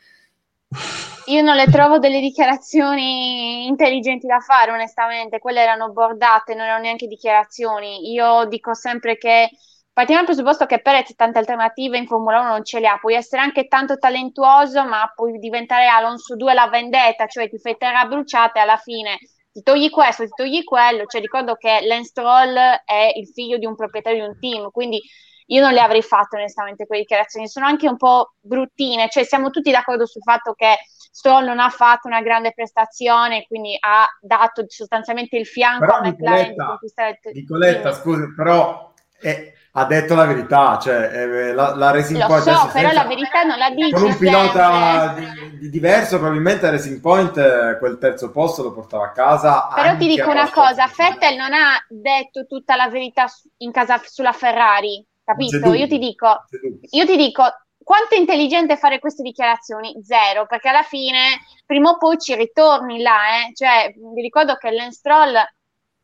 Io 1.26 1.42
non 1.42 1.56
le 1.56 1.66
trovo 1.66 1.98
delle 1.98 2.20
dichiarazioni 2.20 3.66
intelligenti 3.66 4.26
da 4.26 4.40
fare, 4.40 4.70
onestamente, 4.70 5.38
quelle 5.38 5.60
erano 5.60 5.90
bordate, 5.90 6.54
non 6.54 6.64
erano 6.64 6.82
neanche 6.82 7.06
dichiarazioni. 7.06 8.10
Io 8.10 8.46
dico 8.46 8.72
sempre 8.72 9.18
che 9.18 9.50
partiamo 9.94 10.22
dal 10.22 10.34
presupposto 10.34 10.66
che 10.66 10.82
Perez 10.82 11.14
tante 11.14 11.38
alternative 11.38 11.96
in 11.96 12.06
Formula 12.06 12.40
1 12.40 12.48
non 12.48 12.64
ce 12.64 12.80
le 12.80 12.88
ha, 12.88 12.98
puoi 12.98 13.14
essere 13.14 13.40
anche 13.40 13.68
tanto 13.68 13.96
talentuoso, 13.96 14.84
ma 14.84 15.10
puoi 15.14 15.38
diventare 15.38 15.86
Alonso 15.86 16.36
2 16.36 16.52
la 16.52 16.68
vendetta, 16.68 17.26
cioè 17.26 17.48
ti 17.48 17.58
fai 17.58 17.76
terra 17.78 18.04
bruciata 18.04 18.58
e 18.58 18.62
alla 18.62 18.76
fine 18.76 19.18
ti 19.52 19.62
togli 19.62 19.88
questo, 19.88 20.24
ti 20.24 20.32
togli 20.34 20.64
quello, 20.64 21.06
cioè 21.06 21.20
ricordo 21.20 21.54
che 21.54 21.78
Lance 21.84 22.08
Stroll 22.08 22.54
è 22.84 23.12
il 23.14 23.28
figlio 23.28 23.56
di 23.56 23.66
un 23.66 23.76
proprietario 23.76 24.24
di 24.24 24.28
un 24.30 24.38
team, 24.40 24.70
quindi 24.72 25.00
io 25.46 25.60
non 25.60 25.72
le 25.72 25.80
avrei 25.80 26.02
fatte 26.02 26.36
onestamente 26.36 26.86
quelle 26.86 27.02
dichiarazioni, 27.02 27.46
sono 27.46 27.66
anche 27.66 27.88
un 27.88 27.96
po' 27.96 28.34
bruttine, 28.40 29.08
cioè 29.10 29.22
siamo 29.22 29.50
tutti 29.50 29.70
d'accordo 29.70 30.06
sul 30.06 30.22
fatto 30.22 30.54
che 30.54 30.78
Stroll 31.12 31.44
non 31.44 31.60
ha 31.60 31.68
fatto 31.68 32.08
una 32.08 32.20
grande 32.20 32.52
prestazione, 32.52 33.44
quindi 33.46 33.76
ha 33.78 34.04
dato 34.20 34.64
sostanzialmente 34.66 35.36
il 35.36 35.46
fianco 35.46 35.84
però, 35.84 35.98
a 35.98 36.00
McLaren 36.00 36.50
di 36.50 36.56
conquistare 36.56 37.20
il 37.22 37.32
Nicoletta, 37.34 37.92
scusi, 37.92 38.34
però 38.34 38.92
è, 39.20 39.52
ha 39.76 39.84
detto 39.86 40.14
la 40.14 40.24
verità, 40.24 40.78
cioè 40.78 41.10
eh, 41.12 41.52
la, 41.52 41.74
la 41.74 41.90
Racing 41.90 42.20
Lo 42.20 42.26
Point 42.26 42.42
so, 42.42 42.70
però 42.72 42.92
la 42.92 43.06
verità 43.06 43.42
non 43.42 43.58
la 43.58 43.70
dice 43.70 43.90
con 43.90 44.02
un 44.04 44.16
pilota 44.16 45.14
di, 45.16 45.58
di 45.58 45.70
diverso, 45.70 46.18
probabilmente 46.18 46.70
Racing 46.70 47.00
Point 47.00 47.36
eh, 47.36 47.76
quel 47.80 47.98
terzo 47.98 48.30
posto 48.30 48.62
lo 48.62 48.72
portava 48.72 49.06
a 49.06 49.10
casa. 49.10 49.68
Però 49.74 49.96
ti 49.96 50.06
dico 50.06 50.30
una 50.30 50.48
cosa, 50.50 50.86
Fettel 50.86 51.36
non 51.36 51.52
ha 51.52 51.84
detto 51.88 52.46
tutta 52.46 52.76
la 52.76 52.88
verità 52.88 53.26
in 53.58 53.72
casa 53.72 54.00
sulla 54.04 54.32
Ferrari, 54.32 55.04
capito? 55.24 55.72
Io 55.72 55.88
ti 55.88 55.98
dico, 55.98 56.44
io 56.90 57.04
ti 57.04 57.16
dico 57.16 57.42
quanto 57.82 58.14
è 58.14 58.18
intelligente 58.18 58.76
fare 58.76 59.00
queste 59.00 59.22
dichiarazioni? 59.22 59.92
Zero, 60.02 60.46
perché 60.46 60.68
alla 60.68 60.82
fine 60.82 61.40
prima 61.66 61.90
o 61.90 61.98
poi 61.98 62.16
ci 62.18 62.36
ritorni 62.36 63.02
là, 63.02 63.40
eh? 63.40 63.52
cioè 63.54 63.92
vi 63.92 64.22
ricordo 64.22 64.54
che 64.54 64.70
Lance 64.70 64.98
Stroll 64.98 65.34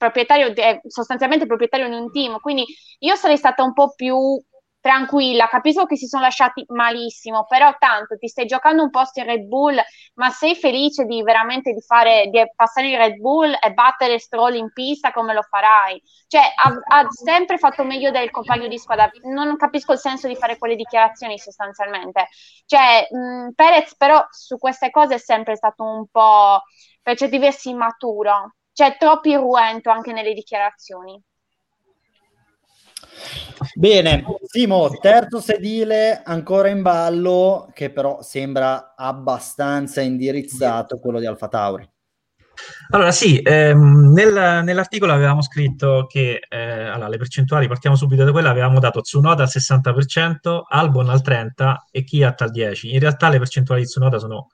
proprietario, 0.01 0.55
è 0.55 0.81
sostanzialmente 0.87 1.45
proprietario 1.47 1.89
di 1.89 1.95
un 1.95 2.11
team, 2.11 2.39
quindi 2.41 2.65
io 3.01 3.15
sarei 3.17 3.37
stata 3.37 3.63
un 3.63 3.75
po' 3.75 3.93
più 3.95 4.17
tranquilla, 4.81 5.47
capisco 5.47 5.85
che 5.85 5.97
si 5.97 6.07
sono 6.07 6.23
lasciati 6.23 6.65
malissimo, 6.69 7.45
però 7.47 7.75
tanto 7.79 8.17
ti 8.17 8.29
stai 8.29 8.47
giocando 8.47 8.83
un 8.83 8.89
posto 8.89 9.21
in 9.21 9.27
Red 9.27 9.43
Bull, 9.43 9.79
ma 10.15 10.31
sei 10.31 10.55
felice 10.57 11.05
di 11.05 11.23
veramente 11.23 11.75
di 11.75 11.83
fare, 11.83 12.29
di 12.31 12.43
passare 12.57 12.89
in 12.89 12.97
Red 12.97 13.17
Bull 13.19 13.55
e 13.61 13.73
battere 13.75 14.19
Stroll 14.19 14.55
in 14.55 14.73
pista 14.73 15.13
come 15.13 15.35
lo 15.35 15.43
farai? 15.43 16.01
Cioè, 16.27 16.41
ha, 16.41 16.99
ha 17.03 17.07
sempre 17.11 17.59
fatto 17.59 17.85
meglio 17.85 18.11
del 18.11 18.31
compagno 18.31 18.69
di 18.69 18.79
squadra, 18.79 19.11
non 19.25 19.55
capisco 19.59 19.93
il 19.93 19.99
senso 19.99 20.29
di 20.29 20.37
fare 20.37 20.57
quelle 20.57 20.77
dichiarazioni 20.77 21.39
sostanzialmente. 21.39 22.29
Cioè, 22.65 23.07
mh, 23.11 23.51
Perez 23.55 23.95
però 23.97 24.25
su 24.31 24.57
queste 24.57 24.89
cose 24.91 25.17
è 25.17 25.19
sempre 25.19 25.57
stato 25.57 25.85
un 25.85 26.07
po', 26.11 26.63
per 27.03 27.17
certi 27.19 27.39
versi, 27.39 27.69
immaturo 27.69 28.55
c'è 28.81 28.97
troppo 28.99 29.29
irruento 29.29 29.91
anche 29.91 30.11
nelle 30.11 30.33
dichiarazioni. 30.33 31.23
Bene, 33.75 34.25
Simo, 34.47 34.89
terzo 34.99 35.39
sedile 35.39 36.23
ancora 36.25 36.71
in 36.71 36.81
ballo, 36.81 37.71
che 37.75 37.91
però 37.91 38.23
sembra 38.23 38.95
abbastanza 38.97 40.01
indirizzato, 40.01 40.99
quello 40.99 41.19
di 41.19 41.27
Alfa 41.27 41.49
Tauri. 41.49 41.87
Allora 42.91 43.11
sì, 43.11 43.39
ehm, 43.43 44.13
nel, 44.15 44.65
nell'articolo 44.65 45.13
avevamo 45.13 45.43
scritto 45.43 46.07
che 46.09 46.41
eh, 46.49 46.59
allora, 46.59 47.09
le 47.09 47.19
percentuali, 47.19 47.69
partiamo 47.69 47.97
subito 47.97 48.25
da 48.25 48.33
quella, 48.33 48.49
avevamo 48.49 48.81
dato 48.81 49.03
Tsunoda 49.03 49.43
al 49.43 49.51
60%, 49.53 50.63
Albon 50.67 51.11
al 51.11 51.21
30% 51.23 51.75
e 51.91 52.03
Kiat 52.03 52.41
al 52.41 52.51
10%. 52.51 52.87
In 52.87 52.99
realtà 52.99 53.29
le 53.29 53.39
percentuali 53.39 53.83
di 53.83 53.89
Tsunoda 53.89 54.19
sono 54.19 54.49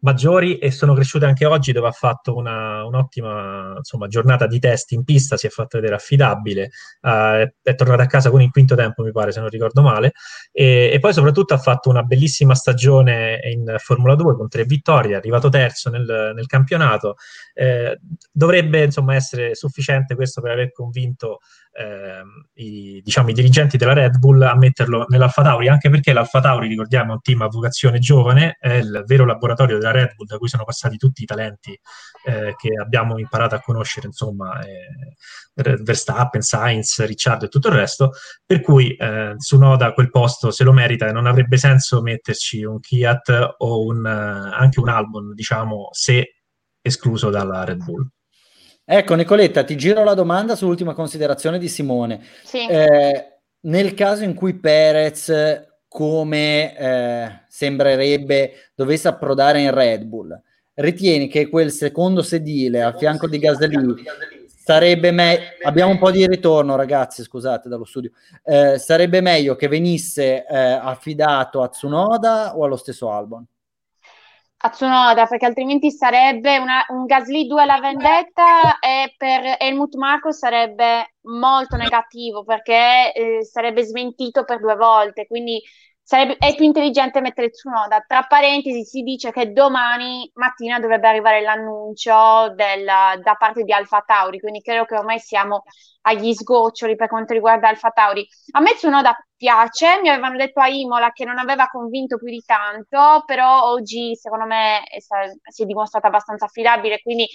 maggiori 0.00 0.58
e 0.58 0.70
sono 0.70 0.94
cresciute 0.94 1.26
anche 1.26 1.46
oggi 1.46 1.72
dove 1.72 1.88
ha 1.88 1.92
fatto 1.92 2.34
una, 2.34 2.84
un'ottima 2.84 3.74
insomma, 3.78 4.06
giornata 4.08 4.46
di 4.46 4.58
test 4.58 4.92
in 4.92 5.04
pista, 5.04 5.36
si 5.36 5.46
è 5.46 5.50
fatto 5.50 5.78
vedere 5.78 5.96
affidabile, 5.96 6.70
uh, 7.02 7.48
è, 7.62 7.74
tornato 7.74 8.02
a 8.02 8.06
casa 8.06 8.30
con 8.30 8.42
il 8.42 8.50
quinto 8.50 8.74
tempo 8.74 9.02
mi 9.02 9.12
pare 9.12 9.32
se 9.32 9.40
non 9.40 9.48
ricordo 9.48 9.82
male 9.82 10.12
e, 10.52 10.90
e, 10.92 10.98
poi 10.98 11.12
soprattutto 11.12 11.54
ha 11.54 11.58
fatto 11.58 11.88
una 11.88 12.02
bellissima 12.02 12.54
stagione 12.54 13.38
in 13.52 13.74
Formula 13.78 14.14
2 14.14 14.36
con 14.36 14.48
tre 14.48 14.64
vittorie, 14.64 15.12
è 15.12 15.16
arrivato 15.16 15.48
terzo 15.48 15.90
nel, 15.90 16.32
nel 16.34 16.46
campionato, 16.46 17.16
eh, 17.54 17.98
dovrebbe 18.30 18.84
insomma 18.84 19.14
essere 19.14 19.54
sufficiente 19.54 20.14
questo 20.14 20.40
per 20.40 20.52
aver 20.52 20.72
convinto 20.72 21.38
eh, 21.76 22.22
i, 22.54 23.00
diciamo, 23.04 23.30
i, 23.30 23.32
dirigenti 23.32 23.76
della 23.76 23.92
Red 23.92 24.18
Bull 24.18 24.40
a 24.42 24.56
metterlo 24.56 25.04
nell'Alfa 25.08 25.42
Tauri, 25.42 25.68
anche 25.68 25.90
perché 25.90 26.12
l'Alfa 26.12 26.40
Tauri, 26.40 26.68
ricordiamo, 26.68 27.10
è 27.10 27.14
un 27.14 27.20
team 27.20 27.42
a 27.42 27.48
vocazione 27.48 27.98
giovane, 27.98 28.56
è 28.58 28.74
il 28.74 29.04
vero 29.06 29.24
laboratorio 29.24 29.78
della 29.78 29.85
Red 29.90 30.14
Bull 30.14 30.26
da 30.26 30.38
cui 30.38 30.48
sono 30.48 30.64
passati 30.64 30.96
tutti 30.96 31.22
i 31.22 31.26
talenti 31.26 31.78
eh, 32.24 32.54
che 32.56 32.70
abbiamo 32.80 33.18
imparato 33.18 33.54
a 33.54 33.60
conoscere, 33.60 34.06
insomma, 34.06 34.60
eh, 34.60 35.76
Verstappen, 35.82 36.42
Sainz, 36.42 37.04
Ricciardo 37.04 37.46
e 37.46 37.48
tutto 37.48 37.68
il 37.68 37.74
resto, 37.74 38.12
per 38.44 38.60
cui 38.60 38.94
eh, 38.94 39.34
Sunoda 39.36 39.92
quel 39.92 40.10
posto 40.10 40.50
se 40.50 40.64
lo 40.64 40.72
merita 40.72 41.06
e 41.06 41.12
non 41.12 41.26
avrebbe 41.26 41.56
senso 41.56 42.02
metterci 42.02 42.62
un 42.62 42.80
Kiat 42.80 43.54
o 43.58 43.84
un, 43.84 44.04
anche 44.06 44.80
un 44.80 44.88
Albon, 44.88 45.34
diciamo, 45.34 45.88
se 45.92 46.42
escluso 46.80 47.30
dalla 47.30 47.64
Red 47.64 47.82
Bull. 47.82 48.08
Ecco, 48.88 49.14
Nicoletta, 49.14 49.64
ti 49.64 49.76
giro 49.76 50.04
la 50.04 50.14
domanda 50.14 50.54
sull'ultima 50.54 50.94
considerazione 50.94 51.58
di 51.58 51.68
Simone. 51.68 52.24
Sì. 52.44 52.66
Eh, 52.68 53.40
nel 53.62 53.94
caso 53.94 54.22
in 54.22 54.34
cui 54.34 54.54
Perez, 54.54 55.28
come 55.96 56.76
eh, 56.76 57.40
sembrerebbe, 57.48 58.52
dovesse 58.74 59.08
approdare 59.08 59.62
in 59.62 59.72
Red 59.72 60.04
Bull, 60.04 60.38
ritieni 60.74 61.26
che 61.26 61.48
quel 61.48 61.72
secondo 61.72 62.20
sedile 62.20 62.82
a 62.82 62.92
fianco 62.92 63.26
di 63.26 63.38
Gasly 63.38 63.94
sarebbe 64.46 65.10
meglio... 65.10 65.44
Abbiamo 65.62 65.92
un 65.92 65.98
po' 65.98 66.10
di 66.10 66.26
ritorno, 66.26 66.76
ragazzi, 66.76 67.22
scusate, 67.22 67.70
dallo 67.70 67.86
studio. 67.86 68.10
Eh, 68.44 68.76
sarebbe 68.76 69.22
meglio 69.22 69.56
che 69.56 69.68
venisse 69.68 70.44
eh, 70.44 70.54
affidato 70.54 71.62
a 71.62 71.68
Tsunoda 71.68 72.54
o 72.58 72.64
allo 72.64 72.76
stesso 72.76 73.10
Albon? 73.10 73.46
a 74.58 74.70
Tsunoda 74.70 75.26
perché 75.26 75.46
altrimenti 75.46 75.90
sarebbe 75.90 76.58
una, 76.58 76.84
un 76.88 77.04
Gasly 77.04 77.46
2 77.46 77.62
alla 77.62 77.78
vendetta 77.78 78.78
e 78.78 79.14
per 79.16 79.56
Helmut 79.58 79.94
Marko 79.96 80.32
sarebbe 80.32 81.14
molto 81.22 81.76
negativo 81.76 82.42
perché 82.42 83.12
eh, 83.12 83.44
sarebbe 83.44 83.84
smentito 83.84 84.44
per 84.44 84.60
due 84.60 84.74
volte 84.74 85.26
quindi 85.26 85.60
sarebbe, 86.06 86.36
è 86.38 86.54
più 86.54 86.64
intelligente 86.64 87.20
mettere 87.20 87.50
Tsunoda 87.50 88.04
tra 88.06 88.22
parentesi 88.22 88.84
si 88.84 89.02
dice 89.02 89.32
che 89.32 89.50
domani 89.50 90.30
mattina 90.34 90.78
dovrebbe 90.78 91.08
arrivare 91.08 91.40
l'annuncio 91.42 92.52
della, 92.54 93.18
da 93.20 93.34
parte 93.34 93.64
di 93.64 93.72
Alfa 93.72 94.04
Tauri 94.06 94.38
quindi 94.38 94.60
credo 94.60 94.84
che 94.84 94.94
ormai 94.96 95.18
siamo 95.18 95.64
agli 96.02 96.32
sgoccioli 96.32 96.94
per 96.94 97.08
quanto 97.08 97.32
riguarda 97.32 97.68
Alfa 97.68 97.90
Tauri. 97.90 98.24
A 98.52 98.60
me 98.60 98.74
Tsunoda 98.74 99.16
piace, 99.36 99.98
mi 100.00 100.08
avevano 100.08 100.36
detto 100.36 100.60
a 100.60 100.68
Imola 100.68 101.10
che 101.10 101.24
non 101.24 101.36
aveva 101.38 101.66
convinto 101.66 102.16
più 102.16 102.28
di 102.28 102.42
tanto, 102.46 103.24
però 103.26 103.64
oggi 103.72 104.14
secondo 104.14 104.46
me 104.46 104.84
è, 104.84 104.98
si 105.00 105.62
è 105.64 105.66
dimostrata 105.66 106.06
abbastanza 106.06 106.44
affidabile, 106.44 107.02
quindi 107.02 107.26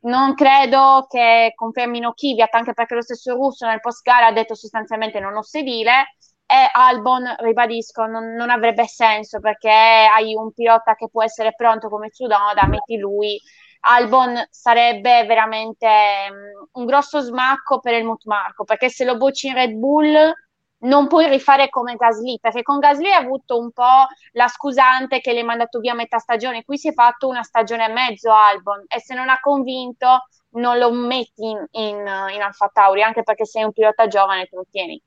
non 0.00 0.34
credo 0.34 1.06
che 1.08 1.52
confermino 1.54 2.12
Kvyat, 2.12 2.54
anche 2.54 2.74
perché 2.74 2.94
lo 2.94 3.02
stesso 3.02 3.34
Russo 3.34 3.66
nel 3.66 3.80
post 3.80 4.02
gara 4.02 4.26
ha 4.26 4.32
detto 4.32 4.54
sostanzialmente 4.54 5.20
non 5.20 5.34
ho 5.34 5.42
sedile, 5.42 6.16
e 6.50 6.70
Albon, 6.72 7.36
ribadisco, 7.40 8.06
non, 8.06 8.32
non, 8.32 8.48
avrebbe 8.48 8.86
senso 8.86 9.38
perché 9.38 9.68
hai 9.70 10.34
un 10.34 10.50
pilota 10.54 10.94
che 10.94 11.10
può 11.10 11.22
essere 11.22 11.52
pronto 11.54 11.90
come 11.90 12.08
Tsunoda, 12.08 12.66
metti 12.66 12.96
lui. 12.96 13.38
Albon 13.80 14.46
sarebbe 14.48 15.26
veramente 15.26 15.86
um, 15.86 16.68
un 16.80 16.86
grosso 16.86 17.20
smacco 17.20 17.80
per 17.80 17.94
il 17.94 18.10
Marco 18.24 18.64
perché 18.64 18.88
se 18.88 19.04
lo 19.04 19.18
bocci 19.18 19.48
in 19.48 19.54
Red 19.54 19.72
Bull 19.72 20.32
non 20.80 21.06
puoi 21.06 21.28
rifare 21.28 21.68
come 21.68 21.96
Gasly, 21.96 22.38
perché 22.40 22.62
con 22.62 22.78
Gasly 22.78 23.10
ha 23.10 23.18
avuto 23.18 23.58
un 23.58 23.70
po' 23.70 24.06
la 24.32 24.48
scusante 24.48 25.20
che 25.20 25.34
l'hai 25.34 25.42
mandato 25.42 25.80
via 25.80 25.92
a 25.92 25.96
metà 25.96 26.18
stagione, 26.18 26.64
qui 26.64 26.78
si 26.78 26.88
è 26.88 26.92
fatto 26.94 27.28
una 27.28 27.42
stagione 27.42 27.86
e 27.86 27.92
mezzo 27.92 28.32
Albon 28.32 28.84
e 28.88 29.00
se 29.00 29.14
non 29.14 29.28
ha 29.28 29.38
convinto 29.40 30.28
non 30.52 30.78
lo 30.78 30.90
metti 30.92 31.44
in, 31.44 31.62
in, 31.72 31.96
in 31.98 32.42
Alfa 32.42 32.70
Tauri, 32.72 33.02
anche 33.02 33.22
perché 33.22 33.44
sei 33.44 33.64
un 33.64 33.72
pilota 33.72 34.06
giovane 34.06 34.42
e 34.42 34.46
te 34.46 34.56
lo 34.56 34.64
tieni. 34.70 35.02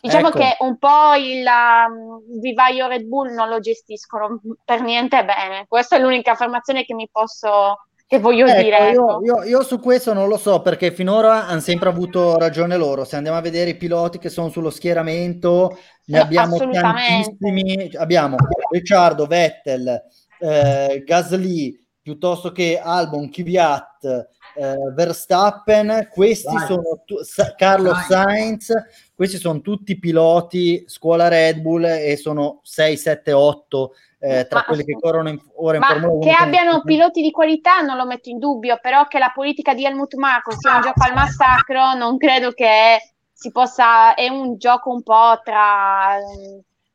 Diciamo 0.00 0.28
ecco. 0.28 0.38
che 0.38 0.56
un 0.60 0.78
po' 0.78 1.14
il 1.18 1.44
um, 1.46 2.40
vivaio 2.40 2.86
Red 2.86 3.04
Bull 3.04 3.32
non 3.32 3.48
lo 3.48 3.60
gestiscono 3.60 4.40
per 4.64 4.82
niente 4.82 5.24
bene. 5.24 5.66
Questa 5.68 5.96
è 5.96 6.00
l'unica 6.00 6.32
affermazione 6.32 6.84
che 6.84 6.94
mi 6.94 7.08
posso 7.10 7.78
che 8.08 8.20
voglio 8.20 8.46
ecco, 8.46 8.62
dire. 8.62 8.90
Io, 8.90 9.08
ecco. 9.08 9.24
io, 9.24 9.42
io, 9.42 9.62
su 9.64 9.80
questo 9.80 10.12
non 10.12 10.28
lo 10.28 10.36
so 10.36 10.62
perché 10.62 10.92
finora 10.92 11.46
hanno 11.46 11.60
sempre 11.60 11.88
avuto 11.88 12.38
ragione 12.38 12.76
loro. 12.76 13.04
Se 13.04 13.16
andiamo 13.16 13.36
a 13.36 13.40
vedere 13.40 13.70
i 13.70 13.76
piloti 13.76 14.18
che 14.18 14.28
sono 14.28 14.48
sullo 14.48 14.70
schieramento, 14.70 15.76
ne 16.06 16.20
abbiamo 16.20 16.56
tantissimi. 16.56 17.90
Abbiamo 17.96 18.36
Ricciardo, 18.70 19.26
Vettel, 19.26 20.02
eh, 20.38 21.02
Gasly, 21.04 21.84
piuttosto 22.00 22.52
che 22.52 22.80
Albon, 22.80 23.28
Kvyat, 23.28 24.28
eh, 24.54 24.76
Verstappen, 24.94 26.08
questi 26.08 26.54
Vai. 26.54 26.66
sono 26.66 27.02
tu- 27.04 27.22
Sa- 27.22 27.54
Carlos 27.56 28.06
Vai. 28.08 28.24
Sainz, 28.24 28.72
questi 29.16 29.38
sono 29.38 29.62
tutti 29.62 29.98
piloti 29.98 30.84
scuola 30.86 31.28
Red 31.28 31.60
Bull 31.60 31.84
e 31.84 32.18
sono 32.18 32.60
6, 32.62 32.96
7, 32.98 33.32
8 33.32 33.92
eh, 34.18 34.46
tra 34.46 34.58
ma, 34.58 34.64
quelli 34.66 34.84
che 34.84 34.92
corrono 35.00 35.30
in, 35.30 35.38
ora 35.54 35.78
in 35.78 35.82
Formula 35.82 36.12
1. 36.12 36.18
Che 36.18 36.32
abbiano 36.32 36.82
piloti 36.82 37.22
di 37.22 37.30
qualità 37.30 37.80
non 37.80 37.96
lo 37.96 38.04
metto 38.04 38.28
in 38.28 38.38
dubbio, 38.38 38.78
però 38.80 39.06
che 39.06 39.18
la 39.18 39.32
politica 39.34 39.72
di 39.72 39.86
Helmut 39.86 40.14
Marko 40.16 40.52
sia 40.52 40.74
un 40.74 40.82
gioco 40.82 41.02
al 41.02 41.14
massacro 41.14 41.94
non 41.94 42.18
credo 42.18 42.52
che 42.52 42.98
si 43.32 43.50
possa, 43.50 44.14
è 44.14 44.28
un 44.28 44.58
gioco 44.58 44.92
un 44.92 45.02
po' 45.02 45.40
tra... 45.42 46.18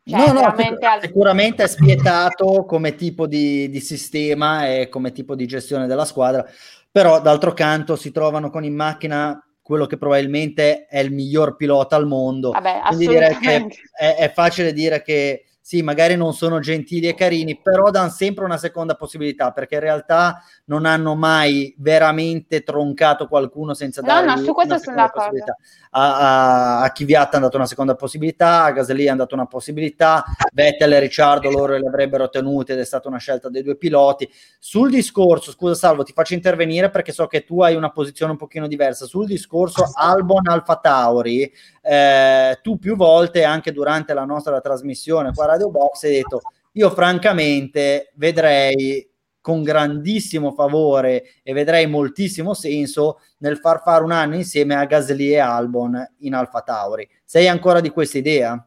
Cioè, 0.04 0.18
no, 0.18 0.32
no, 0.34 0.42
al... 0.42 1.02
sicuramente 1.02 1.64
è 1.64 1.68
spietato 1.68 2.66
come 2.66 2.94
tipo 2.94 3.26
di, 3.26 3.68
di 3.70 3.80
sistema 3.80 4.68
e 4.68 4.90
come 4.90 5.12
tipo 5.12 5.36
di 5.36 5.48
gestione 5.48 5.88
della 5.88 6.06
squadra, 6.06 6.46
però 6.92 7.20
d'altro 7.20 7.54
canto 7.54 7.96
si 7.96 8.12
trovano 8.12 8.52
con 8.52 8.64
in 8.64 8.76
macchina 8.76 9.40
quello 9.62 9.86
che 9.86 9.98
probabilmente 9.98 10.86
è 10.86 11.00
il 11.00 11.12
miglior 11.12 11.56
pilota 11.56 11.96
al 11.96 12.08
mondo. 12.08 12.52
Vabbè, 12.52 12.82
Quindi 12.88 13.08
direi 13.08 13.38
che 13.38 13.68
è, 13.94 14.16
è, 14.16 14.32
facile 14.32 14.74
dire 14.74 15.02
che 15.02 15.46
sì, 15.72 15.84
magari 15.84 16.18
non 16.18 16.34
sono 16.34 16.60
gentili 16.60 17.08
e 17.08 17.16
carini, 17.16 17.58
però 17.58 17.92
danno 17.92 18.10
sempre 18.10 18.44
una 18.44 18.58
seconda 18.58 18.96
possibilità, 18.96 19.52
perché 19.52 19.76
in 19.76 19.80
realtà 19.80 20.44
non 20.66 20.86
hanno 20.86 21.16
mai 21.16 21.74
veramente 21.78 22.62
troncato 22.62 23.26
qualcuno 23.26 23.74
senza 23.74 24.02
dare 24.02 24.26
no, 24.26 24.36
no, 24.36 24.44
su 24.44 24.52
questo 24.52 24.78
sono 24.80 24.98
d'accordo. 24.98 25.46
A, 25.92 26.80
a, 26.82 26.82
a 26.82 26.92
Chiviat 26.92 27.36
hanno 27.36 27.46
dato 27.46 27.56
una 27.56 27.68
seconda 27.68 27.96
possibilità, 27.96 28.66
a 28.66 28.72
Gasly 28.72 29.08
hanno 29.08 29.20
dato 29.20 29.34
una 29.34 29.46
possibilità, 29.46 30.26
Vettel 30.52 30.92
e 30.92 31.00
Ricciardo 31.00 31.50
loro 31.50 31.78
le 31.78 31.88
avrebbero 31.88 32.28
tenute 32.28 32.74
ed 32.74 32.80
è 32.80 32.86
stata 32.86 33.08
una 33.08 33.20
scelta 33.20 33.48
dei 33.48 33.64
due 33.64 33.78
piloti. 33.78 34.30
Sul 34.60 34.90
discorso, 34.90 35.54
scusa 35.54 35.74
Salvo, 35.74 36.04
ti 36.04 36.12
faccio 36.12 36.34
intervenire 36.34 36.90
perché 36.90 37.14
so 37.14 37.28
che 37.28 37.46
tu 37.46 37.62
hai 37.62 37.76
una 37.76 37.92
posizione 37.92 38.34
un 38.34 38.38
pochino 38.38 38.68
diversa. 38.68 39.06
Sul 39.06 39.26
discorso 39.26 39.90
Albon 39.94 40.50
Alfa 40.50 40.76
Tauri, 40.76 41.50
eh, 41.82 42.60
tu 42.62 42.78
più 42.78 42.96
volte 42.96 43.44
anche 43.44 43.72
durante 43.72 44.14
la 44.14 44.26
nostra 44.26 44.62
trasmissione 44.62 45.34
qua 45.34 45.46
a 45.46 45.48
Radio 45.48 45.70
Box 45.70 46.04
hai 46.04 46.12
detto 46.12 46.42
io 46.74 46.90
francamente 46.92 48.12
vedrei 48.16 49.10
con 49.42 49.64
grandissimo 49.64 50.52
favore 50.52 51.24
e 51.44 51.52
vedrei 51.54 51.88
moltissimo 51.88 52.54
senso 52.54 53.20
nel 53.40 53.58
far 53.58 53.82
fare 53.82 54.04
un 54.04 54.12
anno 54.12 54.36
insieme 54.36 54.76
a 54.76 54.86
Gasly 54.86 55.34
e 55.34 55.40
Albon 55.40 56.14
in 56.20 56.36
Alfa 56.36 56.62
Tauri. 56.62 57.10
Sei 57.26 57.48
ancora 57.48 57.82
di 57.82 57.90
questa 57.90 58.20
idea? 58.20 58.64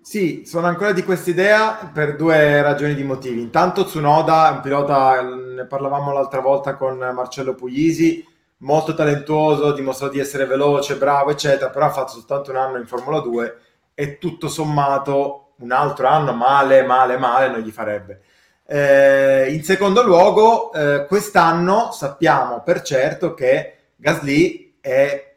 Sì, 0.00 0.42
sono 0.44 0.66
ancora 0.66 0.92
di 0.92 1.02
questa 1.02 1.30
idea 1.30 1.90
per 1.92 2.16
due 2.16 2.60
ragioni 2.62 2.94
di 2.94 3.04
motivi. 3.04 3.40
Intanto 3.40 3.84
Tsunoda 3.84 4.48
è 4.48 4.52
un 4.52 4.60
pilota, 4.60 5.20
ne 5.22 5.66
parlavamo 5.66 6.12
l'altra 6.12 6.40
volta 6.40 6.76
con 6.76 6.98
Marcello 6.98 7.54
Puglisi, 7.54 8.24
molto 8.58 8.94
talentuoso, 8.94 9.72
dimostrato 9.72 10.12
di 10.12 10.20
essere 10.20 10.46
veloce, 10.46 10.96
bravo, 10.96 11.30
eccetera, 11.30 11.70
però 11.70 11.86
ha 11.86 11.90
fatto 11.90 12.12
soltanto 12.12 12.50
un 12.50 12.56
anno 12.56 12.78
in 12.78 12.86
Formula 12.86 13.20
2 13.20 13.58
e 13.94 14.18
tutto 14.18 14.48
sommato 14.48 15.52
un 15.58 15.72
altro 15.72 16.06
anno 16.06 16.32
male, 16.32 16.82
male, 16.82 17.16
male 17.16 17.48
non 17.48 17.60
gli 17.60 17.70
farebbe. 17.70 18.22
Eh, 18.66 19.52
in 19.52 19.62
secondo 19.62 20.02
luogo, 20.02 20.72
eh, 20.72 21.06
quest'anno 21.06 21.92
sappiamo 21.92 22.62
per 22.62 22.82
certo 22.82 23.32
che 23.34 23.76
Gasly 23.96 24.78
è 24.80 25.34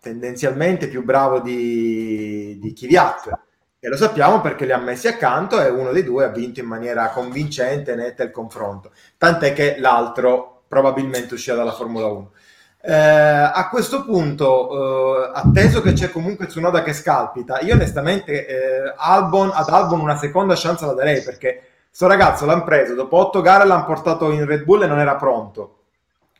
tendenzialmente 0.00 0.88
più 0.88 1.04
bravo 1.04 1.40
di, 1.40 2.58
di 2.58 2.72
Kvyat 2.72 3.30
e 3.78 3.88
lo 3.88 3.96
sappiamo 3.96 4.40
perché 4.40 4.64
li 4.64 4.72
ha 4.72 4.78
messi 4.78 5.08
accanto 5.08 5.60
e 5.60 5.68
uno 5.68 5.92
dei 5.92 6.02
due 6.02 6.24
ha 6.24 6.28
vinto 6.28 6.60
in 6.60 6.66
maniera 6.66 7.08
convincente, 7.10 7.94
netta 7.94 8.22
il 8.22 8.30
confronto, 8.30 8.92
tant'è 9.18 9.52
che 9.52 9.76
l'altro 9.78 10.51
probabilmente 10.72 11.34
uscirà 11.34 11.56
dalla 11.56 11.72
Formula 11.72 12.06
1. 12.06 12.30
Eh, 12.80 12.92
a 12.94 13.68
questo 13.70 14.04
punto, 14.04 15.26
eh, 15.26 15.30
atteso 15.34 15.82
che 15.82 15.92
c'è 15.92 16.10
comunque 16.10 16.46
Tsunoda 16.46 16.82
che 16.82 16.94
scalpita, 16.94 17.60
io 17.60 17.74
onestamente 17.74 18.46
eh, 18.46 18.94
Albon, 18.96 19.50
ad 19.52 19.68
Albon 19.68 20.00
una 20.00 20.16
seconda 20.16 20.54
chance 20.56 20.86
la 20.86 20.94
darei 20.94 21.22
perché 21.22 21.66
Sto 21.94 22.06
ragazzo 22.06 22.46
l'hanno 22.46 22.64
preso, 22.64 22.94
dopo 22.94 23.18
otto 23.18 23.42
gare 23.42 23.66
l'hanno 23.66 23.84
portato 23.84 24.30
in 24.30 24.46
Red 24.46 24.64
Bull 24.64 24.84
e 24.84 24.86
non 24.86 24.98
era 24.98 25.14
pronto, 25.16 25.80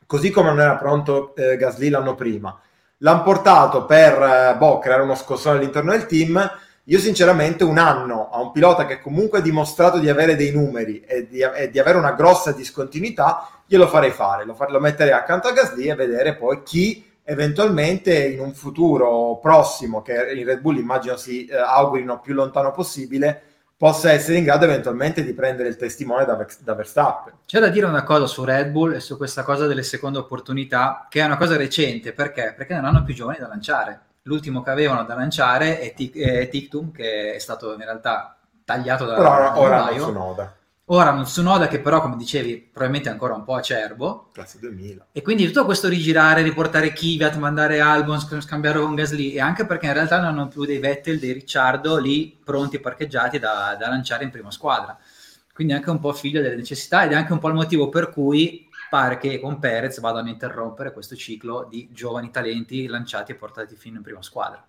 così 0.07 0.31
come 0.31 0.49
non 0.49 0.61
era 0.61 0.77
pronto 0.77 1.35
eh, 1.37 1.59
Gasly 1.59 1.91
l'anno 1.91 2.15
prima. 2.15 2.59
L'hanno 2.99 3.23
portato 3.23 3.85
per 3.85 4.23
eh, 4.23 4.57
boh, 4.57 4.79
creare 4.79 5.03
uno 5.03 5.15
scossone 5.15 5.59
all'interno 5.59 5.91
del 5.91 6.07
team. 6.07 6.51
Io 6.87 6.99
sinceramente 6.99 7.63
un 7.63 7.79
anno 7.79 8.29
a 8.31 8.41
un 8.41 8.51
pilota 8.51 8.87
che 8.87 9.01
comunque 9.01 9.39
ha 9.39 9.43
dimostrato 9.43 9.99
di 9.99 10.09
avere 10.09 10.35
dei 10.35 10.51
numeri 10.51 11.01
e 11.01 11.29
di, 11.29 11.41
e 11.41 11.71
di 11.71 11.79
avere 11.79 11.97
una 11.97 12.13
grossa 12.13 12.51
discontinuità, 12.51 13.49
glielo 13.67 13.87
farei 13.87 14.11
fare, 14.11 14.45
lo, 14.45 14.55
far, 14.55 14.73
lo 14.73 14.81
metterei 14.81 15.13
accanto 15.13 15.47
a 15.47 15.53
Gasly 15.53 15.89
e 15.89 15.95
vedere 15.95 16.35
poi 16.35 16.65
chi 16.65 17.09
eventualmente 17.23 18.27
in 18.27 18.41
un 18.41 18.53
futuro 18.53 19.39
prossimo, 19.41 20.03
che 20.03 20.33
in 20.35 20.45
Red 20.45 20.61
Bull 20.61 20.77
immagino 20.77 21.17
si 21.17 21.47
eh, 21.47 21.57
augurino 21.57 22.19
più 22.19 22.35
lontano 22.35 22.73
possibile, 22.73 23.41
possa 23.77 24.11
essere 24.11 24.39
in 24.39 24.45
grado 24.45 24.65
eventualmente 24.65 25.25
di 25.25 25.35
prendere 25.35 25.69
il 25.69 25.77
testimone 25.77 26.25
da, 26.25 26.47
da, 26.59 26.75
Verstappen. 26.75 27.35
C'è 27.47 27.61
da 27.61 27.69
dire 27.69 27.87
una 27.87 28.03
cosa 28.03 28.27
su 28.27 28.43
Red 28.43 28.71
Bull 28.71 28.95
e 28.95 29.01
su 29.01 29.17
questa 29.17 29.45
cosa 29.45 29.69
delle 29.69 29.85
seconde 29.85 30.19
opportunità, 30.19 31.07
che 31.09 31.21
è 31.21 31.25
una 31.25 31.37
cosa 31.37 31.57
recente, 31.57 32.13
perché? 32.13 32.55
Perché 32.57 32.75
non 32.75 32.87
hanno 32.87 33.05
più 33.05 33.15
giovani 33.15 33.39
da 33.39 33.47
lanciare. 33.47 34.01
L'ultimo 34.23 34.63
che 34.63 34.71
avevano 34.71 35.05
da 35.05 35.15
lanciare 35.15 35.81
è, 35.81 35.95
Tic- 35.95 36.17
è 36.17 36.49
Tictum, 36.49 36.93
che 36.93 37.35
è 37.35 37.39
stato 37.39 37.73
in 37.73 37.81
realtà 37.81 38.37
tagliato 38.65 39.05
da... 39.05 39.15
Però 39.15 39.31
ora, 39.31 39.59
ora 39.59 39.85
non 39.85 39.99
su 39.99 40.13
Noda. 40.13 40.57
Ora 40.87 41.13
un 41.13 41.23
Tsunoda 41.23 41.69
che 41.69 41.81
però, 41.81 42.03
come 42.03 42.17
dicevi, 42.17 42.59
probabilmente 42.59 43.09
è 43.09 43.13
ancora 43.13 43.35
un 43.35 43.45
po' 43.45 43.55
acerbo. 43.55 44.29
Classe 44.33 44.59
2000. 44.59 45.07
E 45.13 45.23
quindi 45.23 45.47
tutto 45.47 45.65
questo 45.65 45.89
rigirare, 45.89 46.43
riportare 46.43 46.93
Kvyat, 46.93 47.37
mandare 47.37 47.81
Albon, 47.81 48.21
scambiare 48.21 48.81
con 48.81 48.95
Gasly, 48.95 49.31
e 49.31 49.41
anche 49.41 49.65
perché 49.65 49.87
in 49.87 49.95
realtà 49.95 50.17
non 50.17 50.27
hanno 50.27 50.49
più 50.49 50.67
dei 50.67 50.79
Vettel, 50.79 51.19
dei 51.19 51.33
Ricciardo 51.33 51.97
lì 51.99 52.39
pronti 52.45 52.81
parcheggiati 52.81 53.39
da, 53.39 53.75
da 53.79 53.89
lanciare 53.89 54.25
in 54.25 54.31
prima 54.31 54.51
squadra. 54.51 54.99
Quindi 55.55 55.73
anche 55.73 55.89
un 55.89 56.01
po' 56.01 56.13
figlio 56.13 56.43
delle 56.43 56.57
necessità 56.57 57.05
ed 57.05 57.13
è 57.13 57.15
anche 57.15 57.33
un 57.33 57.39
po' 57.39 57.49
il 57.49 57.55
motivo 57.55 57.89
per 57.89 58.11
cui 58.11 58.69
pare 58.93 59.17
che 59.17 59.41
con 59.41 59.59
Perez 59.59 60.01
vadano 60.01 60.29
a 60.29 60.33
interrompere 60.33 60.93
questo 60.93 61.17
ciclo 61.17 61.67
di 61.67 61.89
giovani 61.93 62.31
talenti 62.31 62.87
lanciati 62.87 63.33
e 63.33 63.37
portati 63.37 63.75
fino 63.75 63.97
in 63.97 64.03
prima 64.03 64.21
squadra. 64.21 64.63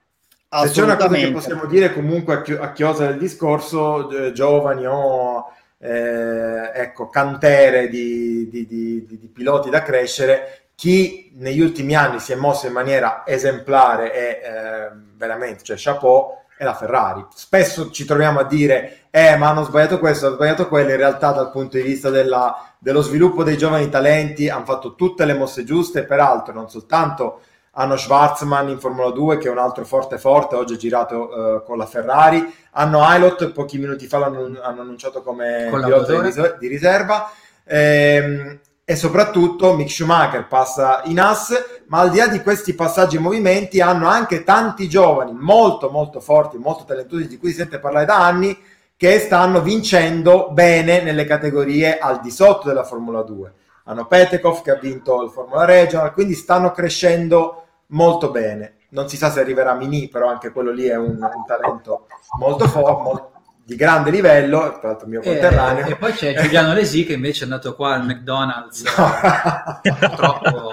Se 0.47 0.69
c'è 0.69 0.81
una 0.81 0.95
cosa 0.95 1.13
che 1.13 1.31
possiamo 1.33 1.65
dire 1.65 1.91
comunque 1.91 2.36
a, 2.36 2.41
chi- 2.41 2.53
a 2.53 2.71
chiosa 2.71 3.07
del 3.07 3.17
discorso, 3.17 4.09
eh, 4.09 4.31
giovani 4.31 4.86
o 4.86 5.51
eh, 5.77 6.71
ecco, 6.73 7.09
cantere 7.09 7.89
di, 7.89 8.47
di, 8.47 8.65
di, 8.65 9.05
di, 9.05 9.27
piloti 9.27 9.69
da 9.69 9.83
crescere. 9.83 10.67
Chi 10.73 11.33
negli 11.36 11.59
ultimi 11.59 11.93
anni 11.93 12.19
si 12.19 12.31
è 12.31 12.36
mosso 12.36 12.65
in 12.65 12.71
maniera 12.71 13.23
esemplare 13.25 14.13
e 14.13 14.41
eh, 14.41 14.89
veramente, 15.17 15.65
cioè 15.65 15.75
chapeau, 15.77 16.43
è 16.55 16.63
la 16.63 16.75
Ferrari. 16.75 17.25
Spesso 17.36 17.91
ci 17.91 18.05
troviamo 18.05 18.39
a 18.39 18.45
dire, 18.45 19.03
eh, 19.15 19.38
ma 19.38 19.49
hanno 19.49 19.63
sbagliato 19.63 19.99
questo, 19.99 20.26
hanno 20.26 20.36
sbagliato 20.36 20.67
quello. 20.67 20.89
In 20.89 20.97
realtà, 20.97 21.32
dal 21.34 21.52
punto 21.52 21.78
di 21.78 21.84
vista 21.84 22.10
della, 22.10 22.73
dello 22.80 23.04
sviluppo 23.04 23.43
dei 23.43 23.60
giovani 23.60 23.88
talenti, 23.88 24.49
hanno 24.49 24.65
fatto 24.65 24.95
tutte 24.95 25.23
le 25.26 25.36
mosse 25.36 25.63
giuste. 25.63 26.04
Peraltro, 26.04 26.52
non 26.52 26.67
soltanto 26.67 27.41
hanno 27.73 27.95
Schwarzman 27.95 28.69
in 28.69 28.80
Formula 28.80 29.12
2 29.12 29.38
che 29.38 29.49
è 29.49 29.52
un 29.52 29.60
altro 29.60 29.86
forte 29.86 30.17
forte, 30.17 30.56
oggi 30.56 30.73
ha 30.73 30.78
girato 30.78 31.30
uh, 31.30 31.63
con 31.63 31.78
la 31.78 31.86
Ferrari, 31.86 32.43
hanno 32.71 33.04
Ailot, 33.04 33.52
pochi 33.52 33.78
minuti 33.78 34.08
fa 34.08 34.17
l'hanno 34.17 34.60
hanno 34.60 34.82
annunciato 34.82 35.21
come 35.21 35.69
pilota 35.71 36.19
di, 36.19 36.34
di 36.60 36.67
riserva 36.67 37.32
ehm, 37.65 38.60
e 38.84 38.95
soprattutto 38.95 39.76
Mick 39.76 39.91
Schumacher 39.91 40.47
passa 40.47 41.02
in 41.06 41.19
AS, 41.19 41.84
ma 41.86 41.99
al 41.99 42.10
di 42.10 42.17
là 42.17 42.28
di 42.28 42.41
questi 42.41 42.73
passaggi 42.73 43.17
e 43.17 43.19
movimenti 43.19 43.80
hanno 43.80 44.08
anche 44.08 44.43
tanti 44.43 44.89
giovani 44.89 45.34
molto 45.34 45.91
molto 45.91 46.19
forti, 46.19 46.58
molto 46.58 46.84
talentuosi 46.84 47.28
di 47.28 47.38
cui 47.38 47.49
si 47.49 47.58
sente 47.58 47.78
parlare 47.78 48.06
da 48.06 48.26
anni 48.26 48.71
che 48.95 49.19
stanno 49.19 49.62
vincendo 49.62 50.49
bene 50.51 51.01
nelle 51.01 51.25
categorie 51.25 51.97
al 51.97 52.19
di 52.21 52.32
sotto 52.32 52.67
della 52.67 52.84
Formula 52.84 53.21
2. 53.21 53.53
Hanno 53.86 54.06
Petekov 54.06 54.62
che 54.62 54.71
ha 54.71 54.75
vinto 54.75 55.23
il 55.23 55.29
Formula 55.29 55.65
Regional, 55.65 56.13
quindi 56.13 56.36
stanno 56.36 56.71
crescendo 56.71 57.65
molto 57.88 58.32
bene. 58.32 58.75
non 58.89 59.10
si 59.10 59.17
sa 59.17 59.32
se 59.32 59.39
arriverà 59.39 59.71
a 59.71 59.75
Mini, 59.75 60.08
però 60.08 60.27
anche 60.27 60.51
quello 60.51 60.71
lì 60.71 60.86
è 60.86 60.95
un, 60.95 61.17
un 61.17 61.45
talento 61.45 62.08
molto 62.38 62.67
forte, 62.67 63.34
di 63.65 63.75
grande 63.75 64.12
livello, 64.12 64.77
tra 64.79 64.89
l'altro 64.89 65.08
mio 65.08 65.21
eh, 65.21 65.23
conterraneo. 65.23 65.86
E, 65.86 65.91
e, 65.91 65.95
poi 65.95 66.12
c'è 66.13 66.34
Giuliano 66.36 66.73
Lesi 66.73 67.06
che 67.06 67.13
invece 67.13 67.41
è 67.41 67.43
andato 67.43 67.75
qua 67.75 67.93
al 67.93 68.06
McDonald's. 68.06 68.84
Purtroppo 69.82 70.71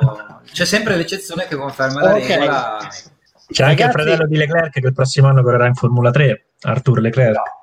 c'è 0.52 0.64
sempre 0.64 0.96
l'eccezione 0.96 1.46
che 1.46 1.56
conferma 1.56 2.02
la 2.02 2.10
okay. 2.10 2.26
regola. 2.26 2.78
C'è 3.50 3.64
anche 3.64 3.82
Ragazzi... 3.82 3.82
il 3.82 3.90
fratello 3.90 4.26
di 4.26 4.36
Leclerc 4.36 4.70
che 4.72 4.86
il 4.86 4.92
prossimo 4.92 5.28
anno 5.28 5.42
correrà 5.42 5.66
in 5.66 5.74
Formula 5.74 6.10
3, 6.10 6.46
Arthur 6.62 7.00
Leclerc. 7.00 7.36
No. 7.36 7.59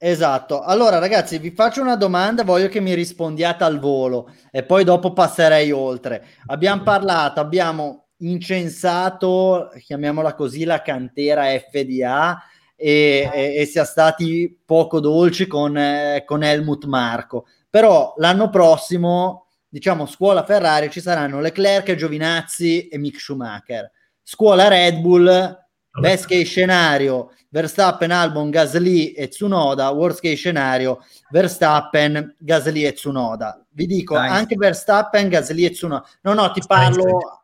Esatto. 0.00 0.62
Allora, 0.62 0.98
ragazzi, 0.98 1.38
vi 1.38 1.50
faccio 1.50 1.82
una 1.82 1.96
domanda, 1.96 2.44
voglio 2.44 2.68
che 2.68 2.80
mi 2.80 2.94
rispondiate 2.94 3.64
al 3.64 3.80
volo 3.80 4.30
e 4.52 4.62
poi 4.62 4.84
dopo 4.84 5.12
passerei 5.12 5.72
oltre. 5.72 6.24
Abbiamo 6.46 6.84
parlato, 6.84 7.40
abbiamo 7.40 8.04
incensato, 8.18 9.70
chiamiamola 9.76 10.34
così, 10.34 10.64
la 10.64 10.82
cantera 10.82 11.46
FDA 11.46 12.40
e, 12.76 13.28
e, 13.32 13.54
e 13.56 13.66
sia 13.66 13.84
stati 13.84 14.56
poco 14.64 15.00
dolci 15.00 15.48
con, 15.48 15.76
eh, 15.76 16.22
con 16.24 16.44
Helmut 16.44 16.84
Marco. 16.84 17.46
Però 17.68 18.14
l'anno 18.18 18.50
prossimo, 18.50 19.46
diciamo, 19.68 20.06
scuola 20.06 20.44
Ferrari 20.44 20.90
ci 20.90 21.00
saranno 21.00 21.40
Leclerc, 21.40 21.96
Giovinazzi 21.96 22.86
e 22.86 22.98
Mick 22.98 23.18
Schumacher. 23.18 23.90
Scuola 24.22 24.68
Red 24.68 25.00
Bull, 25.00 25.67
best 26.00 26.26
case 26.26 26.44
scenario, 26.44 27.32
Verstappen, 27.48 28.10
Albon, 28.10 28.50
Gasly 28.50 29.12
e 29.12 29.28
Tsunoda, 29.28 29.90
worst 29.90 30.20
case 30.20 30.36
scenario, 30.36 31.04
Verstappen, 31.30 32.36
Gasly 32.38 32.84
e 32.84 32.92
Tsunoda. 32.92 33.64
Vi 33.70 33.86
dico, 33.86 34.14
Sainz. 34.14 34.32
anche 34.32 34.56
Verstappen, 34.56 35.28
Gasly 35.28 35.64
e 35.64 35.70
Tsunoda. 35.70 36.06
No, 36.22 36.34
no, 36.34 36.50
ti 36.52 36.62
parlo... 36.66 37.02
Sainz. 37.02 37.36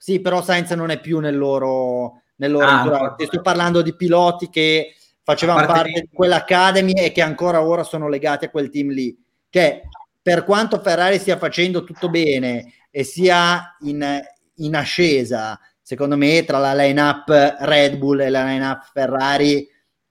Sì, 0.00 0.20
però 0.20 0.42
Sainz 0.42 0.70
non 0.70 0.90
è 0.90 1.00
più 1.00 1.18
nel 1.18 1.36
loro 1.36 2.22
nel 2.38 2.52
loro 2.52 2.66
ah, 2.66 3.14
Ti 3.14 3.26
sto 3.26 3.40
parlando 3.40 3.82
di 3.82 3.94
piloti 3.94 4.48
che 4.48 4.94
facevano 5.22 5.66
parte, 5.66 5.72
parte 5.72 6.00
di 6.00 6.08
quell'academy 6.12 6.92
e 6.92 7.12
che 7.12 7.20
ancora 7.20 7.62
ora 7.62 7.82
sono 7.82 8.08
legati 8.08 8.46
a 8.46 8.50
quel 8.50 8.70
team 8.70 8.90
lì. 8.90 9.16
Cioè, 9.50 9.82
per 10.22 10.44
quanto 10.44 10.80
Ferrari 10.80 11.18
stia 11.18 11.36
facendo 11.36 11.84
tutto 11.84 12.08
bene 12.08 12.72
e 12.90 13.04
sia 13.04 13.76
in, 13.80 14.20
in 14.56 14.74
ascesa, 14.74 15.58
secondo 15.88 16.18
me, 16.18 16.44
tra 16.44 16.58
la 16.58 16.74
line-up 16.74 17.56
Red 17.60 17.96
Bull 17.96 18.20
e 18.20 18.28
la 18.28 18.44
line-up 18.44 18.90
Ferrari, 18.92 19.66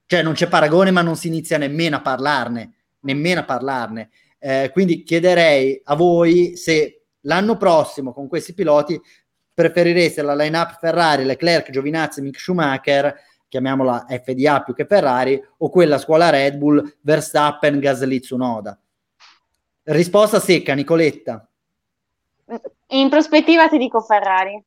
cioè 0.06 0.24
non 0.24 0.32
c'è 0.32 0.48
paragone, 0.48 0.90
ma 0.90 1.02
non 1.02 1.14
si 1.14 1.28
inizia 1.28 1.56
nemmeno 1.56 1.94
a 1.94 2.00
parlarne, 2.00 2.72
nemmeno 3.02 3.38
a 3.38 3.44
parlarne. 3.44 4.10
Eh, 4.40 4.70
quindi 4.72 5.04
chiederei 5.04 5.80
a 5.84 5.94
voi 5.94 6.56
se 6.56 7.04
l'anno 7.20 7.56
prossimo 7.56 8.12
con 8.12 8.26
questi 8.26 8.54
piloti 8.54 9.00
preferireste 9.54 10.20
la 10.20 10.34
line-up 10.34 10.78
Ferrari, 10.80 11.22
Leclerc, 11.22 11.70
Giovinazzi, 11.70 12.22
Mick 12.22 12.40
Schumacher, 12.40 13.14
chiamiamola 13.46 14.06
FDA 14.08 14.64
più 14.64 14.74
che 14.74 14.84
Ferrari, 14.84 15.40
o 15.58 15.70
quella 15.70 15.98
scuola 15.98 16.28
Red 16.28 16.56
Bull, 16.56 16.96
Verstappen, 17.02 17.78
Gasly, 17.78 18.18
Tsunoda? 18.18 18.76
Risposta 19.84 20.40
secca, 20.40 20.74
Nicoletta. 20.74 21.48
In 22.88 23.08
prospettiva 23.08 23.68
ti 23.68 23.78
dico 23.78 24.00
Ferrari. 24.00 24.60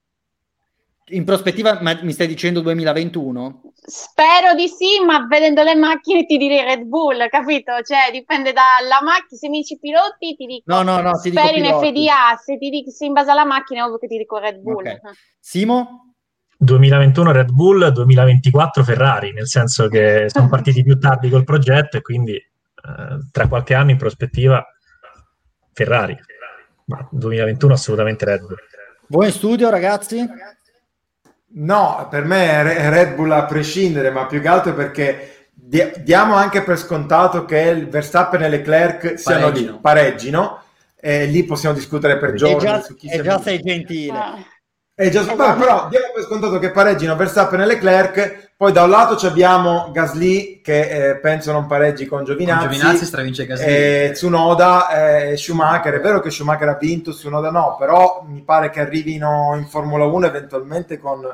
In 1.07 1.25
prospettiva, 1.25 1.79
ma 1.81 1.97
mi 2.01 2.13
stai 2.13 2.27
dicendo 2.27 2.61
2021? 2.61 3.73
Spero 3.83 4.53
di 4.53 4.67
sì, 4.67 5.03
ma 5.03 5.25
vedendo 5.27 5.63
le 5.63 5.75
macchine 5.75 6.25
ti 6.25 6.37
direi 6.37 6.63
Red 6.63 6.83
Bull, 6.83 7.27
capito? 7.29 7.81
Cioè, 7.81 8.11
dipende 8.11 8.53
dalla 8.53 9.01
macchina. 9.03 9.39
Se 9.39 9.49
mi 9.49 9.59
dici 9.59 9.79
piloti, 9.79 10.35
ti 10.35 10.45
dico 10.45 10.63
no, 10.73 10.83
no, 10.83 11.01
no, 11.01 11.19
ti 11.19 11.31
speri 11.31 11.57
in 11.57 11.65
FDA. 11.65 12.37
Se, 12.41 12.57
ti 12.57 12.69
dico, 12.69 12.91
se 12.91 13.05
in 13.05 13.13
base 13.13 13.31
alla 13.31 13.45
macchina, 13.45 13.81
è 13.81 13.85
ovvio 13.85 13.97
che 13.97 14.07
ti 14.07 14.17
dico 14.17 14.37
Red 14.37 14.59
Bull. 14.59 14.81
Okay. 14.81 14.99
Simo? 15.39 16.13
2021 16.57 17.31
Red 17.31 17.51
Bull, 17.51 17.89
2024 17.89 18.83
Ferrari, 18.83 19.33
nel 19.33 19.47
senso 19.47 19.87
che 19.87 20.25
sono 20.29 20.47
partiti 20.49 20.83
più 20.83 20.99
tardi 20.99 21.29
col 21.29 21.43
progetto 21.43 21.97
e 21.97 22.01
quindi 22.01 22.35
eh, 22.35 23.17
tra 23.31 23.47
qualche 23.47 23.73
anno 23.73 23.89
in 23.89 23.97
prospettiva 23.97 24.63
Ferrari. 25.73 26.15
Ma 26.85 27.07
2021 27.09 27.73
assolutamente 27.73 28.25
Red 28.25 28.41
Bull. 28.41 28.55
Voi 29.07 29.25
in 29.25 29.31
studio, 29.31 29.69
ragazzi? 29.69 30.25
No, 31.53 32.07
per 32.09 32.23
me 32.25 32.49
è 32.49 32.89
Red 32.89 33.15
Bull 33.15 33.31
a 33.31 33.45
prescindere, 33.45 34.09
ma 34.09 34.25
più 34.25 34.41
che 34.41 34.47
altro 34.47 34.73
perché 34.73 35.49
diamo 35.53 36.35
anche 36.35 36.63
per 36.63 36.77
scontato 36.77 37.45
che 37.45 37.59
il 37.59 37.87
Verstappen 37.87 38.41
e 38.43 38.49
Leclerc 38.49 39.19
siano 39.19 39.47
pareggino. 39.47 39.71
lì, 39.71 39.79
pareggino, 39.79 40.63
e 40.99 41.25
lì 41.25 41.43
possiamo 41.43 41.75
discutere 41.75 42.17
per 42.17 42.33
giorni. 42.33 42.55
E 42.55 42.59
già, 42.59 42.81
su 42.81 42.95
chi 42.95 43.07
e 43.07 43.21
già 43.21 43.39
sei 43.39 43.59
gentile. 43.59 44.17
Ah. 44.17 44.37
È 45.01 45.09
già, 45.09 45.21
esatto. 45.21 45.35
però 45.35 45.87
diamo 45.89 46.11
per 46.13 46.23
scontato 46.23 46.59
che 46.59 46.69
pareggino 46.69 47.15
Verstappen 47.15 47.59
e 47.61 47.65
Leclerc, 47.65 48.51
poi 48.55 48.71
da 48.71 48.83
un 48.83 48.91
lato 48.91 49.25
abbiamo 49.25 49.89
Gasly 49.91 50.61
che 50.61 51.09
eh, 51.09 51.15
penso 51.15 51.51
non 51.51 51.65
pareggi 51.65 52.05
con 52.05 52.23
Giovinazzi, 52.23 52.67
con 52.67 52.75
Giovinazzi 52.77 53.05
stravince 53.05 53.47
Gasly. 53.47 53.65
E 53.65 54.09
Tsunoda 54.13 54.89
e 54.89 55.37
Schumacher, 55.37 55.95
è 55.95 55.99
vero 56.01 56.19
che 56.19 56.29
Schumacher 56.29 56.69
ha 56.69 56.77
vinto, 56.79 57.13
Tsunoda 57.13 57.49
no, 57.49 57.77
però 57.79 58.23
mi 58.27 58.43
pare 58.43 58.69
che 58.69 58.79
arrivino 58.79 59.55
in 59.57 59.65
Formula 59.65 60.05
1 60.05 60.27
eventualmente 60.27 60.99
con 60.99 61.27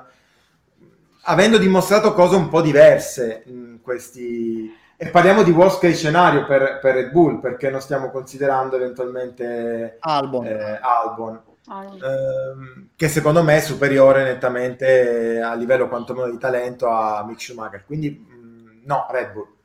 avendo 1.24 1.58
dimostrato 1.58 2.14
cose 2.14 2.38
un 2.38 2.48
po' 2.48 2.62
diverse 2.62 3.44
in 3.48 3.80
questi 3.82 4.74
e 4.96 5.08
parliamo 5.08 5.44
di 5.44 5.52
worst 5.52 5.82
case 5.82 5.96
scenario 5.96 6.46
per, 6.46 6.80
per 6.82 6.96
Red 6.96 7.12
Bull 7.12 7.42
perché 7.42 7.70
non 7.70 7.82
stiamo 7.82 8.12
considerando 8.12 8.78
eventualmente 8.78 9.98
Albon. 10.00 10.46
Eh, 10.46 10.80
Albon 10.82 11.42
ehm, 11.70 12.90
che 12.96 13.10
secondo 13.10 13.44
me 13.44 13.58
è 13.58 13.62
superiore 13.62 14.24
nettamente 14.24 15.40
a 15.42 15.54
livello 15.54 15.88
quantomeno 15.88 16.30
di 16.30 16.38
talento 16.38 16.88
a 16.88 17.24
Mick 17.26 17.42
Schumacher. 17.42 17.86
Quindi 17.86 18.10
mh, 18.12 18.82
no, 18.86 19.08
Red 19.10 19.32
Bull. 19.34 19.56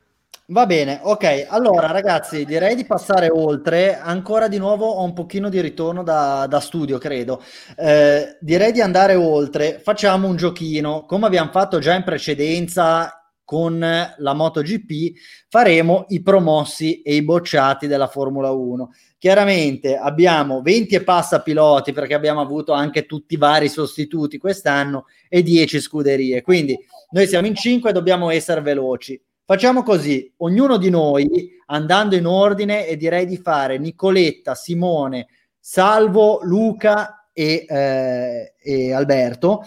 Va 0.47 0.65
bene, 0.65 0.99
ok. 1.01 1.45
Allora, 1.47 1.87
ragazzi, 1.91 2.43
direi 2.43 2.75
di 2.75 2.85
passare 2.85 3.29
oltre. 3.29 3.97
Ancora 3.97 4.49
di 4.49 4.57
nuovo 4.57 4.87
ho 4.87 5.03
un 5.03 5.13
pochino 5.13 5.47
di 5.47 5.61
ritorno 5.61 6.03
da, 6.03 6.45
da 6.47 6.59
studio, 6.59 6.97
credo. 6.97 7.41
Eh, 7.77 8.37
direi 8.41 8.73
di 8.73 8.81
andare 8.81 9.15
oltre. 9.15 9.79
Facciamo 9.79 10.27
un 10.27 10.35
giochino. 10.35 11.05
Come 11.05 11.27
abbiamo 11.27 11.49
fatto 11.49 11.79
già 11.79 11.93
in 11.93 12.03
precedenza 12.03 13.23
con 13.45 13.77
la 13.79 14.33
MotoGP, 14.33 15.17
faremo 15.49 16.05
i 16.09 16.21
promossi 16.21 17.01
e 17.01 17.15
i 17.15 17.23
bocciati 17.23 17.87
della 17.87 18.07
Formula 18.07 18.51
1. 18.51 18.89
Chiaramente 19.23 19.95
abbiamo 19.95 20.61
20 20.61 20.95
e 20.95 21.01
passa 21.01 21.41
piloti 21.41 21.93
perché 21.93 22.13
abbiamo 22.13 22.41
avuto 22.41 22.73
anche 22.73 23.05
tutti 23.05 23.35
i 23.35 23.37
vari 23.37 23.69
sostituti 23.69 24.37
quest'anno 24.37 25.05
e 25.29 25.41
10 25.41 25.79
scuderie. 25.79 26.41
Quindi 26.41 26.77
noi 27.11 27.25
siamo 27.25 27.47
in 27.47 27.55
5 27.55 27.89
e 27.89 27.93
dobbiamo 27.93 28.31
essere 28.31 28.59
veloci. 28.59 29.17
Facciamo 29.45 29.81
così, 29.81 30.29
ognuno 30.39 30.75
di 30.75 30.89
noi 30.89 31.51
andando 31.67 32.17
in 32.17 32.25
ordine 32.25 32.85
e 32.85 32.97
direi 32.97 33.25
di 33.25 33.37
fare 33.37 33.77
Nicoletta, 33.77 34.55
Simone, 34.55 35.27
Salvo, 35.57 36.41
Luca 36.43 37.29
e, 37.31 37.65
eh, 37.65 38.53
e 38.61 38.91
Alberto. 38.91 39.61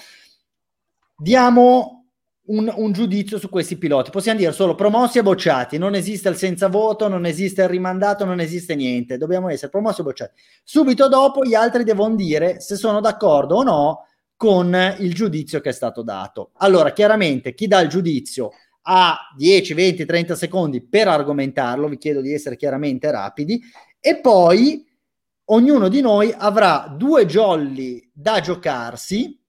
Diamo 1.16 1.95
un, 2.46 2.72
un, 2.74 2.92
giudizio 2.92 3.38
su 3.38 3.48
questi 3.48 3.76
piloti. 3.76 4.10
Possiamo 4.10 4.38
dire 4.38 4.52
solo 4.52 4.74
promossi 4.74 5.18
e 5.18 5.22
bocciati. 5.22 5.78
Non 5.78 5.94
esiste 5.94 6.28
il 6.28 6.36
senza 6.36 6.68
voto, 6.68 7.08
non 7.08 7.26
esiste 7.26 7.62
il 7.62 7.68
rimandato, 7.68 8.24
non 8.24 8.40
esiste 8.40 8.74
niente. 8.74 9.18
Dobbiamo 9.18 9.48
essere 9.48 9.70
promossi 9.70 10.00
e 10.00 10.04
bocciati. 10.04 10.40
Subito 10.62 11.08
dopo 11.08 11.44
gli 11.44 11.54
altri 11.54 11.84
devono 11.84 12.14
dire 12.14 12.60
se 12.60 12.76
sono 12.76 13.00
d'accordo 13.00 13.56
o 13.56 13.62
no 13.62 14.06
con 14.36 14.76
il 14.98 15.14
giudizio 15.14 15.60
che 15.60 15.70
è 15.70 15.72
stato 15.72 16.02
dato. 16.02 16.50
Allora, 16.58 16.92
chiaramente 16.92 17.54
chi 17.54 17.66
dà 17.66 17.80
il 17.80 17.88
giudizio 17.88 18.50
ha 18.88 19.18
10, 19.36 19.74
20, 19.74 20.04
30 20.04 20.34
secondi 20.34 20.82
per 20.82 21.08
argomentarlo. 21.08 21.88
Vi 21.88 21.98
chiedo 21.98 22.20
di 22.20 22.32
essere 22.32 22.56
chiaramente 22.56 23.10
rapidi. 23.10 23.60
E 23.98 24.20
poi 24.20 24.86
ognuno 25.46 25.88
di 25.88 26.00
noi 26.00 26.32
avrà 26.36 26.92
due 26.96 27.26
jolly 27.26 28.10
da 28.12 28.40
giocarsi 28.40 29.40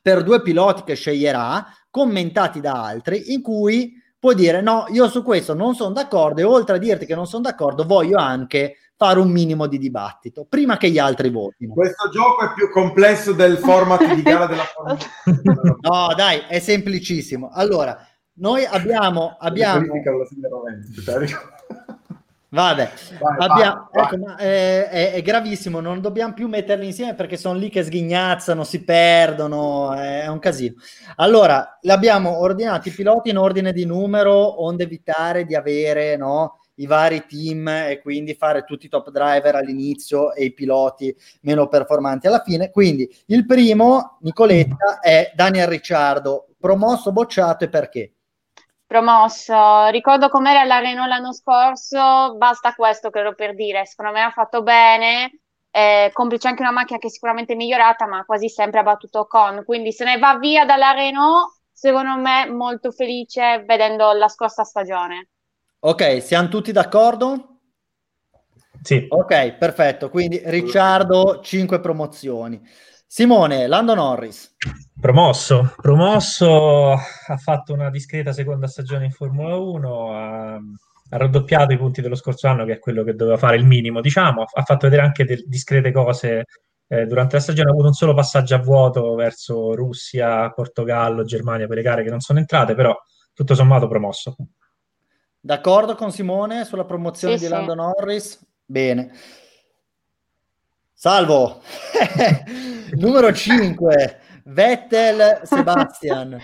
per 0.00 0.22
due 0.22 0.42
piloti 0.42 0.82
che 0.82 0.94
sceglierà 0.94 1.66
commentati 1.94 2.58
da 2.58 2.82
altri 2.82 3.32
in 3.32 3.40
cui 3.40 4.02
puoi 4.18 4.34
dire 4.34 4.60
no, 4.60 4.86
io 4.88 5.08
su 5.08 5.22
questo 5.22 5.54
non 5.54 5.76
sono 5.76 5.92
d'accordo 5.92 6.40
e 6.40 6.44
oltre 6.44 6.74
a 6.74 6.78
dirti 6.80 7.06
che 7.06 7.14
non 7.14 7.28
sono 7.28 7.42
d'accordo 7.42 7.84
voglio 7.84 8.18
anche 8.18 8.78
fare 8.96 9.20
un 9.20 9.30
minimo 9.30 9.68
di 9.68 9.78
dibattito 9.78 10.44
prima 10.48 10.76
che 10.76 10.90
gli 10.90 10.98
altri 10.98 11.30
votino. 11.30 11.72
Questo 11.72 12.08
gioco 12.08 12.46
è 12.46 12.52
più 12.52 12.68
complesso 12.72 13.32
del 13.32 13.58
format 13.58 14.12
di 14.12 14.22
gara 14.22 14.46
della 14.46 14.64
Formula 14.74 14.96
No, 15.82 16.14
dai, 16.16 16.42
è 16.48 16.58
semplicissimo. 16.58 17.50
Allora, 17.52 17.96
noi 18.38 18.64
abbiamo... 18.64 19.36
abbiamo... 19.38 19.86
Vabbè, 22.54 22.92
vai, 23.18 23.36
abbiamo, 23.38 23.88
vai, 23.90 24.04
ecco, 24.04 24.16
vai. 24.18 24.36
È, 24.36 24.88
è, 24.88 25.12
è, 25.14 25.22
gravissimo, 25.22 25.80
non 25.80 26.00
dobbiamo 26.00 26.34
più 26.34 26.46
metterli 26.46 26.86
insieme 26.86 27.14
perché 27.14 27.36
sono 27.36 27.58
lì 27.58 27.68
che 27.68 27.82
sghignazzano, 27.82 28.62
si 28.62 28.84
perdono, 28.84 29.92
è 29.92 30.28
un 30.28 30.38
casino. 30.38 30.74
Allora, 31.16 31.80
abbiamo 31.82 32.38
ordinato 32.38 32.88
i 32.88 32.92
piloti 32.92 33.30
in 33.30 33.38
ordine 33.38 33.72
di 33.72 33.84
numero, 33.84 34.62
onde 34.62 34.84
evitare 34.84 35.44
di 35.44 35.56
avere 35.56 36.16
no, 36.16 36.60
i 36.76 36.86
vari 36.86 37.24
team 37.26 37.66
e 37.66 38.00
quindi 38.00 38.34
fare 38.34 38.62
tutti 38.62 38.86
i 38.86 38.88
top 38.88 39.10
driver 39.10 39.56
all'inizio 39.56 40.32
e 40.32 40.44
i 40.44 40.52
piloti 40.52 41.12
meno 41.40 41.66
performanti 41.66 42.28
alla 42.28 42.42
fine. 42.44 42.70
Quindi 42.70 43.12
il 43.26 43.46
primo, 43.46 44.18
Nicoletta, 44.20 45.00
è 45.00 45.32
Daniel 45.34 45.66
Ricciardo, 45.66 46.46
promosso, 46.56 47.10
bocciato 47.10 47.64
e 47.64 47.68
perché? 47.68 48.13
Promosso, 48.86 49.86
ricordo 49.86 50.28
com'era 50.28 50.62
la 50.64 50.78
Renault 50.78 51.08
l'anno 51.08 51.32
scorso, 51.32 52.36
basta 52.36 52.74
questo 52.74 53.10
credo 53.10 53.34
per 53.34 53.54
dire, 53.54 53.86
secondo 53.86 54.12
me 54.12 54.20
ha 54.22 54.30
fatto 54.30 54.62
bene, 54.62 55.40
eh, 55.70 56.10
complice 56.12 56.48
anche 56.48 56.62
una 56.62 56.70
macchina 56.70 56.98
che 56.98 57.08
è 57.08 57.10
sicuramente 57.10 57.54
migliorata, 57.54 58.06
ma 58.06 58.24
quasi 58.24 58.48
sempre 58.48 58.80
ha 58.80 58.82
battuto 58.82 59.26
con, 59.26 59.64
quindi 59.64 59.90
se 59.90 60.04
ne 60.04 60.18
va 60.18 60.38
via 60.38 60.64
dalla 60.64 60.92
Renault, 60.92 61.62
secondo 61.72 62.16
me 62.16 62.48
molto 62.50 62.92
felice 62.92 63.64
vedendo 63.66 64.12
la 64.12 64.28
scorsa 64.28 64.64
stagione. 64.64 65.28
Ok, 65.80 66.22
siamo 66.22 66.48
tutti 66.48 66.70
d'accordo? 66.70 67.48
Sì. 68.82 69.06
Ok, 69.08 69.52
perfetto. 69.52 70.10
Quindi 70.10 70.40
Ricciardo, 70.44 71.40
5 71.40 71.80
promozioni. 71.80 72.60
Simone, 73.14 73.68
Lando 73.68 73.94
Norris. 73.94 74.56
Promosso, 75.00 75.72
promosso, 75.76 76.94
ha 76.94 77.36
fatto 77.36 77.72
una 77.72 77.88
discreta 77.88 78.32
seconda 78.32 78.66
stagione 78.66 79.04
in 79.04 79.12
Formula 79.12 79.54
1, 79.54 80.16
ha, 80.16 80.54
ha, 80.54 80.60
raddoppiato 81.10 81.72
i 81.72 81.78
punti 81.78 82.02
dello 82.02 82.16
scorso 82.16 82.48
anno, 82.48 82.64
che 82.64 82.72
è 82.72 82.78
quello 82.80 83.04
che 83.04 83.14
doveva 83.14 83.36
fare 83.36 83.54
il 83.54 83.66
minimo, 83.66 84.00
diciamo, 84.00 84.42
ha, 84.42 84.62
fatto 84.62 84.88
vedere 84.88 85.06
anche 85.06 85.24
de- 85.24 85.44
discrete 85.46 85.92
cose 85.92 86.46
eh, 86.88 87.06
durante 87.06 87.36
la 87.36 87.42
stagione, 87.42 87.68
ha 87.68 87.72
avuto 87.72 87.86
un 87.86 87.92
solo 87.92 88.14
passaggio 88.14 88.56
a 88.56 88.58
vuoto 88.58 89.14
verso 89.14 89.76
Russia, 89.76 90.50
Portogallo, 90.50 91.22
Germania 91.22 91.68
per 91.68 91.76
le 91.76 91.82
gare 91.82 92.02
che 92.02 92.10
non 92.10 92.18
sono 92.18 92.40
entrate, 92.40 92.74
però 92.74 93.00
tutto 93.32 93.54
sommato 93.54 93.86
promosso. 93.86 94.34
D'accordo 95.38 95.94
con 95.94 96.10
Simone 96.10 96.64
sulla 96.64 96.84
promozione 96.84 97.34
sì, 97.36 97.42
di 97.42 97.46
sì. 97.46 97.52
Lando 97.52 97.74
Norris? 97.74 98.44
Bene. 98.64 99.12
Salvo! 101.04 101.60
Numero 102.96 103.30
5, 103.30 104.20
Vettel 104.44 105.42
Sebastian. 105.42 106.40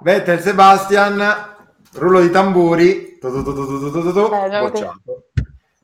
Vettel 0.00 0.40
Sebastian, 0.40 1.56
rullo 1.94 2.20
di 2.20 2.28
tamburi, 2.28 3.18
bocciato. 4.60 5.30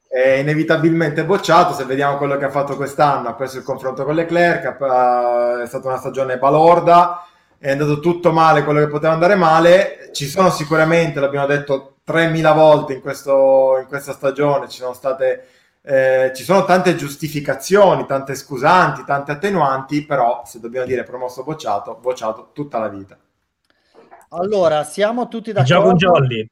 È 0.06 0.28
inevitabilmente 0.32 1.24
bocciato, 1.24 1.72
se 1.72 1.84
vediamo 1.84 2.18
quello 2.18 2.36
che 2.36 2.44
ha 2.44 2.50
fatto 2.50 2.76
quest'anno, 2.76 3.30
ha 3.30 3.34
perso 3.34 3.56
il 3.56 3.64
confronto 3.64 4.04
con 4.04 4.14
Leclerc, 4.14 4.76
è 5.62 5.66
stata 5.66 5.88
una 5.88 5.96
stagione 5.96 6.36
balorda, 6.36 7.24
è 7.56 7.70
andato 7.70 8.00
tutto 8.00 8.32
male 8.32 8.64
quello 8.64 8.80
che 8.80 8.88
poteva 8.88 9.14
andare 9.14 9.34
male, 9.34 10.10
ci 10.12 10.26
sono 10.26 10.50
sicuramente, 10.50 11.20
l'abbiamo 11.20 11.46
detto 11.46 12.00
3.000 12.06 12.54
volte 12.54 12.92
in, 12.92 13.00
questo, 13.00 13.78
in 13.80 13.86
questa 13.86 14.12
stagione, 14.12 14.68
ci 14.68 14.80
sono 14.80 14.92
state 14.92 15.48
eh, 15.88 16.32
ci 16.34 16.42
sono 16.42 16.64
tante 16.64 16.96
giustificazioni, 16.96 18.06
tante 18.06 18.34
scusanti, 18.34 19.04
tante 19.04 19.30
attenuanti, 19.30 20.04
però 20.04 20.42
se 20.44 20.58
dobbiamo 20.58 20.84
dire 20.84 21.04
promosso 21.04 21.44
bocciato, 21.44 21.94
bocciato 22.02 22.50
tutta 22.52 22.80
la 22.80 22.88
vita. 22.88 23.16
Allora, 24.30 24.82
siamo 24.82 25.28
tutti 25.28 25.52
Gioco 25.52 25.88
un 25.90 25.96
d'accordo? 25.96 26.18
jolly. 26.26 26.50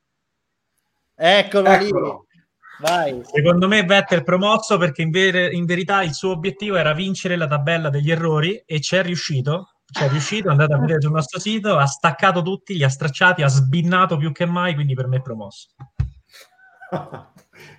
Eccolo, 1.16 1.68
Eccolo. 1.68 2.26
lì. 2.30 2.42
Vai. 2.78 3.22
Secondo 3.24 3.66
me 3.66 3.82
Vettel 3.82 4.22
promosso 4.22 4.78
perché 4.78 5.02
in, 5.02 5.10
ver- 5.10 5.52
in 5.52 5.64
verità 5.64 6.02
il 6.02 6.14
suo 6.14 6.30
obiettivo 6.30 6.76
era 6.76 6.92
vincere 6.92 7.34
la 7.34 7.48
tabella 7.48 7.90
degli 7.90 8.12
errori 8.12 8.62
e 8.64 8.80
ci 8.80 8.94
è 8.94 9.02
riuscito. 9.02 9.70
Ci 9.84 10.04
è 10.04 10.08
riuscito, 10.08 10.48
andate 10.48 10.74
a 10.74 10.78
vedere 10.78 11.00
sul 11.00 11.10
nostro 11.10 11.40
sito, 11.40 11.76
ha 11.76 11.86
staccato 11.86 12.40
tutti, 12.40 12.74
li 12.76 12.84
ha 12.84 12.88
stracciati, 12.88 13.42
ha 13.42 13.48
sbinnato 13.48 14.16
più 14.16 14.30
che 14.30 14.46
mai, 14.46 14.74
quindi 14.74 14.94
per 14.94 15.08
me 15.08 15.16
è 15.16 15.22
promosso. 15.22 15.68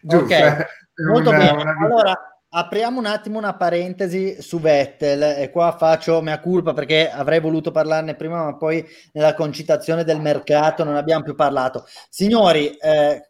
Giusto, 0.07 0.25
Ok, 0.25 0.31
eh, 0.31 0.65
Molto 1.09 1.29
una- 1.29 1.37
bene. 1.39 1.51
una- 1.61 1.75
Allora, 1.85 2.39
apriamo 2.49 2.99
un 2.99 3.05
attimo 3.07 3.37
una 3.39 3.55
parentesi 3.55 4.41
su 4.41 4.59
Vettel 4.59 5.21
e 5.23 5.49
qua 5.49 5.75
faccio 5.77 6.21
mea 6.21 6.39
culpa 6.39 6.73
perché 6.73 7.09
avrei 7.09 7.39
voluto 7.39 7.71
parlarne 7.71 8.15
prima, 8.15 8.43
ma 8.43 8.55
poi 8.55 8.85
nella 9.13 9.33
concitazione 9.33 10.03
del 10.03 10.21
mercato 10.21 10.83
non 10.83 10.95
abbiamo 10.95 11.23
più 11.23 11.35
parlato. 11.35 11.85
Signori 12.09 12.69
eh, 12.77 13.29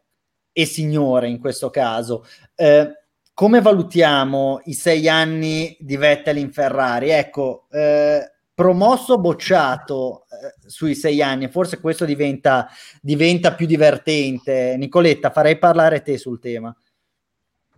e 0.52 0.66
signore 0.66 1.28
in 1.30 1.40
questo 1.40 1.70
caso, 1.70 2.26
eh, 2.56 2.92
come 3.34 3.62
valutiamo 3.62 4.62
i 4.66 4.74
sei 4.74 5.10
anni 5.10 5.76
di 5.80 5.98
Vettel 5.98 6.38
in 6.38 6.52
Ferrari? 6.52 7.10
Ecco, 7.10 7.68
eh, 7.72 8.32
promosso 8.56 9.20
bocciato 9.20 10.26
eh, 10.30 10.70
sui 10.70 10.96
sei 10.96 11.22
anni, 11.22 11.50
forse 11.50 11.82
questo 11.82 12.06
diventa, 12.06 12.68
diventa 13.02 13.54
più 13.54 13.68
divertente. 13.68 14.76
Nicoletta, 14.78 15.30
farei 15.30 15.60
parlare 15.60 16.02
te 16.02 16.18
sul 16.18 16.40
tema. 16.40 16.76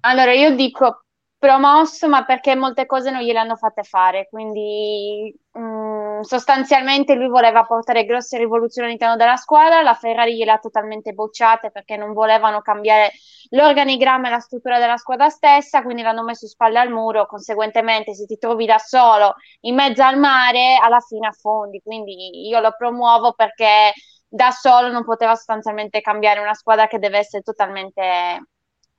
Allora, 0.02 0.32
io 0.34 0.56
dico 0.56 1.04
promosso, 1.38 2.08
ma 2.08 2.24
perché 2.24 2.56
molte 2.56 2.86
cose 2.86 3.12
non 3.12 3.22
gliele 3.22 3.40
hanno 3.40 3.56
fatte 3.56 3.84
fare, 3.84 4.28
quindi 4.30 5.36
mm, 5.58 5.87
sostanzialmente 6.24 7.14
lui 7.16 7.28
voleva 7.28 7.64
portare 7.64 8.06
grosse 8.06 8.38
rivoluzioni 8.38 8.88
all'interno 8.88 9.16
della 9.16 9.36
squadra, 9.36 9.82
la 9.82 9.94
Ferrari 9.94 10.36
gliel'ha 10.36 10.58
totalmente 10.58 11.14
bocciate 11.14 11.72
perché 11.72 11.98
non 11.98 12.14
volevano 12.14 12.62
cambiare 12.62 13.12
l'organigramma 13.50 14.28
e 14.28 14.32
la 14.32 14.40
struttura 14.40 14.80
della 14.80 14.98
squadra 14.98 15.30
stessa, 15.30 15.82
quindi 15.84 16.02
l'hanno 16.02 16.24
messo 16.24 16.48
spalle 16.48 16.80
al 16.80 16.90
muro, 16.92 17.26
conseguentemente 17.26 18.14
se 18.14 18.26
ti 18.26 18.38
trovi 18.38 18.66
da 18.66 18.78
solo 18.78 19.36
in 19.62 19.76
mezzo 19.76 20.04
al 20.04 20.18
mare, 20.18 20.78
alla 20.82 21.00
fine 21.00 21.28
affondi, 21.28 21.82
quindi 21.82 22.48
io 22.48 22.60
lo 22.60 22.74
promuovo 22.78 23.34
perché 23.34 23.94
da 24.28 24.52
solo 24.52 24.90
non 24.92 25.06
poteva 25.06 25.36
sostanzialmente 25.36 26.02
cambiare 26.02 26.40
una 26.40 26.54
squadra 26.54 26.88
che 26.88 27.00
deve 27.00 27.20
essere 27.20 27.44
totalmente 27.44 28.48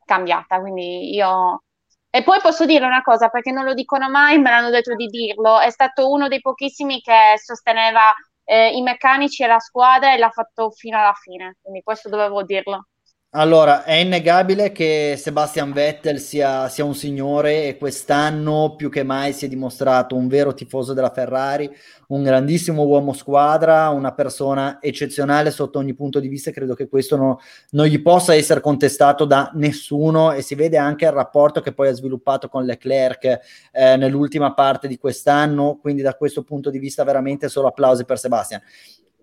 cambiata, 0.05 0.61
quindi 0.61 1.14
io... 1.14 1.62
E 2.11 2.23
poi 2.23 2.41
posso 2.41 2.65
dire 2.65 2.87
una 2.87 3.03
cosa, 3.03 3.29
perché 3.29 3.51
non 3.51 3.65
lo 3.65 3.75
dicono 3.75 4.09
mai, 4.09 4.39
me 4.39 4.51
l'hanno 4.51 4.71
detto 4.71 4.95
di 4.95 5.07
dirlo, 5.07 5.61
è 5.61 5.71
stato 5.71 6.11
uno 6.11 6.27
dei 6.29 6.41
pochissimi 6.41 7.01
che 7.01 7.35
sosteneva 7.37 8.15
eh, 8.45 8.71
i 8.77 8.81
meccanici 8.83 9.43
e 9.43 9.47
la 9.47 9.59
squadra 9.59 10.15
e 10.15 10.19
l'ha 10.19 10.31
fatto 10.31 10.71
fino 10.71 10.99
alla 10.99 11.13
fine, 11.13 11.57
quindi 11.61 11.83
questo 11.83 12.09
dovevo 12.09 12.43
dirlo. 12.43 12.87
Allora, 13.33 13.85
è 13.85 13.93
innegabile 13.93 14.72
che 14.72 15.14
Sebastian 15.18 15.70
Vettel 15.72 16.18
sia, 16.18 16.66
sia 16.70 16.87
un 16.87 16.95
signore 16.95 17.68
e 17.68 17.76
quest'anno 17.76 18.74
più 18.74 18.89
che 18.89 19.03
mai 19.03 19.35
si 19.35 19.45
è 19.45 19.49
dimostrato 19.49 20.16
un 20.16 20.29
vero 20.29 20.55
tifoso 20.55 20.95
della 20.95 21.11
Ferrari, 21.11 21.70
un 22.09 22.22
grandissimo 22.22 22.85
uomo 22.85 23.12
squadra, 23.12 23.91
una 23.91 24.14
persona 24.14 24.79
eccezionale 24.81 25.51
sotto 25.51 25.79
ogni 25.79 25.93
punto 25.93 26.20
di 26.20 26.29
vista. 26.29 26.51
Credo 26.53 26.72
che 26.72 26.89
questo 26.89 27.16
no- 27.16 27.39
non 27.72 27.85
gli 27.85 28.01
possa 28.01 28.35
essere 28.35 28.61
contestato 28.61 29.26
da 29.26 29.51
nessuno 29.57 30.33
e 30.33 30.41
si 30.41 30.55
vede 30.55 30.79
anche 30.79 31.05
il 31.05 31.12
rapporto 31.12 31.61
che 31.61 31.74
poi 31.74 31.89
ha 31.89 31.93
sviluppato 31.93 32.49
con 32.49 32.64
Leclerc 32.64 33.24
eh, 33.72 33.97
nell'ultima 33.99 34.55
parte 34.55 34.89
di 34.89 34.97
quest'anno. 34.97 35.76
Quindi, 35.83 36.01
da 36.01 36.14
questo 36.14 36.45
punto 36.45 36.70
di 36.70 36.79
vista, 36.79 37.05
veramente 37.05 37.51
solo 37.51 37.68
applausi 37.68 38.07
per 38.07 38.18
Sebastian. 38.18 38.62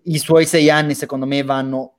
I 0.04 0.18
suoi 0.18 0.46
sei 0.46 0.70
anni, 0.70 0.94
secondo 0.94 1.26
me, 1.26 1.42
vanno 1.42 1.94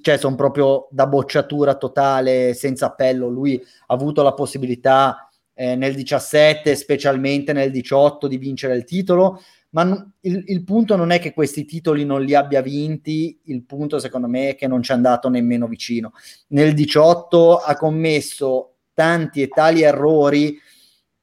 cioè 0.00 0.16
sono 0.16 0.36
proprio 0.36 0.86
da 0.90 1.06
bocciatura 1.06 1.74
totale, 1.74 2.54
senza 2.54 2.86
appello. 2.86 3.28
Lui 3.28 3.60
ha 3.86 3.94
avuto 3.94 4.22
la 4.22 4.32
possibilità 4.32 5.28
eh, 5.54 5.74
nel 5.74 5.94
17, 5.94 6.74
specialmente 6.76 7.52
nel 7.52 7.70
18, 7.70 8.28
di 8.28 8.38
vincere 8.38 8.76
il 8.76 8.84
titolo, 8.84 9.42
ma 9.70 9.82
n- 9.84 10.12
il, 10.20 10.44
il 10.46 10.62
punto 10.62 10.94
non 10.94 11.10
è 11.10 11.18
che 11.18 11.32
questi 11.32 11.64
titoli 11.64 12.04
non 12.04 12.22
li 12.22 12.34
abbia 12.34 12.62
vinti, 12.62 13.40
il 13.44 13.64
punto 13.64 13.98
secondo 13.98 14.28
me 14.28 14.50
è 14.50 14.54
che 14.54 14.68
non 14.68 14.82
ci 14.82 14.92
è 14.92 14.94
andato 14.94 15.28
nemmeno 15.28 15.66
vicino. 15.66 16.12
Nel 16.48 16.74
18 16.74 17.56
ha 17.56 17.76
commesso 17.76 18.76
tanti 18.94 19.42
e 19.42 19.48
tali 19.48 19.82
errori 19.82 20.56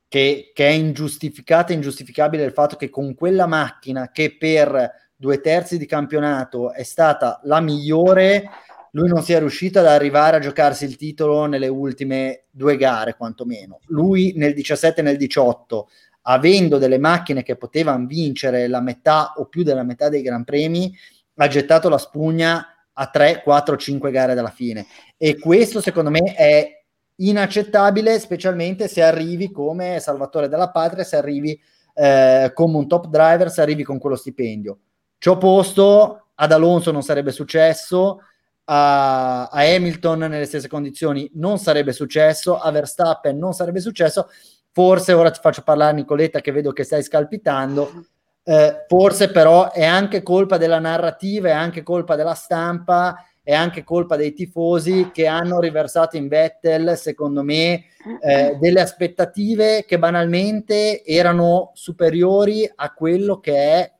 che, 0.08 0.52
che 0.54 0.68
è 0.68 0.72
ingiustificato 0.72 1.72
e 1.72 1.76
ingiustificabile 1.76 2.44
il 2.44 2.52
fatto 2.52 2.76
che 2.76 2.90
con 2.90 3.14
quella 3.14 3.46
macchina 3.46 4.12
che 4.12 4.36
per 4.36 5.09
due 5.20 5.42
terzi 5.42 5.78
di 5.78 5.86
campionato 5.86 6.72
è 6.72 6.84
stata 6.84 7.42
la 7.44 7.60
migliore, 7.60 8.50
lui 8.92 9.10
non 9.10 9.22
sia 9.22 9.40
riuscito 9.40 9.80
ad 9.80 9.86
arrivare 9.86 10.38
a 10.38 10.40
giocarsi 10.40 10.86
il 10.86 10.96
titolo 10.96 11.46
nelle 11.46 11.68
ultime 11.68 12.46
due 12.50 12.78
gare, 12.78 13.18
quantomeno. 13.18 13.82
Lui 13.88 14.32
nel 14.38 14.54
17 14.54 15.02
e 15.02 15.04
nel 15.04 15.18
18, 15.18 15.90
avendo 16.22 16.78
delle 16.78 16.98
macchine 16.98 17.44
che 17.44 17.58
potevano 17.58 18.06
vincere 18.06 18.68
la 18.68 18.80
metà 18.80 19.34
o 19.36 19.48
più 19.48 19.64
della 19.64 19.84
metà 19.84 20.08
dei 20.08 20.22
Gran 20.22 20.46
Premi, 20.46 20.96
ha 21.36 21.48
gettato 21.50 21.90
la 21.90 21.98
spugna 21.98 22.66
a 22.94 23.08
3, 23.08 23.42
4, 23.44 23.76
5 23.76 24.12
gare 24.12 24.36
dalla 24.36 24.52
fine. 24.52 24.86
E 25.18 25.38
questo 25.38 25.82
secondo 25.82 26.12
me 26.12 26.34
è 26.34 26.82
inaccettabile, 27.18 28.20
specialmente 28.20 28.88
se 28.88 29.04
arrivi 29.04 29.52
come 29.52 30.00
salvatore 30.00 30.48
della 30.48 30.72
patria, 30.72 31.04
se 31.04 31.18
arrivi 31.18 31.60
eh, 31.94 32.52
come 32.54 32.78
un 32.78 32.88
top 32.88 33.08
driver, 33.08 33.52
se 33.52 33.62
arrivi 33.62 33.84
con 33.84 34.00
quello 34.00 34.16
stipendio. 34.16 34.80
Ciò 35.20 35.38
posto, 35.38 36.28
ad 36.36 36.52
Alonso 36.54 36.92
non 36.92 37.04
sarebbe 37.04 37.32
successo, 37.32 38.22
a, 38.64 39.48
a, 39.48 39.60
Hamilton 39.60 40.20
nelle 40.20 40.46
stesse 40.46 40.70
condizioni 40.70 41.30
non 41.34 41.58
sarebbe 41.58 41.92
successo, 41.92 42.58
a 42.58 42.72
Verstappen 42.72 43.38
non 43.38 43.54
sarebbe 43.54 43.82
successo. 43.82 44.30
Forse 44.72 45.12
ora 45.12 45.30
ti 45.30 45.40
faccio 45.42 45.62
parlare, 45.62 45.94
Nicoletta, 45.94 46.40
che 46.40 46.54
vedo 46.54 46.72
che 46.72 46.86
stai 46.86 47.04
scalpitando. 47.04 48.06
Eh, 48.44 48.86
forse 48.88 49.30
però 49.30 49.72
è 49.72 49.84
anche 49.84 50.24
colpa 50.24 50.58
della 50.58 50.80
narrativa, 50.80 51.50
è 51.50 51.52
anche 51.52 51.84
colpa 51.84 52.16
della 52.16 52.34
stampa, 52.34 53.22
è 53.44 53.54
anche 53.54 53.84
colpa 53.84 54.16
dei 54.16 54.34
tifosi 54.34 55.10
che 55.12 55.28
hanno 55.28 55.60
riversato 55.60 56.16
in 56.16 56.30
Vettel, 56.30 56.96
secondo 56.96 57.44
me, 57.44 57.84
eh, 58.22 58.58
delle 58.58 58.80
aspettative 58.80 59.84
che 59.86 60.00
banalmente 60.00 61.04
erano 61.04 61.72
superiori 61.74 62.72
a 62.74 62.94
quello 62.94 63.40
che 63.40 63.56
è 63.56 63.92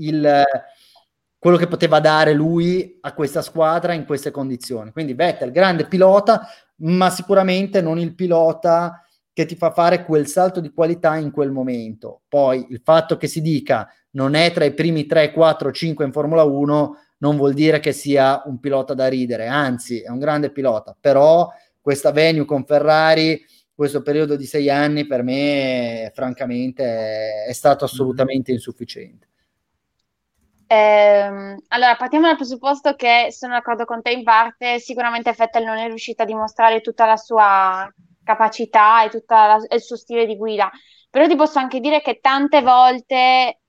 il 0.00 0.44
quello 1.40 1.56
che 1.56 1.68
poteva 1.68 2.00
dare 2.00 2.34
lui 2.34 2.98
a 3.00 3.14
questa 3.14 3.40
squadra 3.40 3.94
in 3.94 4.04
queste 4.04 4.30
condizioni. 4.30 4.92
Quindi 4.92 5.14
Vettel, 5.14 5.50
grande 5.50 5.86
pilota, 5.86 6.46
ma 6.82 7.08
sicuramente 7.08 7.80
non 7.80 7.98
il 7.98 8.14
pilota 8.14 9.02
che 9.32 9.46
ti 9.46 9.56
fa 9.56 9.70
fare 9.70 10.04
quel 10.04 10.26
salto 10.26 10.60
di 10.60 10.70
qualità 10.70 11.16
in 11.16 11.30
quel 11.30 11.50
momento. 11.50 12.20
Poi 12.28 12.66
il 12.68 12.82
fatto 12.84 13.16
che 13.16 13.26
si 13.26 13.40
dica 13.40 13.88
non 14.10 14.34
è 14.34 14.52
tra 14.52 14.66
i 14.66 14.74
primi 14.74 15.06
3, 15.06 15.32
4, 15.32 15.72
5 15.72 16.04
in 16.04 16.12
Formula 16.12 16.42
1 16.42 16.96
non 17.20 17.36
vuol 17.36 17.54
dire 17.54 17.80
che 17.80 17.92
sia 17.92 18.42
un 18.44 18.60
pilota 18.60 18.92
da 18.92 19.08
ridere, 19.08 19.46
anzi 19.46 20.00
è 20.00 20.08
un 20.08 20.18
grande 20.18 20.50
pilota, 20.50 20.96
però 20.98 21.48
questa 21.80 22.12
venue 22.12 22.44
con 22.44 22.64
Ferrari, 22.64 23.42
questo 23.74 24.02
periodo 24.02 24.36
di 24.36 24.44
sei 24.44 24.68
anni 24.68 25.06
per 25.06 25.22
me 25.22 26.10
francamente 26.14 26.84
è, 26.84 27.44
è 27.48 27.52
stato 27.52 27.86
assolutamente 27.86 28.52
insufficiente. 28.52 29.28
Eh, 30.72 31.56
allora, 31.68 31.96
partiamo 31.96 32.26
dal 32.26 32.36
presupposto 32.36 32.94
che 32.94 33.28
sono 33.30 33.54
d'accordo 33.54 33.84
con 33.84 34.02
te 34.02 34.12
in 34.12 34.22
parte, 34.22 34.78
sicuramente 34.78 35.32
Vettel 35.32 35.64
non 35.64 35.76
è 35.78 35.86
riuscita 35.88 36.22
a 36.22 36.26
dimostrare 36.26 36.80
tutta 36.80 37.06
la 37.06 37.16
sua 37.16 37.92
capacità 38.22 39.02
e 39.02 39.08
tutto 39.08 39.34
il 39.68 39.82
suo 39.82 39.96
stile 39.96 40.26
di 40.26 40.36
guida, 40.36 40.70
però 41.10 41.26
ti 41.26 41.34
posso 41.34 41.58
anche 41.58 41.80
dire 41.80 42.00
che 42.02 42.20
tante 42.20 42.62
volte, 42.62 43.62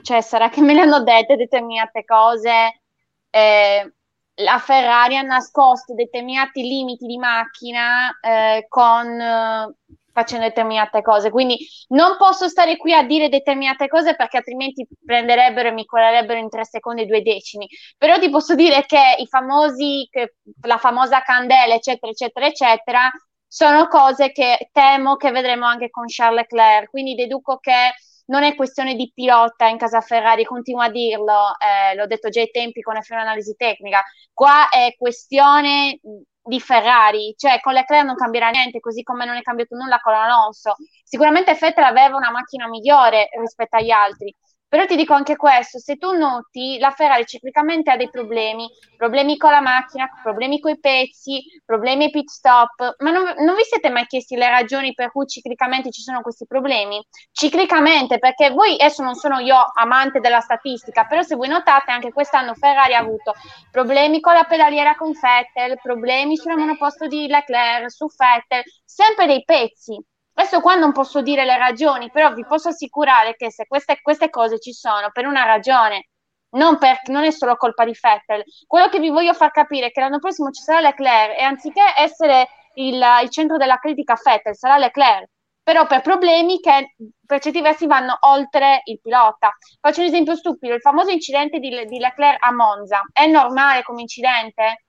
cioè 0.00 0.22
sarà 0.22 0.48
che 0.48 0.62
me 0.62 0.72
le 0.72 0.80
hanno 0.80 1.02
dette 1.02 1.36
determinate 1.36 2.04
cose, 2.06 2.80
eh, 3.28 3.92
la 4.36 4.58
Ferrari 4.58 5.16
ha 5.18 5.22
nascosto 5.22 5.92
determinati 5.94 6.62
limiti 6.62 7.04
di 7.06 7.18
macchina 7.18 8.18
eh, 8.20 8.64
con 8.68 9.74
facendo 10.16 10.46
determinate 10.46 11.02
cose. 11.02 11.30
Quindi 11.30 11.58
non 11.88 12.16
posso 12.16 12.48
stare 12.48 12.78
qui 12.78 12.94
a 12.94 13.02
dire 13.04 13.28
determinate 13.28 13.86
cose 13.86 14.16
perché 14.16 14.38
altrimenti 14.38 14.86
prenderebbero 15.04 15.68
e 15.68 15.72
mi 15.72 15.84
colerebbero 15.84 16.38
in 16.38 16.48
tre 16.48 16.64
secondi 16.64 17.04
due 17.04 17.20
decimi. 17.20 17.68
Però 17.98 18.18
ti 18.18 18.30
posso 18.30 18.54
dire 18.54 18.86
che 18.86 19.16
i 19.18 19.26
famosi, 19.26 20.08
che, 20.10 20.36
la 20.62 20.78
famosa 20.78 21.20
candela, 21.20 21.74
eccetera, 21.74 22.10
eccetera, 22.10 22.46
eccetera, 22.46 23.10
sono 23.46 23.88
cose 23.88 24.32
che 24.32 24.70
temo 24.72 25.16
che 25.16 25.30
vedremo 25.30 25.66
anche 25.66 25.90
con 25.90 26.06
Charles 26.06 26.46
Leclerc. 26.50 26.88
Quindi 26.90 27.14
deduco 27.14 27.58
che 27.58 27.92
non 28.26 28.42
è 28.42 28.54
questione 28.54 28.94
di 28.94 29.12
pilota 29.14 29.66
in 29.68 29.76
casa 29.76 30.00
Ferrari, 30.00 30.44
continuo 30.44 30.82
a 30.82 30.90
dirlo, 30.90 31.50
eh, 31.58 31.94
l'ho 31.94 32.06
detto 32.06 32.30
già 32.30 32.40
ai 32.40 32.50
tempi 32.50 32.80
con 32.80 32.96
F1 32.96 33.18
Analisi 33.18 33.54
Tecnica, 33.54 34.02
qua 34.32 34.68
è 34.68 34.94
questione 34.96 36.00
di 36.46 36.60
Ferrari, 36.60 37.34
cioè 37.36 37.60
con 37.60 37.72
Leclerc 37.74 38.04
non 38.04 38.14
cambierà 38.14 38.50
niente, 38.50 38.80
così 38.80 39.02
come 39.02 39.24
non 39.24 39.36
è 39.36 39.42
cambiato 39.42 39.76
nulla 39.76 39.98
con 40.00 40.14
Alonso. 40.14 40.74
Sicuramente 41.04 41.54
Vettel 41.54 41.84
aveva 41.84 42.16
una 42.16 42.30
macchina 42.30 42.68
migliore 42.68 43.28
rispetto 43.40 43.76
agli 43.76 43.90
altri, 43.90 44.34
però 44.68 44.84
ti 44.84 44.96
dico 44.96 45.14
anche 45.14 45.36
questo, 45.36 45.78
se 45.78 45.96
tu 45.96 46.12
noti, 46.12 46.78
la 46.78 46.90
Ferrari 46.90 47.24
ciclicamente 47.24 47.90
ha 47.90 47.96
dei 47.96 48.10
problemi, 48.10 48.68
problemi 48.96 49.36
con 49.36 49.50
la 49.50 49.60
macchina, 49.60 50.08
problemi 50.22 50.58
con 50.58 50.72
i 50.72 50.80
pezzi, 50.80 51.42
problemi 51.64 52.04
ai 52.04 52.10
pit 52.10 52.28
stop, 52.28 52.96
ma 52.98 53.10
non, 53.10 53.32
non, 53.38 53.54
vi 53.54 53.62
siete 53.62 53.90
mai 53.90 54.06
chiesti 54.06 54.34
le 54.36 54.48
ragioni 54.50 54.92
per 54.92 55.12
cui 55.12 55.26
ciclicamente 55.26 55.90
ci 55.90 56.02
sono 56.02 56.20
questi 56.20 56.46
problemi? 56.46 57.04
Ciclicamente, 57.30 58.18
perché 58.18 58.50
voi, 58.50 58.74
adesso 58.74 59.02
non 59.02 59.14
sono 59.14 59.38
io 59.38 59.56
amante 59.74 60.20
della 60.20 60.40
statistica, 60.40 61.04
però 61.04 61.22
se 61.22 61.36
voi 61.36 61.48
notate 61.48 61.92
anche 61.92 62.12
quest'anno 62.12 62.54
Ferrari 62.54 62.94
ha 62.94 62.98
avuto 62.98 63.34
problemi 63.70 64.20
con 64.20 64.34
la 64.34 64.44
pedaliera 64.44 64.96
con 64.96 65.12
Vettel, 65.12 65.78
problemi 65.80 66.36
sul 66.36 66.56
monoposto 66.56 67.06
di 67.06 67.28
Leclerc, 67.28 67.90
su 67.90 68.06
Vettel, 68.16 68.62
sempre 68.84 69.26
dei 69.26 69.44
pezzi. 69.44 70.02
Adesso 70.38 70.60
qua 70.60 70.74
non 70.74 70.92
posso 70.92 71.22
dire 71.22 71.44
le 71.44 71.56
ragioni, 71.56 72.10
però 72.10 72.32
vi 72.34 72.44
posso 72.46 72.68
assicurare 72.68 73.36
che 73.36 73.50
se 73.50 73.66
queste, 73.66 74.00
queste 74.02 74.28
cose 74.28 74.58
ci 74.58 74.72
sono 74.72 75.08
per 75.10 75.26
una 75.26 75.44
ragione, 75.44 76.08
non, 76.56 76.76
per, 76.78 77.00
non, 77.06 77.24
è 77.24 77.30
solo 77.30 77.56
colpa 77.56 77.84
di 77.84 77.96
Vettel. 77.98 78.44
Quello 78.66 78.88
che 78.88 79.00
vi 79.00 79.08
voglio 79.08 79.32
far 79.32 79.50
capire 79.50 79.86
è 79.86 79.90
che 79.90 80.00
l'anno 80.00 80.18
prossimo 80.18 80.50
ci 80.50 80.62
sarà 80.62 80.80
Leclerc 80.80 81.38
e 81.38 81.42
anziché 81.42 81.82
essere 81.96 82.48
il, 82.74 83.02
il 83.22 83.30
centro 83.30 83.56
della 83.56 83.78
critica 83.78 84.18
Vettel, 84.22 84.54
sarà 84.54 84.76
Leclerc 84.76 85.28
però 85.66 85.84
per 85.84 86.00
problemi 86.00 86.60
che 86.60 86.94
per 87.26 87.40
certi 87.40 87.60
versi 87.60 87.88
vanno 87.88 88.16
oltre 88.20 88.82
il 88.84 89.00
pilota. 89.00 89.50
Faccio 89.80 90.00
un 90.00 90.06
esempio 90.06 90.36
stupido, 90.36 90.74
il 90.74 90.80
famoso 90.80 91.10
incidente 91.10 91.58
di, 91.58 91.70
di, 91.86 91.98
Leclerc 91.98 92.36
a 92.44 92.52
Monza, 92.52 93.00
è 93.12 93.26
normale 93.26 93.82
come 93.82 94.02
incidente? 94.02 94.84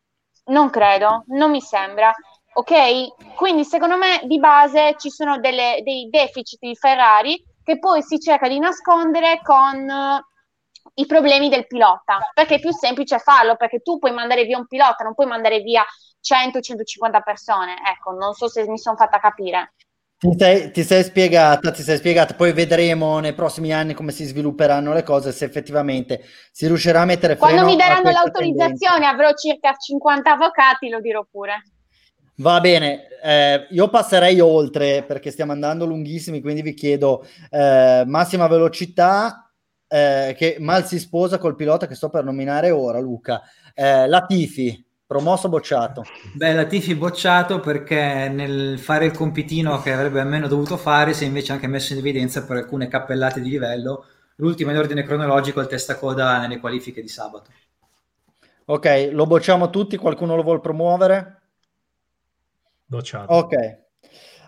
Non 0.52 0.70
credo, 0.70 1.24
non 1.30 1.50
mi 1.50 1.62
sembra 1.62 2.14
ok? 2.58 3.36
Quindi 3.36 3.64
secondo 3.64 3.98
me 3.98 4.22
di 4.24 4.40
base 4.40 4.96
ci 4.98 5.10
sono 5.10 5.40
delle, 5.40 5.82
dei 5.84 6.10
deficit 6.10 6.60
di 6.60 6.76
Ferrari 6.76 7.44
che 7.64 7.78
poi 7.78 8.02
si 8.02 8.20
cerca 8.20 8.48
di 8.48 8.58
nascondere 8.58 9.42
con 9.44 9.76
uh, 9.78 10.92
i 10.96 11.06
problemi 11.06 11.50
del 11.50 11.68
pilota, 11.68 12.32
perché 12.34 12.56
è 12.56 12.60
più 12.60 12.72
semplice 12.72 13.20
farlo, 13.20 13.58
perché 13.58 13.82
tu 13.82 14.00
puoi 14.00 14.12
mandare 14.12 14.46
via 14.46 14.58
un 14.58 14.66
pilota, 14.66 15.04
non 15.04 15.14
puoi 15.14 15.28
mandare 15.28 15.60
via 15.60 15.84
100-150 16.24 17.22
persone, 17.24 17.76
ecco, 17.86 18.12
non 18.12 18.34
so 18.34 18.48
se 18.48 18.68
mi 18.68 18.80
sono 18.80 18.96
fatta 18.96 19.20
capire. 19.20 19.74
Ti 20.18 20.34
sei, 20.36 20.72
ti 20.72 20.84
sei, 20.84 21.04
spiegata, 21.04 21.70
ti 21.70 21.84
sei 21.84 21.98
spiegata, 21.98 22.34
poi 22.34 22.54
vedremo 22.54 23.20
nei 23.20 23.34
prossimi 23.34 23.72
anni 23.72 23.94
come 23.94 24.12
si 24.12 24.24
svilupperanno 24.24 24.94
le 24.94 25.04
cose, 25.04 25.32
se 25.32 25.46
effettivamente 25.46 26.24
si 26.52 26.66
riuscirà 26.66 27.02
a 27.02 27.06
mettere 27.06 27.36
freno 27.36 27.54
Quando 27.54 27.70
mi 27.70 27.78
daranno 27.78 28.10
l'autorizzazione 28.10 29.02
tendenza. 29.02 29.10
avrò 29.10 29.34
circa 29.34 29.76
50 29.76 30.32
avvocati, 30.32 30.90
lo 30.90 31.02
dirò 31.02 31.24
pure. 31.30 31.62
Va 32.40 32.60
bene, 32.60 33.08
eh, 33.24 33.66
io 33.72 33.90
passerei 33.90 34.40
oltre 34.40 35.04
perché 35.04 35.32
stiamo 35.32 35.54
andando 35.54 35.86
lunghissimi, 35.86 36.40
quindi 36.40 36.62
vi 36.62 36.76
chiedo 36.76 37.26
eh, 37.50 38.04
massima 38.06 38.48
velocità 38.48 39.52
eh, 39.88 40.36
che 40.38 40.58
mal 40.60 40.86
si 40.86 41.00
sposa 41.00 41.40
col 41.40 41.56
pilota 41.56 41.88
che 41.88 41.96
sto 41.96 42.10
per 42.10 42.24
nominare 42.24 42.70
ora, 42.70 43.00
Luca. 43.00 43.42
Eh, 43.74 44.06
Latifi, 44.08 44.86
promosso 45.04 45.50
bocciato. 45.50 46.04
Beh, 46.34 46.54
Latifi 46.54 46.94
bocciato 46.94 47.60
perché 47.60 48.30
nel 48.30 48.78
fare 48.78 49.06
il 49.06 49.14
compitino 49.14 49.82
che 49.82 49.92
avrebbe 49.92 50.20
almeno 50.20 50.48
dovuto 50.48 50.78
fare 50.78 51.14
si 51.14 51.24
è 51.24 51.28
invece 51.28 51.54
anche 51.54 51.66
messo 51.66 51.94
in 51.94 52.00
evidenza 52.00 52.46
per 52.46 52.58
alcune 52.58 52.88
cappellate 52.88 53.42
di 53.42 53.50
livello. 53.50 54.06
L'ultimo 54.36 54.70
in 54.70 54.78
ordine 54.78 55.02
cronologico 55.02 55.60
è 55.60 55.64
il 55.64 55.70
testacoda 55.70 56.38
nelle 56.40 56.60
qualifiche 56.60 57.02
di 57.02 57.08
sabato. 57.08 57.50
Ok, 58.66 59.10
lo 59.12 59.26
bocciamo 59.26 59.72
tutti, 59.72 59.98
qualcuno 59.98 60.36
lo 60.36 60.44
vuole 60.44 60.60
promuovere? 60.60 61.37
Bocciato. 62.90 63.34
Ok. 63.34 63.86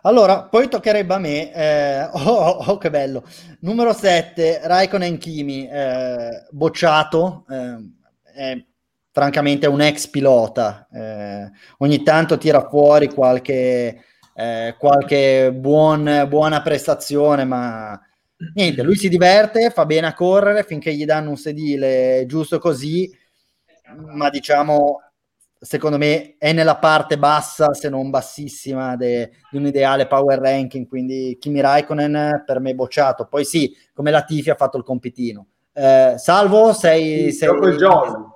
Allora, 0.03 0.43
poi 0.43 0.69
toccherebbe 0.69 1.13
a 1.13 1.19
me. 1.19 1.53
Eh, 1.53 2.03
oh, 2.13 2.19
oh, 2.19 2.63
oh, 2.67 2.77
che 2.77 2.89
bello. 2.89 3.23
Numero 3.61 3.93
7, 3.93 4.61
Raikkonen 4.63 5.17
Kimi, 5.17 5.67
eh, 5.67 6.45
bocciato. 6.49 7.45
Eh, 7.49 8.31
è 8.33 8.65
francamente 9.11 9.67
un 9.67 9.81
ex 9.81 10.07
pilota. 10.07 10.87
Eh, 10.89 11.51
ogni 11.79 12.01
tanto 12.03 12.37
tira 12.37 12.69
fuori 12.69 13.09
qualche, 13.09 14.03
eh, 14.33 14.75
qualche 14.79 15.51
buon, 15.53 16.25
buona 16.29 16.61
prestazione, 16.61 17.43
ma 17.43 17.99
niente, 18.53 18.83
lui 18.83 18.95
si 18.95 19.09
diverte, 19.09 19.69
fa 19.71 19.85
bene 19.85 20.07
a 20.07 20.13
correre 20.13 20.63
finché 20.63 20.93
gli 20.93 21.03
danno 21.03 21.31
un 21.31 21.37
sedile 21.37 22.23
giusto 22.25 22.59
così, 22.59 23.11
ma 24.13 24.29
diciamo 24.29 25.01
secondo 25.59 25.97
me 25.97 26.35
è 26.37 26.53
nella 26.53 26.77
parte 26.77 27.17
bassa, 27.17 27.73
se 27.73 27.89
non 27.89 28.09
bassissima, 28.09 28.95
de, 28.95 29.31
di 29.51 29.57
un 29.57 29.65
ideale 29.65 30.07
power 30.07 30.39
ranking, 30.39 30.87
quindi 30.87 31.37
Kimi 31.39 31.59
Raikkonen 31.59 32.43
per 32.45 32.59
me 32.59 32.73
bocciato. 32.73 33.25
Poi 33.25 33.43
sì, 33.43 33.75
come 33.93 34.11
la 34.11 34.23
Tifi 34.23 34.49
ha 34.49 34.55
fatto 34.55 34.77
il 34.77 34.83
compitino. 34.83 35.47
Eh, 35.73 36.15
salvo, 36.17 36.73
sei, 36.73 37.31
sì, 37.31 37.37
sei 37.37 37.49
il 37.49 37.77
gioco. 37.77 38.33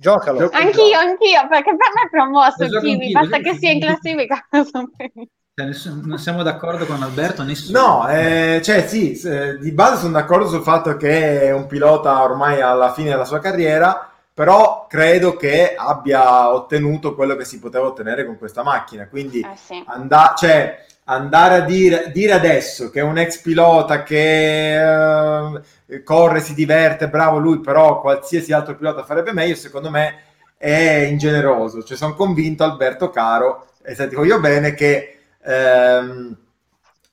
Giocalo. 0.00 0.38
Gioco 0.40 0.56
anch'io, 0.56 0.98
anch'io, 0.98 1.48
perché 1.48 1.76
per 1.76 1.88
me 1.94 2.02
è 2.06 2.10
promosso 2.10 2.64
il 2.64 2.78
Kimi, 2.80 3.12
basta 3.12 3.38
che 3.38 3.54
sia 3.54 3.70
in 3.70 3.80
classifica. 3.80 4.46
Cioè, 5.54 5.68
non 6.02 6.16
siamo 6.16 6.42
d'accordo 6.42 6.86
con 6.86 7.02
Alberto? 7.02 7.42
Nessuno. 7.42 7.78
No, 7.78 8.08
eh, 8.08 8.62
cioè 8.64 8.86
sì, 8.88 9.20
di 9.60 9.70
base 9.72 9.98
sono 9.98 10.12
d'accordo 10.12 10.48
sul 10.48 10.62
fatto 10.62 10.96
che 10.96 11.42
è 11.42 11.52
un 11.52 11.66
pilota 11.66 12.22
ormai 12.22 12.62
alla 12.62 12.90
fine 12.94 13.10
della 13.10 13.26
sua 13.26 13.38
carriera, 13.38 14.11
però 14.34 14.86
credo 14.88 15.36
che 15.36 15.74
abbia 15.76 16.52
ottenuto 16.52 17.14
quello 17.14 17.36
che 17.36 17.44
si 17.44 17.58
poteva 17.58 17.86
ottenere 17.86 18.24
con 18.24 18.38
questa 18.38 18.62
macchina. 18.62 19.08
Quindi 19.08 19.40
eh 19.40 19.56
sì. 19.56 19.82
and- 19.86 20.34
cioè, 20.36 20.84
andare 21.04 21.56
a 21.56 21.60
dire, 21.60 22.10
dire, 22.12 22.32
adesso 22.32 22.90
che 22.90 23.00
è 23.00 23.02
un 23.02 23.18
ex 23.18 23.40
pilota 23.40 24.02
che 24.02 24.80
uh, 24.80 26.02
corre, 26.02 26.40
si 26.40 26.54
diverte, 26.54 27.08
bravo 27.08 27.38
lui, 27.38 27.60
però 27.60 28.00
qualsiasi 28.00 28.52
altro 28.52 28.76
pilota 28.76 29.04
farebbe 29.04 29.32
meglio, 29.32 29.54
secondo 29.54 29.90
me 29.90 30.20
è 30.56 31.06
ingeneroso. 31.08 31.82
Cioè, 31.82 31.96
sono 31.96 32.14
convinto, 32.14 32.64
Alberto 32.64 33.10
Caro, 33.10 33.68
e 33.82 33.94
se 33.94 34.08
ti 34.08 34.14
voglio 34.14 34.40
bene, 34.40 34.74
che... 34.74 35.18
Um, 35.44 36.36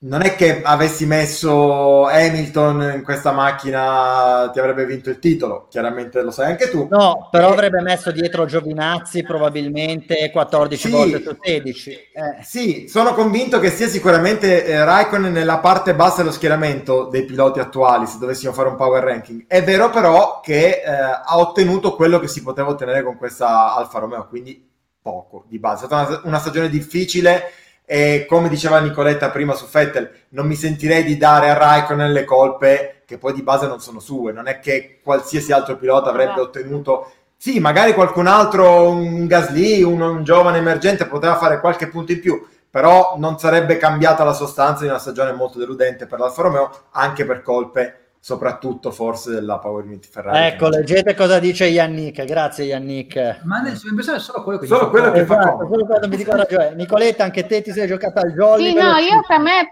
non 0.01 0.21
è 0.21 0.35
che 0.35 0.61
avessi 0.61 1.05
messo 1.05 2.05
Hamilton 2.05 2.93
in 2.95 3.03
questa 3.03 3.33
macchina 3.33 4.49
ti 4.53 4.57
avrebbe 4.57 4.85
vinto 4.85 5.09
il 5.09 5.19
titolo, 5.19 5.67
chiaramente 5.69 6.21
lo 6.21 6.31
sai 6.31 6.51
anche 6.51 6.69
tu. 6.69 6.87
No, 6.89 7.27
però 7.29 7.49
avrebbe 7.49 7.81
messo 7.81 8.09
dietro 8.11 8.45
Giovinazzi 8.45 9.23
probabilmente 9.23 10.31
14 10.31 10.87
sì, 10.87 10.89
volte 10.89 11.21
su 11.21 11.37
16. 11.41 11.91
Eh. 11.91 12.43
Sì, 12.43 12.87
sono 12.87 13.13
convinto 13.13 13.59
che 13.59 13.71
sia 13.71 13.89
sicuramente 13.89 14.65
eh, 14.65 14.85
Raikkonen 14.85 15.33
nella 15.33 15.57
parte 15.57 15.93
bassa 15.93 16.21
dello 16.21 16.31
schieramento 16.31 17.09
dei 17.11 17.25
piloti 17.25 17.59
attuali, 17.59 18.05
se 18.05 18.19
dovessimo 18.19 18.53
fare 18.53 18.69
un 18.69 18.77
power 18.77 19.03
ranking. 19.03 19.47
È 19.47 19.61
vero 19.65 19.89
però 19.89 20.39
che 20.39 20.81
eh, 20.81 20.91
ha 20.91 21.37
ottenuto 21.37 21.95
quello 21.95 22.19
che 22.19 22.29
si 22.29 22.41
poteva 22.41 22.69
ottenere 22.69 23.03
con 23.03 23.17
questa 23.17 23.75
Alfa 23.75 23.99
Romeo, 23.99 24.27
quindi 24.29 24.65
poco 25.01 25.43
di 25.49 25.59
base. 25.59 25.83
È 25.83 25.87
stata 25.87 26.07
una, 26.07 26.21
una 26.23 26.39
stagione 26.39 26.69
difficile 26.69 27.51
e 27.91 28.27
come 28.29 28.49
diceva 28.49 28.77
Nicoletta 28.77 29.31
prima 29.31 29.55
su 29.55 29.65
Fettel, 29.65 30.11
non 30.29 30.45
mi 30.45 30.53
sentirei 30.53 31.03
di 31.03 31.17
dare 31.17 31.49
a 31.49 31.57
Raikkonen 31.57 32.11
le 32.11 32.23
colpe 32.23 33.01
che 33.03 33.17
poi 33.17 33.33
di 33.33 33.41
base 33.41 33.65
non 33.65 33.79
sono 33.79 33.99
sue. 33.99 34.31
Non 34.31 34.45
è 34.45 34.59
che 34.59 34.99
qualsiasi 35.01 35.51
altro 35.51 35.75
pilota 35.75 36.11
avrebbe 36.11 36.35
no. 36.35 36.41
ottenuto. 36.41 37.11
Sì, 37.35 37.59
magari 37.59 37.95
qualcun 37.95 38.27
altro, 38.27 38.91
un 38.91 39.25
Gasly, 39.25 39.81
un, 39.81 40.01
un 40.01 40.23
giovane 40.23 40.59
emergente, 40.59 41.07
poteva 41.07 41.37
fare 41.37 41.59
qualche 41.59 41.87
punto 41.87 42.11
in 42.11 42.19
più, 42.19 42.45
però 42.69 43.15
non 43.17 43.39
sarebbe 43.39 43.77
cambiata 43.77 44.23
la 44.23 44.33
sostanza 44.33 44.83
di 44.83 44.89
una 44.89 44.99
stagione 44.99 45.31
molto 45.31 45.57
deludente 45.57 46.05
per 46.05 46.19
l'Alfa 46.19 46.43
Romeo, 46.43 46.69
anche 46.91 47.25
per 47.25 47.41
colpe 47.41 47.98
soprattutto 48.19 48.91
forse 48.91 49.31
della 49.31 49.59
Power 49.59 49.85
Unit 49.85 50.05
Ferrari. 50.05 50.47
Ecco, 50.47 50.67
leggete 50.67 51.15
cosa 51.15 51.39
dice 51.39 51.65
Yannick, 51.65 52.23
grazie 52.25 52.65
Yannick. 52.65 53.41
Ma 53.43 53.61
l'impressione 53.61 54.17
è 54.17 54.21
solo 54.21 54.43
quello 54.43 54.59
che, 54.59 54.67
solo 54.67 54.89
quello 54.89 55.11
che 55.11 55.21
esatto, 55.21 55.57
fa 55.57 55.67
solo 55.67 55.85
quello 55.85 56.07
mi 56.07 56.17
dico 56.17 56.35
ragione. 56.35 56.75
Nicoletta, 56.75 57.23
anche 57.23 57.45
te 57.45 57.61
ti 57.61 57.71
sei 57.71 57.87
giocata 57.87 58.21
al 58.21 58.33
jolly. 58.33 58.69
Sì, 58.69 58.73
no, 58.73 58.97
io 58.97 59.23
per 59.25 59.39
me, 59.39 59.69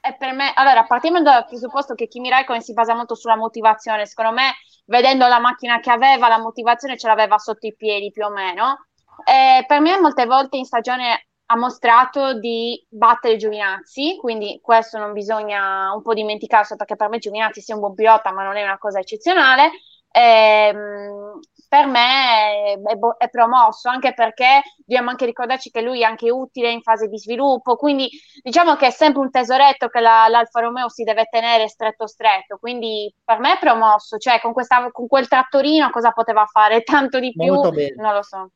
è 0.00 0.14
per 0.16 0.32
me, 0.34 0.52
allora 0.54 0.84
partiamo 0.84 1.22
dal 1.22 1.46
presupposto 1.46 1.94
che 1.94 2.06
Kimi 2.06 2.28
Raikkonen 2.28 2.62
si 2.62 2.74
basa 2.74 2.94
molto 2.94 3.14
sulla 3.14 3.36
motivazione, 3.36 4.06
secondo 4.06 4.32
me 4.32 4.52
vedendo 4.84 5.26
la 5.26 5.40
macchina 5.40 5.80
che 5.80 5.90
aveva, 5.90 6.28
la 6.28 6.38
motivazione 6.38 6.96
ce 6.96 7.08
l'aveva 7.08 7.38
sotto 7.38 7.66
i 7.66 7.74
piedi 7.74 8.10
più 8.12 8.24
o 8.24 8.30
meno. 8.30 8.86
E 9.24 9.64
per 9.66 9.80
me 9.80 9.98
molte 9.98 10.26
volte 10.26 10.58
in 10.58 10.66
stagione 10.66 11.28
ha 11.46 11.56
mostrato 11.56 12.38
di 12.38 12.84
battere 12.88 13.36
Giovinazzi, 13.36 14.16
quindi 14.20 14.58
questo 14.62 14.98
non 14.98 15.12
bisogna 15.12 15.92
un 15.94 16.02
po' 16.02 16.14
dimenticarselo 16.14 16.76
perché 16.76 16.96
per 16.96 17.08
me 17.08 17.18
Giovinazzi 17.18 17.60
sia 17.60 17.74
un 17.74 17.80
buon 17.80 17.94
pilota 17.94 18.32
ma 18.32 18.42
non 18.42 18.56
è 18.56 18.62
una 18.62 18.78
cosa 18.78 18.98
eccezionale. 18.98 19.70
Ehm, 20.10 21.40
per 21.68 21.86
me 21.86 22.72
è, 22.72 22.80
è, 22.80 22.98
è, 23.18 23.28
promosso 23.28 23.88
anche 23.88 24.14
perché 24.14 24.62
dobbiamo 24.78 25.10
anche 25.10 25.26
ricordarci 25.26 25.70
che 25.70 25.82
lui 25.82 26.00
è 26.00 26.04
anche 26.04 26.30
utile 26.30 26.70
in 26.70 26.80
fase 26.80 27.06
di 27.08 27.18
sviluppo 27.18 27.76
quindi 27.76 28.08
diciamo 28.42 28.76
che 28.76 28.86
è 28.86 28.90
sempre 28.90 29.20
un 29.20 29.30
tesoretto 29.30 29.88
che 29.88 30.00
la, 30.00 30.26
l'Alfa 30.28 30.60
Romeo 30.60 30.88
si 30.88 31.02
deve 31.02 31.26
tenere 31.30 31.68
stretto 31.68 32.06
stretto 32.06 32.56
quindi 32.58 33.12
per 33.22 33.40
me 33.40 33.54
è 33.54 33.58
promosso 33.58 34.16
cioè 34.16 34.40
con, 34.40 34.52
questa, 34.54 34.90
con 34.90 35.06
quel 35.06 35.28
trattorino 35.28 35.90
cosa 35.90 36.12
poteva 36.12 36.46
fare? 36.46 36.82
Tanto 36.84 37.18
di 37.18 37.32
più 37.32 37.52
non 37.52 38.14
lo 38.14 38.22
so 38.22 38.52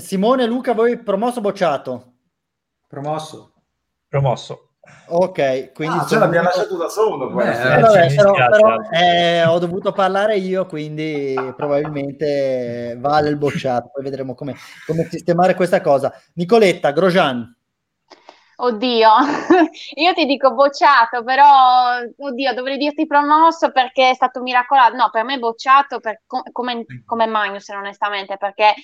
Simone, 0.00 0.44
Luca, 0.44 0.74
voi 0.74 0.98
promosso 0.98 1.38
o 1.38 1.42
bocciato? 1.42 2.14
Promosso. 2.88 3.52
Promosso. 4.08 4.70
Ok, 5.10 5.72
quindi 5.72 5.98
ah, 5.98 6.06
ce 6.06 6.18
l'abbiamo 6.18 6.46
lasciato 6.46 6.76
da 6.76 6.88
solo. 6.88 7.30
Beh, 7.30 7.76
eh, 7.76 7.80
vabbè, 7.80 8.14
però, 8.14 8.32
però 8.32 8.76
eh, 8.90 9.44
ho 9.44 9.58
dovuto 9.58 9.92
parlare 9.92 10.38
io, 10.38 10.66
quindi 10.66 11.34
probabilmente 11.54 12.96
vale 12.98 13.28
il 13.28 13.36
bocciato. 13.36 13.90
Poi 13.92 14.02
vedremo 14.02 14.34
come, 14.34 14.56
come 14.84 15.06
sistemare 15.08 15.54
questa 15.54 15.80
cosa. 15.80 16.12
Nicoletta, 16.34 16.90
Grosjean. 16.90 17.56
Oddio, 18.60 19.08
io 19.94 20.14
ti 20.14 20.26
dico 20.26 20.52
bocciato, 20.54 21.22
però 21.22 21.98
oddio, 22.16 22.54
dovrei 22.54 22.78
dirti 22.78 23.06
promosso 23.06 23.70
perché 23.70 24.10
è 24.10 24.14
stato 24.14 24.42
miracolato. 24.42 24.96
No, 24.96 25.10
per 25.12 25.22
me 25.22 25.38
bocciato 25.38 26.00
per, 26.00 26.22
come, 26.26 26.84
come 27.04 27.26
Magnus, 27.26 27.68
onestamente, 27.68 28.36
perché 28.36 28.74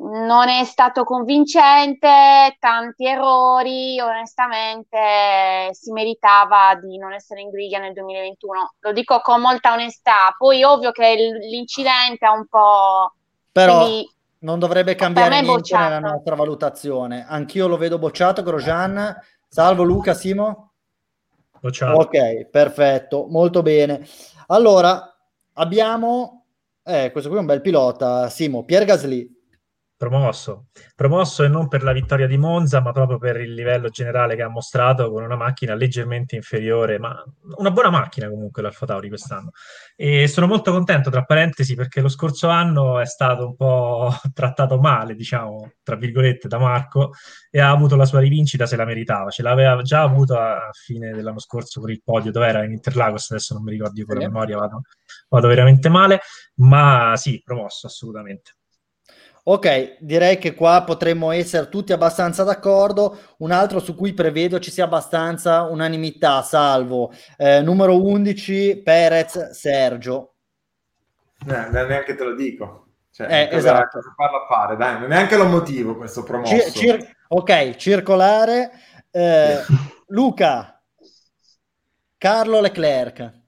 non 0.00 0.48
è 0.48 0.64
stato 0.64 1.04
convincente, 1.04 2.56
tanti 2.58 3.06
errori, 3.06 4.00
onestamente 4.00 5.68
si 5.72 5.92
meritava 5.92 6.74
di 6.80 6.96
non 6.96 7.12
essere 7.12 7.42
in 7.42 7.50
griglia 7.50 7.78
nel 7.78 7.92
2021, 7.92 8.74
lo 8.78 8.92
dico 8.92 9.20
con 9.20 9.40
molta 9.40 9.72
onestà, 9.72 10.34
poi 10.38 10.62
ovvio 10.62 10.90
che 10.90 11.14
l'incidente 11.40 12.24
ha 12.24 12.32
un 12.32 12.46
po'... 12.46 13.14
Però 13.52 13.80
quindi, 13.84 14.10
non 14.38 14.58
dovrebbe 14.58 14.94
cambiare 14.94 15.40
niente 15.40 15.50
bocciato. 15.50 15.82
nella 15.82 16.08
nostra 16.12 16.34
valutazione, 16.34 17.26
anch'io 17.28 17.66
lo 17.66 17.76
vedo 17.76 17.98
bocciato, 17.98 18.42
Grosjean, 18.42 19.14
salvo 19.48 19.82
Luca, 19.82 20.14
Simo? 20.14 20.72
Bocciato. 21.60 21.98
Ok, 21.98 22.46
perfetto, 22.46 23.26
molto 23.28 23.60
bene. 23.60 24.06
Allora, 24.46 25.14
abbiamo, 25.54 26.46
eh, 26.84 27.10
questo 27.12 27.28
qui 27.28 27.36
è 27.36 27.42
un 27.42 27.46
bel 27.46 27.60
pilota, 27.60 28.30
Simo, 28.30 28.64
Pier 28.64 28.84
Gasly, 28.84 29.39
promosso. 30.00 30.68
Promosso 30.96 31.44
e 31.44 31.48
non 31.48 31.68
per 31.68 31.82
la 31.82 31.92
vittoria 31.92 32.26
di 32.26 32.38
Monza, 32.38 32.80
ma 32.80 32.90
proprio 32.90 33.18
per 33.18 33.38
il 33.38 33.52
livello 33.52 33.90
generale 33.90 34.34
che 34.34 34.40
ha 34.40 34.48
mostrato 34.48 35.10
con 35.12 35.22
una 35.22 35.36
macchina 35.36 35.74
leggermente 35.74 36.36
inferiore, 36.36 36.98
ma 36.98 37.22
una 37.56 37.70
buona 37.70 37.90
macchina 37.90 38.30
comunque 38.30 38.62
l'Alfa 38.62 38.86
Tauri 38.86 39.08
quest'anno. 39.08 39.50
E 39.96 40.26
sono 40.26 40.46
molto 40.46 40.72
contento, 40.72 41.10
tra 41.10 41.24
parentesi, 41.24 41.74
perché 41.74 42.00
lo 42.00 42.08
scorso 42.08 42.48
anno 42.48 42.98
è 42.98 43.04
stato 43.04 43.44
un 43.44 43.56
po' 43.56 44.10
trattato 44.32 44.78
male, 44.78 45.14
diciamo, 45.14 45.72
tra 45.82 45.96
virgolette, 45.96 46.48
da 46.48 46.56
Marco 46.56 47.12
e 47.50 47.60
ha 47.60 47.68
avuto 47.68 47.94
la 47.94 48.06
sua 48.06 48.20
rivincita 48.20 48.64
se 48.64 48.76
la 48.76 48.86
meritava. 48.86 49.28
Ce 49.28 49.42
l'aveva 49.42 49.82
già 49.82 50.00
avuto 50.00 50.38
a 50.38 50.70
fine 50.72 51.12
dell'anno 51.12 51.40
scorso 51.40 51.78
con 51.78 51.90
il 51.90 52.00
podio, 52.02 52.30
dove 52.30 52.46
era 52.46 52.64
in 52.64 52.72
Interlagos, 52.72 53.32
adesso 53.32 53.52
non 53.52 53.64
mi 53.64 53.72
ricordo 53.72 54.02
con 54.06 54.16
la 54.16 54.22
memoria, 54.22 54.56
vado, 54.56 54.80
vado 55.28 55.46
veramente 55.46 55.90
male, 55.90 56.20
ma 56.54 57.12
sì, 57.16 57.42
promosso 57.44 57.86
assolutamente. 57.86 58.54
Ok, 59.52 59.96
direi 59.98 60.38
che 60.38 60.54
qua 60.54 60.84
potremmo 60.84 61.32
essere 61.32 61.68
tutti 61.68 61.92
abbastanza 61.92 62.44
d'accordo. 62.44 63.18
Un 63.38 63.50
altro 63.50 63.80
su 63.80 63.96
cui 63.96 64.12
prevedo 64.12 64.60
ci 64.60 64.70
sia 64.70 64.84
abbastanza 64.84 65.62
unanimità, 65.62 66.40
salvo 66.42 67.12
eh, 67.36 67.60
numero 67.60 68.00
11, 68.00 68.80
Perez, 68.84 69.50
Sergio. 69.50 70.34
Eh, 71.48 71.68
neanche 71.68 72.14
te 72.14 72.22
lo 72.22 72.36
dico. 72.36 72.86
Cioè, 73.10 73.26
eh, 73.26 73.48
cosa, 73.48 73.56
esatto. 73.56 73.98
cosa 73.98 74.14
farlo 74.16 74.36
a 74.36 74.46
fare? 74.46 74.76
Dai, 74.76 75.08
neanche 75.08 75.36
lo 75.36 75.46
motivo 75.46 75.96
questo 75.96 76.22
promosso. 76.22 76.54
Cir- 76.54 76.70
cir- 76.70 77.16
ok, 77.26 77.74
circolare. 77.74 78.70
Eh, 79.10 79.64
Luca, 80.10 80.80
Carlo 82.16 82.60
Leclerc. 82.60 83.39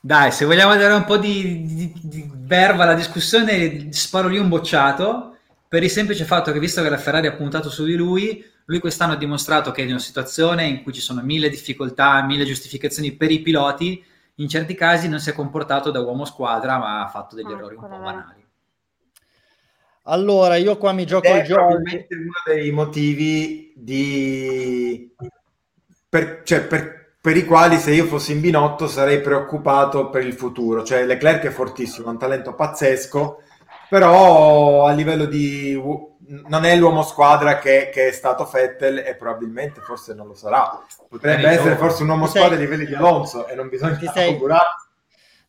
Dai, 0.00 0.30
se 0.30 0.44
vogliamo 0.44 0.76
dare 0.76 0.94
un 0.94 1.04
po' 1.04 1.16
di, 1.16 1.64
di, 1.64 1.92
di 2.02 2.30
verba 2.34 2.84
alla 2.84 2.94
discussione, 2.94 3.92
sparo 3.92 4.28
lì 4.28 4.38
un 4.38 4.48
bocciato 4.48 5.36
per 5.68 5.82
il 5.82 5.90
semplice 5.90 6.24
fatto 6.24 6.52
che 6.52 6.58
visto 6.58 6.82
che 6.82 6.88
la 6.88 6.96
Ferrari 6.96 7.26
ha 7.26 7.34
puntato 7.34 7.68
su 7.68 7.84
di 7.84 7.94
lui, 7.94 8.44
lui 8.66 8.78
quest'anno 8.78 9.14
ha 9.14 9.16
dimostrato 9.16 9.70
che 9.70 9.82
in 9.82 9.90
una 9.90 9.98
situazione 9.98 10.64
in 10.64 10.82
cui 10.82 10.92
ci 10.92 11.00
sono 11.00 11.20
mille 11.22 11.50
difficoltà, 11.50 12.22
mille 12.22 12.44
giustificazioni 12.44 13.12
per 13.12 13.30
i 13.30 13.40
piloti, 13.40 14.02
in 14.36 14.48
certi 14.48 14.74
casi 14.74 15.08
non 15.08 15.18
si 15.18 15.30
è 15.30 15.32
comportato 15.32 15.90
da 15.90 16.00
uomo 16.00 16.24
squadra, 16.24 16.78
ma 16.78 17.02
ha 17.02 17.08
fatto 17.08 17.34
degli 17.34 17.46
ah, 17.46 17.56
errori 17.56 17.74
un 17.74 17.80
po' 17.80 17.88
banali. 17.88 18.46
Allora, 20.04 20.56
io 20.56 20.78
qua 20.78 20.92
mi 20.92 21.04
gioco 21.04 21.28
il 21.28 21.42
gioco. 21.42 21.66
Probabilmente 21.66 22.14
uno 22.14 22.32
dei 22.46 22.70
motivi 22.70 23.72
di... 23.76 25.14
Per, 26.08 26.42
cioè, 26.44 26.62
per 26.62 27.07
per 27.20 27.36
i 27.36 27.44
quali 27.44 27.78
se 27.78 27.92
io 27.92 28.04
fossi 28.04 28.32
in 28.32 28.40
binotto 28.40 28.86
sarei 28.86 29.20
preoccupato 29.20 30.08
per 30.08 30.24
il 30.24 30.34
futuro. 30.34 30.84
Cioè 30.84 31.04
Leclerc 31.04 31.44
è 31.44 31.50
fortissimo, 31.50 32.08
ha 32.08 32.12
un 32.12 32.18
talento 32.18 32.54
pazzesco, 32.54 33.42
però 33.88 34.86
a 34.86 34.92
livello 34.92 35.24
di... 35.24 35.80
non 36.46 36.64
è 36.64 36.76
l'uomo 36.76 37.02
squadra 37.02 37.58
che, 37.58 37.90
che 37.92 38.08
è 38.08 38.12
stato 38.12 38.44
Fettel 38.44 38.98
e 38.98 39.16
probabilmente 39.16 39.80
forse 39.80 40.14
non 40.14 40.28
lo 40.28 40.34
sarà. 40.34 40.84
Potrebbe 41.08 41.48
essere 41.48 41.76
forse 41.76 42.02
un 42.02 42.10
uomo 42.10 42.24
ti 42.24 42.30
squadra 42.30 42.56
sei... 42.56 42.58
a 42.58 42.60
livelli 42.60 42.86
di 42.86 42.94
Alonso 42.94 43.46
e 43.46 43.54
non 43.54 43.68
bisogna 43.68 43.96
ti 43.96 44.10
sei... 44.12 44.32
augurarsi. 44.32 44.86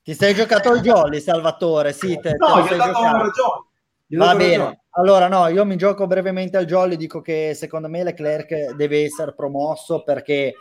Ti 0.01 0.15
sei 0.15 0.33
giocato 0.33 0.73
il 0.73 0.81
jolly, 0.81 1.19
Salvatore? 1.19 1.93
Sì, 1.93 2.17
te, 2.19 2.33
no, 2.35 2.65
te 2.65 2.73
gli 2.73 2.73
ho 2.73 2.77
dato 2.77 3.01
ragione. 3.01 3.65
Va 4.07 4.35
bene. 4.35 4.57
Ragione. 4.57 4.81
Allora, 4.91 5.27
no, 5.27 5.47
io 5.49 5.65
mi 5.65 5.75
gioco 5.75 6.07
brevemente 6.07 6.57
al 6.57 6.65
jolly, 6.65 6.95
dico 6.95 7.21
che 7.21 7.53
secondo 7.53 7.87
me 7.87 8.03
Leclerc 8.03 8.71
deve 8.73 9.03
essere 9.03 9.35
promosso 9.35 10.03
perché 10.03 10.55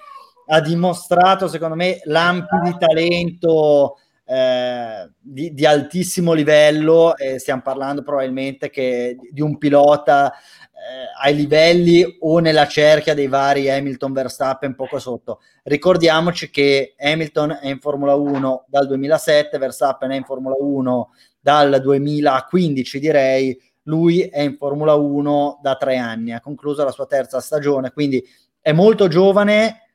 ha 0.51 0.61
dimostrato, 0.61 1.46
secondo 1.49 1.74
me, 1.74 2.01
lampi 2.05 2.57
di 2.64 2.76
talento 2.78 3.99
eh, 4.24 5.11
di, 5.20 5.53
di, 5.53 5.66
altissimo 5.66 6.32
livello. 6.32 7.16
E 7.16 7.38
stiamo 7.38 7.62
parlando 7.62 8.03
probabilmente 8.03 8.70
che, 8.70 9.16
di 9.30 9.40
un 9.40 9.59
pilota 9.59 10.32
eh, 10.32 11.22
ai 11.22 11.34
livelli 11.34 12.16
o 12.20 12.38
nella 12.38 12.66
cerchia 12.66 13.14
dei 13.14 13.26
vari 13.26 13.70
Hamilton 13.70 14.12
Verstappen 14.12 14.74
poco 14.74 14.99
sotto. 14.99 15.40
Ricordiamoci 15.64 16.51
che 16.51 16.94
Hamilton 16.99 17.59
è 17.61 17.68
in 17.68 17.78
Formula 17.78 18.14
1 18.14 18.64
dal 18.68 18.86
2007, 18.86 19.59
Verstappen 19.59 20.11
è 20.11 20.16
in 20.16 20.24
Formula 20.24 20.55
1 20.59 21.11
dal 21.40 21.80
2015, 21.80 22.99
direi. 22.99 23.59
Lui 23.82 24.20
è 24.22 24.40
in 24.40 24.57
Formula 24.57 24.94
1 24.94 25.61
da 25.62 25.76
tre 25.76 25.96
anni, 25.96 26.32
ha 26.32 26.40
concluso 26.40 26.84
la 26.84 26.90
sua 26.90 27.07
terza 27.07 27.40
stagione, 27.40 27.90
quindi 27.90 28.22
è 28.61 28.72
molto 28.72 29.09
giovane 29.09 29.88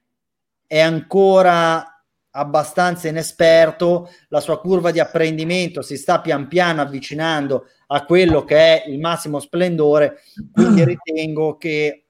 è 0.74 0.80
ancora 0.80 2.04
abbastanza 2.32 3.08
inesperto, 3.08 4.10
la 4.30 4.40
sua 4.40 4.60
curva 4.60 4.90
di 4.90 5.00
apprendimento 5.00 5.84
si 5.84 5.98
sta 5.98 6.20
pian 6.20 6.48
piano 6.48 6.82
avvicinando 6.82 7.68
a 7.86 8.04
quello 8.06 8.44
che 8.44 8.56
è 8.56 8.90
il 8.90 8.98
massimo 8.98 9.40
splendore, 9.40 10.22
quindi 10.52 10.82
ritengo 11.06 11.58
che 11.58 12.06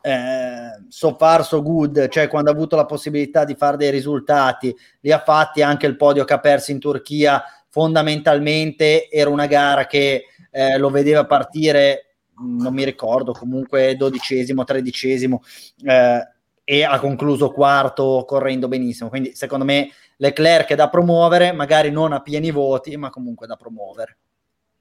eh, 0.00 0.70
so 0.88 1.14
far 1.16 1.44
so 1.44 1.62
good, 1.62 2.08
cioè 2.08 2.26
quando 2.26 2.50
ha 2.50 2.54
avuto 2.54 2.74
la 2.74 2.86
possibilità 2.86 3.44
di 3.44 3.54
fare 3.54 3.76
dei 3.76 3.92
risultati, 3.92 4.74
li 5.02 5.12
ha 5.12 5.20
fatti 5.20 5.62
anche 5.62 5.86
il 5.86 5.96
podio 5.96 6.24
che 6.24 6.32
ha 6.32 6.40
perso 6.40 6.72
in 6.72 6.80
Turchia, 6.80 7.40
fondamentalmente 7.68 9.08
era 9.08 9.30
una 9.30 9.46
gara 9.46 9.86
che 9.86 10.24
eh, 10.50 10.76
lo 10.76 10.90
vedeva 10.90 11.24
partire, 11.24 12.16
non 12.38 12.74
mi 12.74 12.84
ricordo, 12.84 13.30
comunque 13.30 13.94
dodicesimo, 13.94 14.64
tredicesimo, 14.64 15.40
eh, 15.84 16.34
e 16.68 16.82
ha 16.82 16.98
concluso 16.98 17.52
quarto 17.52 18.24
correndo 18.26 18.66
benissimo. 18.66 19.08
Quindi 19.08 19.36
secondo 19.36 19.64
me 19.64 19.88
Leclerc 20.16 20.70
è 20.70 20.74
da 20.74 20.88
promuovere, 20.88 21.52
magari 21.52 21.92
non 21.92 22.12
a 22.12 22.20
pieni 22.20 22.50
voti, 22.50 22.96
ma 22.96 23.08
comunque 23.08 23.46
da 23.46 23.54
promuovere. 23.54 24.16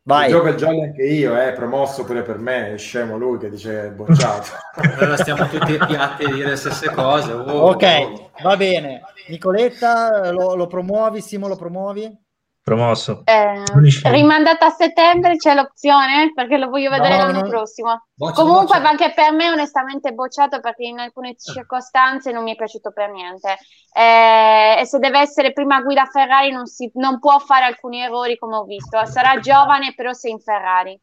Vai. 0.01 0.29
Gioca 0.31 0.49
il 0.49 0.55
jolly 0.55 0.81
anche 0.81 1.03
io, 1.03 1.39
eh, 1.39 1.53
promosso 1.53 2.03
pure 2.03 2.23
per 2.23 2.39
me, 2.39 2.73
è 2.73 2.77
scemo 2.77 3.17
lui 3.17 3.37
che 3.37 3.51
dice 3.51 3.89
bocciato. 3.89 4.49
allora 4.97 5.15
stiamo 5.17 5.47
tutti 5.47 5.77
piatti 5.77 6.23
a 6.23 6.33
dire 6.33 6.49
le 6.49 6.55
stesse 6.55 6.89
cose. 6.89 7.31
Oh, 7.31 7.69
ok, 7.69 7.83
oh. 7.83 8.31
va 8.41 8.57
bene. 8.57 9.01
Nicoletta, 9.27 10.31
lo, 10.31 10.55
lo 10.55 10.65
promuovi? 10.65 11.21
Simo, 11.21 11.47
lo 11.47 11.55
promuovi? 11.55 12.24
Promosso. 12.65 13.21
Eh, 13.25 13.61
rimandata 14.09 14.65
a 14.65 14.69
settembre 14.71 15.35
c'è 15.35 15.53
l'opzione 15.53 16.31
perché 16.33 16.57
lo 16.57 16.67
voglio 16.67 16.89
vedere 16.89 17.15
no, 17.15 17.25
l'anno 17.25 17.41
no. 17.41 17.47
prossimo. 17.47 18.07
Boccia, 18.15 18.41
Comunque 18.41 18.79
boccia. 18.79 18.89
anche 18.89 19.13
per 19.13 19.33
me 19.33 19.51
onestamente 19.51 20.13
bocciato 20.13 20.59
perché 20.61 20.85
in 20.85 20.97
alcune 20.97 21.35
circostanze 21.37 22.31
non 22.31 22.41
mi 22.41 22.53
è 22.53 22.55
piaciuto 22.55 22.91
per 22.91 23.11
niente. 23.11 23.55
Eh, 23.93 24.81
e 24.81 24.85
se 24.87 24.97
deve 24.97 25.19
essere 25.19 25.53
prima 25.53 25.79
guida 25.81 26.05
Ferrari 26.05 26.49
non, 26.49 26.65
si, 26.65 26.89
non 26.95 27.19
può 27.19 27.37
fare 27.37 27.65
alcuni 27.65 28.01
errori 28.01 28.35
come 28.39 28.55
ho 28.55 28.63
visto. 28.63 28.99
Sarà 29.05 29.37
giovane 29.39 29.93
però 29.95 30.11
sei 30.13 30.31
in 30.31 30.39
Ferrari. 30.39 30.99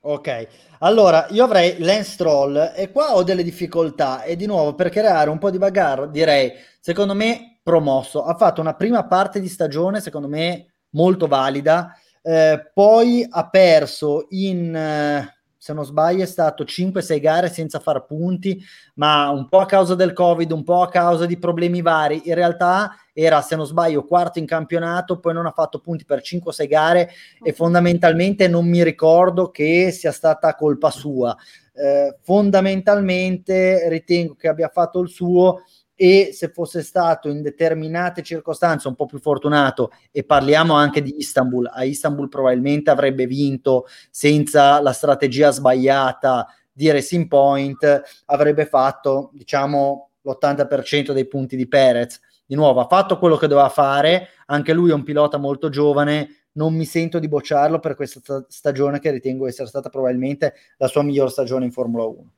Ok, 0.00 0.46
allora 0.78 1.26
io 1.28 1.44
avrei 1.44 1.80
Lance 1.80 2.12
Stroll 2.12 2.72
e 2.74 2.90
qua 2.90 3.14
ho 3.14 3.22
delle 3.24 3.42
difficoltà 3.42 4.22
e 4.22 4.36
di 4.36 4.46
nuovo 4.46 4.74
per 4.74 4.88
creare 4.88 5.28
un 5.28 5.36
po' 5.36 5.50
di 5.50 5.58
bagarre 5.58 6.10
direi 6.10 6.50
secondo 6.80 7.12
me 7.12 7.58
promosso. 7.62 8.24
Ha 8.24 8.34
fatto 8.36 8.62
una 8.62 8.74
prima 8.74 9.06
parte 9.06 9.38
di 9.38 9.48
stagione 9.48 10.00
secondo 10.00 10.28
me 10.28 10.67
molto 10.90 11.26
valida. 11.26 11.94
Eh, 12.22 12.70
poi 12.74 13.26
ha 13.28 13.48
perso 13.48 14.26
in, 14.30 14.74
eh, 14.74 15.38
se 15.56 15.72
non 15.72 15.84
sbaglio, 15.84 16.22
è 16.22 16.26
stato 16.26 16.64
5-6 16.64 17.20
gare 17.20 17.48
senza 17.48 17.78
far 17.78 18.06
punti, 18.06 18.62
ma 18.94 19.28
un 19.30 19.48
po' 19.48 19.58
a 19.58 19.66
causa 19.66 19.94
del 19.94 20.12
Covid, 20.12 20.50
un 20.52 20.62
po' 20.62 20.82
a 20.82 20.88
causa 20.88 21.26
di 21.26 21.38
problemi 21.38 21.82
vari. 21.82 22.22
In 22.24 22.34
realtà 22.34 22.94
era, 23.12 23.40
se 23.42 23.56
non 23.56 23.66
sbaglio, 23.66 24.04
quarto 24.04 24.38
in 24.38 24.46
campionato, 24.46 25.18
poi 25.18 25.34
non 25.34 25.46
ha 25.46 25.50
fatto 25.50 25.80
punti 25.80 26.04
per 26.04 26.20
5-6 26.20 26.68
gare 26.68 27.10
e 27.42 27.52
fondamentalmente 27.52 28.46
non 28.46 28.68
mi 28.68 28.82
ricordo 28.84 29.50
che 29.50 29.90
sia 29.90 30.12
stata 30.12 30.54
colpa 30.54 30.90
sua. 30.90 31.36
Eh, 31.74 32.16
fondamentalmente 32.22 33.88
ritengo 33.88 34.34
che 34.34 34.48
abbia 34.48 34.68
fatto 34.68 35.00
il 35.00 35.08
suo 35.08 35.62
e 36.00 36.30
se 36.32 36.50
fosse 36.50 36.84
stato 36.84 37.28
in 37.28 37.42
determinate 37.42 38.22
circostanze 38.22 38.86
un 38.86 38.94
po' 38.94 39.06
più 39.06 39.18
fortunato 39.18 39.90
e 40.12 40.22
parliamo 40.22 40.72
anche 40.74 41.02
di 41.02 41.16
Istanbul, 41.18 41.68
a 41.74 41.82
Istanbul 41.82 42.28
probabilmente 42.28 42.90
avrebbe 42.90 43.26
vinto 43.26 43.84
senza 44.08 44.80
la 44.80 44.92
strategia 44.92 45.50
sbagliata 45.50 46.46
di 46.70 46.88
Racing 46.88 47.26
Point, 47.26 48.02
avrebbe 48.26 48.66
fatto 48.66 49.30
diciamo 49.32 50.10
l'80% 50.22 51.10
dei 51.10 51.26
punti 51.26 51.56
di 51.56 51.66
Perez. 51.66 52.20
Di 52.46 52.54
nuovo 52.54 52.78
ha 52.78 52.86
fatto 52.86 53.18
quello 53.18 53.36
che 53.36 53.48
doveva 53.48 53.68
fare, 53.68 54.28
anche 54.46 54.72
lui 54.72 54.90
è 54.90 54.94
un 54.94 55.02
pilota 55.02 55.36
molto 55.36 55.68
giovane, 55.68 56.44
non 56.52 56.76
mi 56.76 56.84
sento 56.84 57.18
di 57.18 57.26
bocciarlo 57.26 57.80
per 57.80 57.96
questa 57.96 58.44
stagione 58.46 59.00
che 59.00 59.10
ritengo 59.10 59.48
essere 59.48 59.66
stata 59.66 59.88
probabilmente 59.88 60.54
la 60.76 60.86
sua 60.86 61.02
miglior 61.02 61.28
stagione 61.28 61.64
in 61.64 61.72
Formula 61.72 62.04
1. 62.04 62.30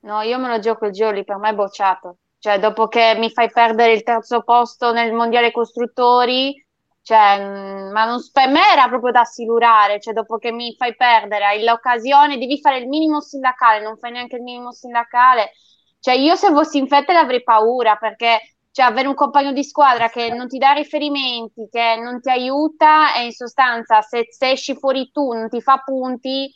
No, 0.00 0.20
io 0.20 0.38
me 0.38 0.48
lo 0.48 0.58
gioco 0.58 0.84
il 0.84 0.92
Gioli, 0.92 1.24
per 1.24 1.38
me 1.38 1.48
è 1.48 1.54
bocciato. 1.54 2.18
Cioè, 2.38 2.58
dopo 2.58 2.86
che 2.88 3.14
mi 3.18 3.30
fai 3.30 3.50
perdere 3.50 3.92
il 3.92 4.02
terzo 4.02 4.42
posto 4.42 4.92
nel 4.92 5.12
mondiale 5.12 5.50
costruttori, 5.50 6.54
cioè, 7.02 7.38
mm, 7.40 7.92
ma 7.92 8.04
non, 8.04 8.18
per 8.32 8.48
me 8.48 8.60
era 8.72 8.88
proprio 8.88 9.12
da 9.12 9.24
silurare, 9.24 10.00
cioè 10.00 10.12
dopo 10.14 10.38
che 10.38 10.52
mi 10.52 10.74
fai 10.76 10.94
perdere, 10.96 11.44
hai 11.44 11.64
l'occasione, 11.64 12.38
devi 12.38 12.60
fare 12.60 12.78
il 12.78 12.88
minimo 12.88 13.20
sindacale, 13.20 13.82
non 13.82 13.96
fai 13.98 14.12
neanche 14.12 14.36
il 14.36 14.42
minimo 14.42 14.72
sindacale. 14.72 15.52
Cioè, 16.00 16.14
io 16.14 16.36
se 16.36 16.48
fossi 16.52 16.78
in 16.78 16.86
fette 16.88 17.12
avrei 17.12 17.42
paura 17.42 17.96
perché 17.96 18.38
cioè, 18.70 18.86
avere 18.86 19.08
un 19.08 19.14
compagno 19.14 19.52
di 19.52 19.64
squadra 19.64 20.08
che 20.08 20.28
non 20.32 20.46
ti 20.48 20.58
dà 20.58 20.72
riferimenti, 20.72 21.68
che 21.70 21.96
non 22.00 22.20
ti 22.20 22.28
aiuta 22.30 23.14
e 23.16 23.24
in 23.24 23.32
sostanza 23.32 24.02
se, 24.02 24.26
se 24.30 24.50
esci 24.50 24.76
fuori 24.76 25.10
tu 25.10 25.32
non 25.32 25.48
ti 25.48 25.60
fa 25.60 25.78
punti, 25.84 26.52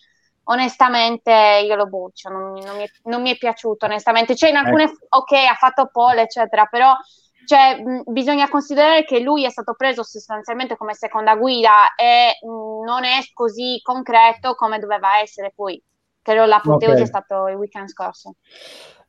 onestamente 0.50 1.62
io 1.64 1.74
lo 1.76 1.86
boccio, 1.86 2.28
non, 2.28 2.52
non, 2.52 2.76
mi, 2.76 2.84
non 3.04 3.22
mi, 3.22 3.32
è 3.32 3.38
piaciuto 3.38 3.86
onestamente. 3.86 4.36
Cioè 4.36 4.50
in 4.50 4.56
alcune, 4.56 4.84
eh. 4.84 4.96
ok, 5.08 5.32
ha 5.50 5.54
fatto 5.54 5.88
pole, 5.90 6.22
eccetera, 6.22 6.66
però 6.66 6.94
cioè, 7.46 7.80
mh, 7.82 8.02
bisogna 8.06 8.48
considerare 8.48 9.04
che 9.04 9.20
lui 9.20 9.44
è 9.44 9.50
stato 9.50 9.74
preso 9.74 10.02
sostanzialmente 10.02 10.76
come 10.76 10.94
seconda 10.94 11.36
guida 11.36 11.94
e 11.94 12.38
mh, 12.40 12.84
non 12.84 13.04
è 13.04 13.20
così 13.32 13.80
concreto 13.82 14.54
come 14.54 14.78
doveva 14.78 15.20
essere 15.20 15.52
poi. 15.54 15.82
Credo 16.22 16.44
l'apoteosi 16.44 16.92
okay. 16.92 17.02
è 17.02 17.06
stato 17.06 17.48
il 17.48 17.56
weekend 17.56 17.88
scorso. 17.88 18.34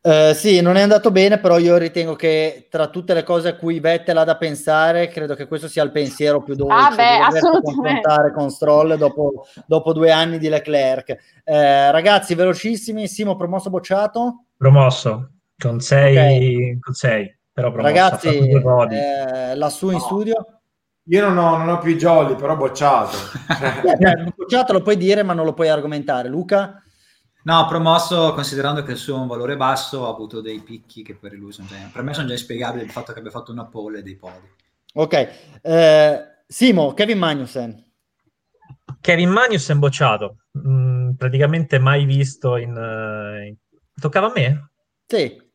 Uh, 0.04 0.34
sì, 0.34 0.62
non 0.62 0.78
è 0.78 0.82
andato 0.82 1.12
bene, 1.12 1.40
però 1.40 1.60
io 1.60 1.78
ritengo 1.78 2.16
che 2.16 2.66
tra 2.72 2.88
tutte 2.88 3.14
le 3.14 3.22
cose 3.22 3.50
a 3.50 3.56
cui 3.56 3.80
Vettel 3.80 4.18
ha 4.18 4.24
da 4.24 4.36
pensare, 4.36 5.10
credo 5.10 5.36
che 5.36 5.46
questo 5.46 5.68
sia 5.68 5.84
il 5.84 5.92
pensiero 5.92 6.42
più 6.42 6.56
dolce. 6.56 6.74
Ah, 6.76 6.96
beh, 6.96 7.18
assolutamente. 7.20 8.32
con 8.34 8.50
Stroll 8.50 8.96
dopo, 8.96 9.46
dopo, 9.68 9.94
due 9.94 10.10
anni 10.10 10.40
di 10.40 10.50
Leclerc. 10.50 11.42
Uh, 11.46 11.92
ragazzi, 11.92 12.34
velocissimi, 12.34 13.08
Simo, 13.08 13.36
promosso 13.36 13.70
bocciato? 13.70 14.46
Promosso, 14.58 15.34
con 15.56 15.80
6, 15.80 16.18
okay. 16.18 16.80
con 16.80 16.94
sei, 16.96 17.38
però 17.52 17.72
promosso. 17.72 17.94
Ragazzi, 17.94 18.50
eh, 18.50 19.56
lassù 19.56 19.88
in 19.88 19.94
no. 19.94 20.00
studio? 20.00 20.62
Io 21.06 21.28
non 21.28 21.38
ho, 21.38 21.58
non 21.58 21.70
ho 21.70 21.78
più 21.78 21.92
i 21.92 21.98
jolly, 21.98 22.36
però 22.36 22.56
bocciato. 22.56 23.18
eh, 24.00 24.34
bocciato 24.36 24.74
lo 24.74 24.82
puoi 24.82 24.98
dire, 24.98 25.22
ma 25.22 25.34
non 25.34 25.46
lo 25.46 25.54
puoi 25.54 25.70
argomentare. 25.70 26.28
Luca? 26.28 26.82
No, 27.44 27.66
promosso 27.68 28.34
considerando 28.34 28.84
che 28.84 28.92
il 28.92 28.98
suo 28.98 29.16
è 29.16 29.20
un 29.20 29.28
valore 29.28 29.58
basso, 29.58 30.06
ha 30.06 30.10
avuto 30.10 30.42
dei 30.42 30.60
picchi 30.60 31.02
che 31.02 31.16
per 31.16 31.34
lui 31.34 31.52
sono 31.52 31.68
già, 31.68 31.76
per 31.92 32.04
me 32.04 32.14
sono 32.14 32.28
già 32.28 32.34
inspiegabili 32.34 32.84
il 32.84 32.92
fatto 32.92 33.14
che 33.14 33.20
abbia 33.20 33.32
fatto 33.32 33.52
una 33.52 33.66
pole 33.66 34.00
e 34.00 34.04
dei 34.04 34.16
podi. 34.16 34.48
Ok, 34.94 35.60
eh, 35.62 36.32
Simo, 36.46 36.94
Kevin 36.94 37.18
Magnussen. 37.18 37.92
Kevin 39.00 39.30
Magnussen 39.30 39.80
bocciato, 39.80 40.38
mm, 40.68 41.14
praticamente 41.14 41.80
mai 41.80 42.06
visto 42.06 42.58
in, 42.58 42.76
uh, 42.76 43.46
in... 43.46 43.56
Toccava 44.00 44.28
a 44.28 44.32
me? 44.36 44.70
Sì. 45.08 45.51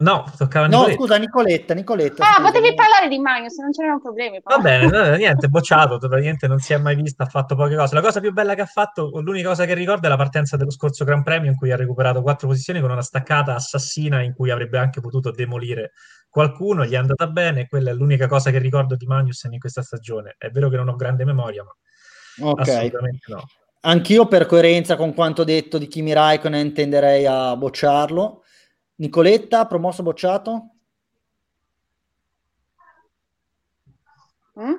No, 0.00 0.24
toccava 0.36 0.64
a 0.64 0.68
Nicoletta. 0.68 0.92
No, 0.92 0.98
scusa, 0.98 1.16
Nicoletta, 1.18 1.74
Nicoletta. 1.74 2.24
Ah, 2.24 2.36
scusa. 2.36 2.50
potevi 2.50 2.74
parlare 2.74 3.08
di 3.08 3.18
Magnus, 3.18 3.56
non 3.58 3.70
c'erano 3.70 4.00
problemi. 4.00 4.40
Però. 4.40 4.56
Va 4.56 4.62
bene, 4.62 5.16
niente, 5.18 5.48
bocciato, 5.48 5.98
praticamente 5.98 6.48
non 6.48 6.58
si 6.58 6.72
è 6.72 6.78
mai 6.78 6.96
vista, 6.96 7.24
ha 7.24 7.26
fatto 7.26 7.54
poche 7.54 7.76
cose. 7.76 7.94
La 7.94 8.00
cosa 8.00 8.18
più 8.18 8.32
bella 8.32 8.54
che 8.54 8.62
ha 8.62 8.66
fatto, 8.66 9.10
l'unica 9.20 9.48
cosa 9.48 9.66
che 9.66 9.74
ricorda 9.74 10.06
è 10.06 10.10
la 10.10 10.16
partenza 10.16 10.56
dello 10.56 10.70
scorso 10.70 11.04
Gran 11.04 11.22
Premio 11.22 11.50
in 11.50 11.56
cui 11.56 11.70
ha 11.70 11.76
recuperato 11.76 12.22
quattro 12.22 12.48
posizioni 12.48 12.80
con 12.80 12.90
una 12.90 13.02
staccata 13.02 13.54
assassina 13.54 14.22
in 14.22 14.32
cui 14.32 14.50
avrebbe 14.50 14.78
anche 14.78 15.02
potuto 15.02 15.32
demolire 15.32 15.92
qualcuno, 16.30 16.86
gli 16.86 16.92
è 16.92 16.96
andata 16.96 17.26
bene, 17.26 17.68
quella 17.68 17.90
è 17.90 17.92
l'unica 17.92 18.26
cosa 18.26 18.50
che 18.50 18.58
ricordo 18.58 18.96
di 18.96 19.04
Magnus 19.04 19.46
in 19.50 19.58
questa 19.58 19.82
stagione. 19.82 20.36
È 20.38 20.48
vero 20.48 20.70
che 20.70 20.76
non 20.76 20.88
ho 20.88 20.96
grande 20.96 21.26
memoria, 21.26 21.62
ma 21.62 22.48
okay. 22.48 22.74
assolutamente 22.74 23.26
no. 23.26 23.44
Anch'io 23.82 24.26
per 24.26 24.46
coerenza 24.46 24.96
con 24.96 25.12
quanto 25.12 25.44
detto 25.44 25.76
di 25.76 25.88
Kimi 25.88 26.14
Raikkonen 26.14 26.72
tenderei 26.72 27.26
a 27.26 27.54
bocciarlo 27.56 28.44
Nicoletta, 29.00 29.66
promosso 29.66 30.02
bocciato? 30.02 30.74
Mm? 34.58 34.74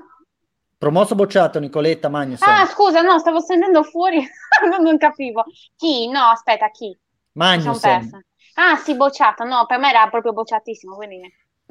Promosso 0.77 1.15
bocciato 1.15 1.59
Nicoletta 1.59 2.07
Magnus. 2.07 2.41
Ah, 2.43 2.67
scusa, 2.67 3.01
no, 3.01 3.17
stavo 3.17 3.39
sentendo 3.39 3.81
fuori, 3.81 4.23
non 4.79 4.97
capivo. 4.97 5.43
Chi? 5.75 6.07
No, 6.07 6.25
aspetta, 6.25 6.69
chi? 6.69 6.95
Magnus. 7.33 7.83
Ah, 7.83 8.75
sì, 8.77 8.95
bocciato. 8.95 9.43
No, 9.43 9.65
per 9.65 9.79
me 9.79 9.89
era 9.89 10.07
proprio 10.09 10.33
bocciatissimo, 10.33 10.95
quindi 10.95 11.19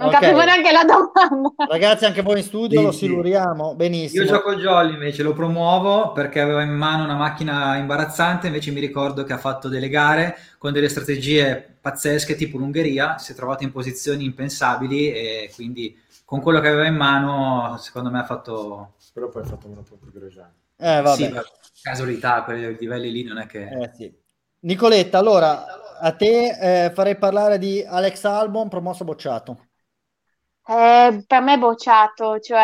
non 0.01 0.09
okay. 0.09 0.21
capivo 0.21 0.45
neanche 0.45 0.73
la 0.73 0.85
domanda. 0.85 1.67
Ragazzi, 1.69 2.07
anche 2.07 2.23
voi 2.23 2.39
in 2.39 2.45
studio 2.45 2.79
sì, 2.79 2.85
lo 2.85 2.93
siluriamo. 2.93 3.75
Benissimo. 3.75 4.25
Io 4.25 4.29
gioco 4.29 4.51
il 4.53 4.61
Jolly 4.61 4.95
invece, 4.95 5.23
lo 5.23 5.35
promuovo 5.35 6.13
perché 6.13 6.41
aveva 6.41 6.63
in 6.63 6.71
mano 6.71 7.05
una 7.05 7.17
macchina 7.17 7.77
imbarazzante, 7.77 8.47
invece 8.47 8.71
mi 8.71 8.81
ricordo 8.81 9.25
che 9.25 9.35
ha 9.35 9.39
fatto 9.39 9.69
delle 9.69 9.91
gare 9.91 10.39
con 10.57 10.73
delle 10.73 10.89
strategie 10.89 11.77
pazzesche, 11.81 12.35
tipo 12.35 12.57
l'Ungheria, 12.57 13.19
si 13.19 13.33
è 13.33 13.35
trovato 13.35 13.63
in 13.63 13.73
posizioni 13.73 14.25
impensabili 14.25 15.13
e 15.13 15.51
quindi 15.55 15.97
con 16.25 16.41
quello 16.41 16.61
che 16.61 16.69
aveva 16.69 16.87
in 16.87 16.97
mano, 16.97 17.77
secondo 17.79 18.11
me 18.11 18.21
ha 18.21 18.25
fatto... 18.25 18.95
Però 19.13 19.29
poi 19.29 19.43
ha 19.43 19.47
fatto 19.47 19.67
uno 19.67 19.83
po' 19.83 19.97
più 19.97 20.13
grossolano. 20.13 20.53
Eh, 20.79 21.01
vabbè. 21.03 21.17
Sì, 21.17 21.81
casualità, 21.83 22.43
quei 22.43 22.77
livelli 22.79 23.11
lì 23.11 23.23
non 23.25 23.39
è 23.39 23.47
che... 23.47 23.69
Eh, 23.69 23.91
sì. 23.95 24.13
Nicoletta, 24.61 25.19
allora 25.19 25.65
a 25.99 26.13
te 26.13 26.85
eh, 26.87 26.91
farei 26.93 27.17
parlare 27.17 27.59
di 27.59 27.85
Alex 27.87 28.25
Albon, 28.25 28.69
promosso 28.69 29.05
bocciato. 29.05 29.67
Eh, 30.71 31.25
per 31.27 31.41
me 31.43 31.55
è 31.55 31.59
bocciato, 31.59 32.39
cioè, 32.39 32.61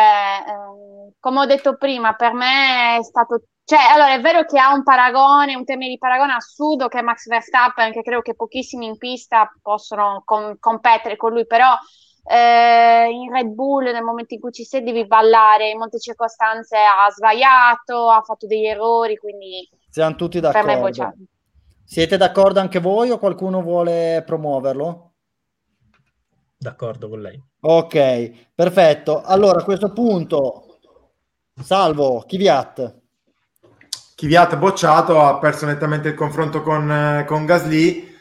eh, 0.47 1.11
come 1.19 1.39
ho 1.39 1.45
detto 1.45 1.75
prima, 1.75 2.13
per 2.13 2.33
me 2.33 2.97
è 2.97 3.03
stato... 3.03 3.41
Cioè, 3.65 3.79
allora, 3.91 4.13
è 4.13 4.21
vero 4.21 4.45
che 4.45 4.57
ha 4.57 4.73
un 4.73 4.81
paragone, 4.81 5.55
un 5.55 5.65
termine 5.65 5.89
di 5.89 5.97
paragone 5.97 6.31
assurdo 6.31 6.87
che 6.87 6.99
è 6.99 7.01
Max 7.01 7.27
Verstappen, 7.27 7.91
che 7.91 8.01
credo 8.03 8.21
che 8.21 8.33
pochissimi 8.33 8.85
in 8.85 8.97
pista 8.97 9.51
possono 9.61 10.21
com- 10.23 10.55
competere 10.57 11.17
con 11.17 11.33
lui, 11.33 11.45
però 11.45 11.75
eh, 12.23 13.09
in 13.11 13.29
Red 13.29 13.47
Bull 13.47 13.91
nel 13.91 14.03
momento 14.03 14.35
in 14.35 14.39
cui 14.39 14.53
ci 14.53 14.63
sei 14.63 14.83
devi 14.83 15.05
ballare, 15.05 15.71
in 15.71 15.77
molte 15.77 15.99
circostanze 15.99 16.77
ha 16.77 17.11
sbagliato, 17.11 18.09
ha 18.09 18.21
fatto 18.21 18.47
degli 18.47 18.67
errori, 18.67 19.17
quindi... 19.17 19.69
Siamo 19.89 20.15
tutti 20.15 20.39
d'accordo. 20.39 21.11
Siete 21.83 22.15
d'accordo 22.15 22.61
anche 22.61 22.79
voi 22.79 23.09
o 23.09 23.17
qualcuno 23.17 23.61
vuole 23.61 24.23
promuoverlo? 24.25 25.06
D'accordo 26.57 27.07
con 27.07 27.21
lei. 27.21 27.41
Ok, 27.61 28.31
perfetto. 28.55 29.21
Allora 29.21 29.59
a 29.59 29.63
questo 29.63 29.93
punto, 29.93 30.79
salvo 31.61 32.23
Kiviat. 32.25 32.95
Kiviat 34.15 34.57
bocciato, 34.57 35.21
ha 35.21 35.37
perso 35.37 35.67
nettamente 35.67 36.07
il 36.07 36.15
confronto 36.15 36.63
con, 36.63 37.23
con 37.27 37.45
Gasly. 37.45 38.15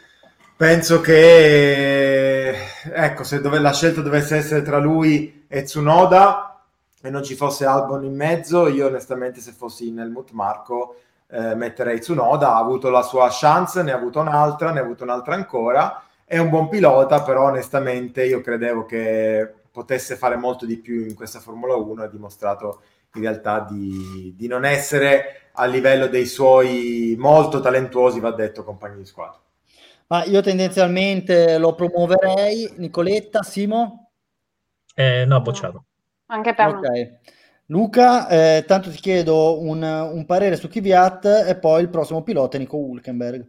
Penso 0.55 1.01
che 1.01 2.55
ecco, 2.93 3.25
se 3.25 3.41
dove, 3.41 3.59
la 3.59 3.73
scelta 3.73 4.03
dovesse 4.03 4.37
essere 4.37 4.63
tra 4.63 4.79
lui 4.79 5.47
e 5.49 5.63
Tsunoda 5.63 6.63
e 7.03 7.09
non 7.11 7.23
ci 7.23 7.35
fosse 7.35 7.65
Albon 7.65 8.05
in 8.05 8.15
mezzo, 8.15 8.67
io 8.67 8.87
onestamente 8.87 9.41
se 9.41 9.53
fossi 9.53 9.89
in 9.89 9.99
Helmut 9.99 10.33
Marco 10.33 10.97
eh, 11.29 11.55
metterei 11.55 12.01
Tsunoda, 12.01 12.55
ha 12.55 12.59
avuto 12.59 12.91
la 12.91 13.03
sua 13.03 13.29
chance, 13.31 13.83
ne 13.83 13.93
ha 13.93 13.97
avuto 13.97 14.21
un'altra, 14.21 14.73
ne 14.73 14.81
ha 14.81 14.83
avuto 14.83 15.05
un'altra 15.05 15.35
ancora 15.35 16.03
è 16.29 16.39
un 16.39 16.49
buon 16.49 16.69
pilota, 16.69 17.23
però 17.23 17.45
onestamente 17.45 18.25
io 18.27 18.41
credevo 18.41 18.85
che 18.85 19.49
potesse 19.71 20.17
fare 20.17 20.35
molto 20.35 20.67
di 20.67 20.77
più 20.77 21.07
in 21.07 21.15
questa 21.15 21.39
Formula 21.39 21.77
1 21.77 22.03
ha 22.03 22.09
dimostrato 22.09 22.83
in 23.15 23.23
realtà 23.23 23.61
di, 23.61 24.35
di, 24.37 24.49
non 24.49 24.65
essere 24.65 25.51
a 25.53 25.67
livello 25.67 26.09
dei 26.09 26.27
suoi 26.27 27.15
molto 27.17 27.61
talentuosi, 27.61 28.19
va 28.19 28.33
detto, 28.33 28.65
compagni 28.65 28.99
di 28.99 29.07
squadra. 29.07 29.41
Ma 30.09 30.25
io 30.25 30.41
tendenzialmente 30.41 31.59
lo 31.59 31.75
promuoverei. 31.75 32.75
Nicoletta, 32.77 33.43
Simo? 33.43 34.11
Eh, 34.95 35.25
no, 35.27 35.41
bocciato. 35.41 35.85
Anche 36.27 36.55
per 36.55 36.67
okay. 36.69 36.91
me. 36.91 37.21
Luca, 37.67 38.29
eh, 38.29 38.65
tanto 38.67 38.91
ti 38.91 38.99
chiedo 38.99 39.61
un, 39.61 39.83
un 39.83 40.25
parere 40.27 40.57
su 40.57 40.69
Kvyat 40.69 41.45
e 41.47 41.57
poi 41.57 41.83
il 41.83 41.89
prossimo 41.89 42.23
pilota 42.23 42.59
Nico 42.59 42.77
Hulkenberg. 42.77 43.49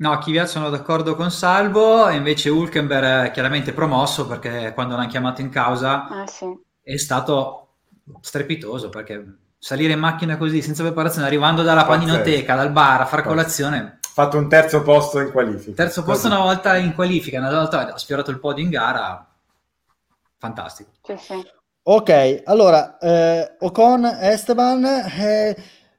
No, 0.00 0.16
Kvyat 0.18 0.46
sono 0.46 0.70
d'accordo 0.70 1.16
con 1.16 1.30
Salvo, 1.32 2.08
e 2.08 2.14
invece 2.14 2.50
Hulkenberg 2.50 3.26
è 3.26 3.30
chiaramente 3.32 3.72
promosso 3.72 4.28
perché 4.28 4.72
quando 4.72 4.94
l'hanno 4.94 5.08
chiamato 5.08 5.40
in 5.40 5.48
causa 5.48 6.06
ah, 6.06 6.26
sì. 6.26 6.46
è 6.80 6.96
stato 6.96 7.70
strepitoso 8.20 8.90
perché 8.90 9.38
salire 9.58 9.94
in 9.94 9.98
macchina 9.98 10.36
così 10.36 10.62
senza 10.62 10.84
preparazione, 10.84 11.26
arrivando 11.26 11.62
dalla 11.62 11.84
paninoteca, 11.84 12.54
dal 12.54 12.70
bar 12.70 13.00
a 13.00 13.06
fare 13.06 13.22
colazione. 13.22 13.98
Fatto 14.00 14.38
un 14.38 14.48
terzo 14.48 14.82
posto 14.82 15.18
in 15.18 15.32
qualifica. 15.32 15.82
Terzo 15.82 16.04
posto 16.04 16.28
una 16.28 16.38
volta 16.38 16.76
in 16.76 16.94
qualifica, 16.94 17.38
una 17.40 17.50
volta 17.50 17.92
ha 17.92 17.98
sfiorato 17.98 18.30
il 18.30 18.38
podio 18.38 18.62
in 18.62 18.70
gara. 18.70 19.26
Fantastico. 20.38 20.90
Sì, 21.02 21.16
sì. 21.16 21.44
Ok, 21.82 22.42
allora, 22.44 22.98
eh, 22.98 23.56
Ocon 23.58 24.04
Esteban... 24.04 24.84
Eh 24.84 25.56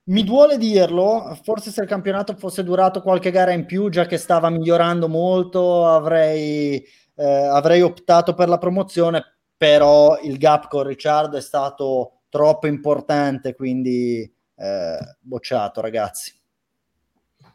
mi 0.09 0.23
duole 0.23 0.57
dirlo, 0.57 1.37
forse 1.43 1.69
se 1.69 1.81
il 1.81 1.87
campionato 1.87 2.35
fosse 2.35 2.63
durato 2.63 3.01
qualche 3.01 3.31
gara 3.31 3.51
in 3.51 3.65
più, 3.65 3.89
già 3.89 4.05
che 4.05 4.17
stava 4.17 4.49
migliorando 4.49 5.07
molto, 5.07 5.85
avrei, 5.87 6.83
eh, 7.15 7.25
avrei 7.25 7.81
optato 7.81 8.33
per 8.33 8.49
la 8.49 8.57
promozione, 8.57 9.23
però 9.55 10.19
il 10.21 10.37
gap 10.37 10.67
con 10.67 10.83
Ricciardo 10.83 11.37
è 11.37 11.41
stato 11.41 12.21
troppo 12.29 12.65
importante, 12.65 13.53
quindi 13.53 14.21
eh, 14.55 14.97
bocciato 15.19 15.79
ragazzi. 15.79 16.33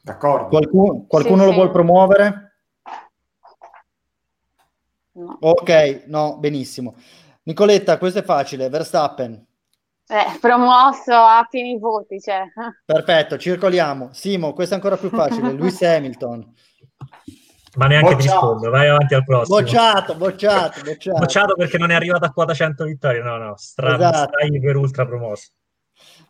D'accordo. 0.01 0.49
Qualcuno, 0.49 1.07
qualcuno 1.09 1.39
sì, 1.39 1.45
lo 1.45 1.51
sì. 1.51 1.55
vuole 1.57 1.71
promuovere? 1.71 2.57
No. 5.13 5.39
Ok, 5.41 6.05
no, 6.07 6.37
benissimo. 6.39 6.95
Nicoletta, 7.45 7.99
questo 7.99 8.21
è 8.21 8.23
facile, 8.23 8.69
Verstappen. 8.69 9.45
Eh, 10.07 10.39
promosso 10.39 11.13
a 11.13 11.47
pieni 11.49 11.79
voti, 11.79 12.21
cioè. 12.21 12.43
Perfetto, 12.85 13.39
circoliamo. 13.39 14.11
Simo, 14.13 14.53
questo 14.53 14.75
è 14.75 14.77
ancora 14.77 14.97
più 14.97 15.09
facile. 15.09 15.53
Lewis 15.57 15.81
Hamilton. 15.83 16.53
Ma 17.77 17.87
neanche 17.87 18.15
ti 18.17 18.23
rispondo, 18.23 18.71
vai 18.71 18.89
avanti 18.89 19.15
al 19.15 19.25
prossimo. 19.25 19.59
Bocciato, 19.59 20.15
bocciato, 20.15 20.81
bocciato. 20.83 21.19
Bocciato 21.19 21.55
perché 21.55 21.79
non 21.79 21.91
è 21.91 21.95
arrivato 21.95 22.25
a 22.25 22.31
quota 22.31 22.55
100 22.55 22.85
vittorie. 22.85 23.21
No, 23.21 23.37
no, 23.37 23.55
stra- 23.57 23.95
esatto. 23.95 24.31
stai 24.33 24.61
per 24.61 24.77
ultra 24.77 25.07
promosso. 25.07 25.49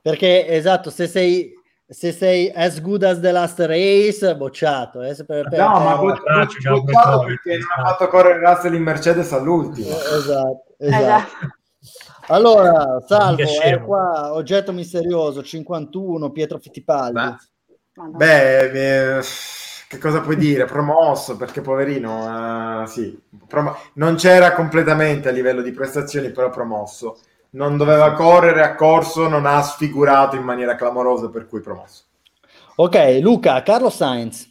Perché, 0.01 0.47
esatto, 0.47 0.89
se 0.91 1.07
sei, 1.07 1.53
se 1.87 2.13
sei 2.13 2.51
as 2.55 2.81
good 2.81 3.03
as 3.03 3.21
the 3.21 3.33
last 3.33 3.59
race, 3.61 4.37
bocciato. 4.37 5.03
Eh, 5.03 5.15
per, 5.27 5.49
per, 5.49 5.59
no, 5.59 5.81
ma 5.81 5.97
bo- 5.97 6.13
bo- 6.13 6.81
bocciato 6.81 7.25
perché 7.25 7.59
non 7.59 7.69
ha 7.77 7.89
fatto 7.89 8.09
correre 8.09 8.39
Russell 8.39 8.75
in 8.75 8.83
Mercedes 8.83 9.33
all'ultimo. 9.33 9.89
Eh, 9.89 10.17
esatto, 10.17 10.75
esatto. 10.79 11.03
esatto. 11.03 11.57
Allora, 12.29 13.03
salvo, 13.07 13.43
è 13.61 13.81
qua, 13.83 14.33
oggetto 14.33 14.73
misterioso, 14.73 15.43
51, 15.43 16.31
Pietro 16.31 16.59
Fittipaldi. 16.59 17.37
Beh, 17.95 18.71
beh, 18.71 19.21
che 19.89 19.99
cosa 19.99 20.21
puoi 20.21 20.37
dire? 20.37 20.65
Promosso, 20.65 21.37
perché 21.37 21.61
poverino, 21.61 22.83
uh, 22.83 22.87
sì, 22.87 23.17
prom- 23.47 23.77
non 23.95 24.17
c'era 24.17 24.53
completamente 24.53 25.29
a 25.29 25.33
livello 25.33 25.63
di 25.63 25.71
prestazioni, 25.73 26.31
però 26.31 26.51
promosso. 26.51 27.19
Non 27.51 27.77
doveva 27.77 28.13
correre, 28.15 28.63
ha 28.63 28.75
corso, 28.75 29.29
non 29.29 29.47
ha 29.47 29.63
sfigurato 29.63 30.35
in 30.35 30.43
maniera 30.43 30.75
clamorosa, 30.75 31.29
per 31.29 31.47
cui 31.47 31.61
promosso. 31.61 32.03
Ok, 32.77 33.19
Luca, 33.21 33.63
Carlo 33.63 33.91
Sainz. 33.91 34.51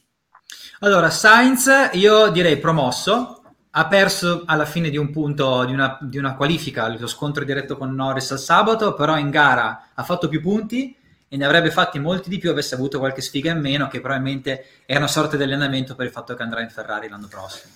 Allora, 0.79 1.09
Sainz 1.09 1.89
io 1.93 2.29
direi 2.29 2.57
promosso, 2.57 3.42
ha 3.75 3.87
perso 3.87 4.43
alla 4.45 4.65
fine 4.65 4.89
di 4.89 4.97
un 4.97 5.09
punto 5.09 5.65
di 5.65 5.73
una, 5.73 5.97
di 5.99 6.17
una 6.17 6.35
qualifica, 6.35 6.87
lo 6.87 7.07
scontro 7.07 7.43
diretto 7.43 7.75
con 7.75 7.93
Norris 7.93 8.31
al 8.31 8.39
sabato, 8.39 8.93
però 8.93 9.17
in 9.17 9.31
gara 9.31 9.89
ha 9.93 10.03
fatto 10.03 10.27
più 10.27 10.41
punti 10.41 10.95
e 11.27 11.37
ne 11.37 11.45
avrebbe 11.45 11.71
fatti 11.71 11.97
molti 11.97 12.29
di 12.29 12.37
più 12.37 12.51
avesse 12.51 12.75
avuto 12.75 12.99
qualche 12.99 13.21
sfiga 13.21 13.51
in 13.51 13.59
meno, 13.59 13.87
che 13.87 13.99
probabilmente 13.99 14.65
è 14.85 14.95
una 14.95 15.07
sorta 15.07 15.37
di 15.37 15.43
allenamento 15.43 15.95
per 15.95 16.05
il 16.05 16.11
fatto 16.11 16.35
che 16.35 16.43
andrà 16.43 16.61
in 16.61 16.69
Ferrari 16.69 17.09
l'anno 17.09 17.27
prossimo. 17.27 17.73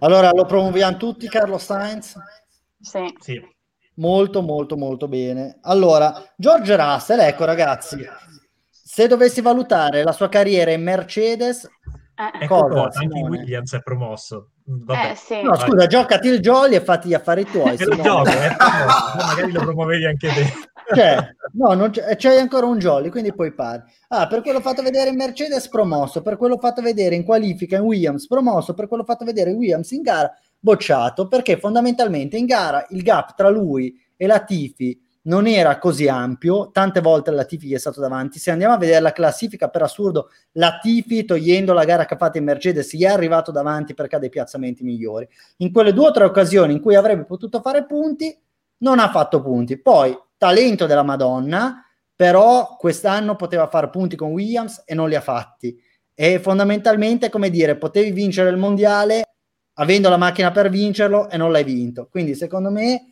Allora 0.00 0.30
lo 0.30 0.46
promuoviamo 0.46 0.96
tutti, 0.96 1.28
Carlo 1.28 1.58
Sainz? 1.58 2.18
Sì. 2.80 3.14
sì. 3.20 3.54
Molto, 3.96 4.40
molto, 4.40 4.78
molto 4.78 5.08
bene. 5.08 5.58
Allora, 5.62 6.22
George 6.36 6.74
Russell, 6.74 7.20
ecco 7.20 7.44
ragazzi, 7.44 7.98
se 8.70 9.06
dovessi 9.06 9.42
valutare 9.42 10.02
la 10.02 10.12
sua 10.12 10.30
carriera 10.30 10.70
in 10.70 10.82
Mercedes, 10.82 11.64
eh. 11.64 12.44
Ecco 12.44 12.66
cosa, 12.66 13.00
anche 13.00 13.20
Williams 13.20 13.74
è 13.74 13.82
promosso. 13.82 14.52
Vabbè. 14.68 15.10
Eh, 15.10 15.14
sì. 15.14 15.42
No, 15.42 15.54
scusa, 15.54 15.76
Vai. 15.76 15.86
giocati 15.86 16.28
il 16.28 16.40
jolly 16.40 16.74
e 16.74 16.80
fatti 16.80 17.08
gli 17.08 17.14
affari 17.14 17.44
tuoi. 17.44 17.76
lo 17.78 17.96
gioco, 18.02 18.30
eh, 18.30 18.56
magari 19.16 19.52
lo 19.52 19.60
promuovevi 19.60 20.06
anche 20.06 20.28
te. 20.28 20.52
Cioè, 20.92 21.34
no, 21.52 21.74
non 21.74 21.90
c'è, 21.90 22.16
c'hai 22.16 22.38
ancora 22.38 22.66
un 22.66 22.78
jolly, 22.78 23.08
quindi 23.08 23.32
poi 23.32 23.52
parli. 23.52 23.84
Ah, 24.08 24.26
per 24.26 24.42
quello 24.42 24.60
fatto 24.60 24.82
vedere 24.82 25.10
in 25.10 25.16
Mercedes 25.16 25.68
promosso, 25.68 26.20
per 26.20 26.36
quello 26.36 26.58
fatto 26.58 26.82
vedere 26.82 27.14
in 27.14 27.24
qualifica 27.24 27.76
in 27.76 27.82
Williams 27.82 28.26
promosso, 28.26 28.74
per 28.74 28.88
quello 28.88 29.04
fatto 29.04 29.24
vedere 29.24 29.50
in 29.50 29.56
Williams 29.56 29.90
in 29.92 30.02
gara 30.02 30.32
bocciato, 30.58 31.28
perché 31.28 31.58
fondamentalmente 31.58 32.36
in 32.36 32.46
gara 32.46 32.84
il 32.90 33.02
gap 33.02 33.34
tra 33.36 33.48
lui 33.48 33.94
e 34.16 34.26
la 34.26 34.40
Tifi 34.40 35.00
non 35.26 35.46
era 35.46 35.78
così 35.78 36.08
ampio, 36.08 36.70
tante 36.70 37.00
volte 37.00 37.30
la 37.30 37.44
Tifi 37.44 37.74
è 37.74 37.78
stato 37.78 38.00
davanti. 38.00 38.38
Se 38.38 38.50
andiamo 38.50 38.74
a 38.74 38.78
vedere 38.78 39.00
la 39.00 39.12
classifica, 39.12 39.68
per 39.68 39.82
assurdo, 39.82 40.30
la 40.52 40.78
Tifi, 40.80 41.24
togliendo 41.24 41.72
la 41.72 41.84
gara 41.84 42.04
che 42.04 42.14
ha 42.14 42.16
fatto 42.16 42.38
in 42.38 42.44
Mercedes, 42.44 42.94
gli 42.94 43.02
è 43.02 43.08
arrivato 43.08 43.50
davanti 43.50 43.94
perché 43.94 44.16
ha 44.16 44.18
dei 44.18 44.28
piazzamenti 44.28 44.84
migliori. 44.84 45.28
In 45.58 45.72
quelle 45.72 45.92
due 45.92 46.08
o 46.08 46.10
tre 46.12 46.24
occasioni 46.24 46.74
in 46.74 46.80
cui 46.80 46.94
avrebbe 46.94 47.24
potuto 47.24 47.60
fare 47.60 47.84
punti, 47.86 48.36
non 48.78 48.98
ha 48.98 49.10
fatto 49.10 49.42
punti. 49.42 49.80
Poi, 49.80 50.16
talento 50.36 50.86
della 50.86 51.02
Madonna, 51.02 51.84
però 52.14 52.76
quest'anno 52.78 53.34
poteva 53.34 53.66
fare 53.66 53.90
punti 53.90 54.16
con 54.16 54.30
Williams 54.30 54.82
e 54.86 54.94
non 54.94 55.08
li 55.08 55.16
ha 55.16 55.20
fatti. 55.20 55.76
E 56.14 56.38
fondamentalmente, 56.38 57.30
come 57.30 57.50
dire, 57.50 57.76
potevi 57.76 58.12
vincere 58.12 58.50
il 58.50 58.56
mondiale 58.56 59.24
avendo 59.78 60.08
la 60.08 60.16
macchina 60.16 60.52
per 60.52 60.70
vincerlo 60.70 61.28
e 61.28 61.36
non 61.36 61.50
l'hai 61.50 61.64
vinto. 61.64 62.06
Quindi, 62.08 62.36
secondo 62.36 62.70
me 62.70 63.10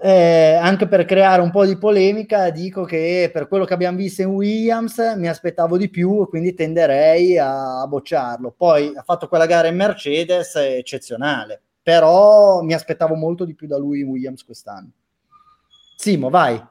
eh, 0.00 0.54
anche 0.60 0.86
per 0.86 1.04
creare 1.06 1.40
un 1.40 1.50
po' 1.50 1.64
di 1.64 1.78
polemica, 1.78 2.50
dico 2.50 2.84
che 2.84 3.30
per 3.32 3.48
quello 3.48 3.64
che 3.64 3.72
abbiamo 3.72 3.96
visto 3.96 4.22
in 4.22 4.28
Williams 4.28 4.98
mi 5.16 5.28
aspettavo 5.28 5.78
di 5.78 5.88
più 5.88 6.26
quindi 6.28 6.54
tenderei 6.54 7.38
a 7.38 7.86
bocciarlo. 7.86 8.52
Poi 8.56 8.92
ha 8.94 9.02
fatto 9.02 9.28
quella 9.28 9.46
gara 9.46 9.68
in 9.68 9.76
Mercedes 9.76 10.54
eccezionale, 10.56 11.60
però 11.82 12.60
mi 12.62 12.74
aspettavo 12.74 13.14
molto 13.14 13.44
di 13.44 13.54
più 13.54 13.66
da 13.66 13.78
lui 13.78 14.00
in 14.00 14.08
Williams 14.08 14.44
quest'anno. 14.44 14.90
Simo, 15.96 16.28
vai. 16.28 16.62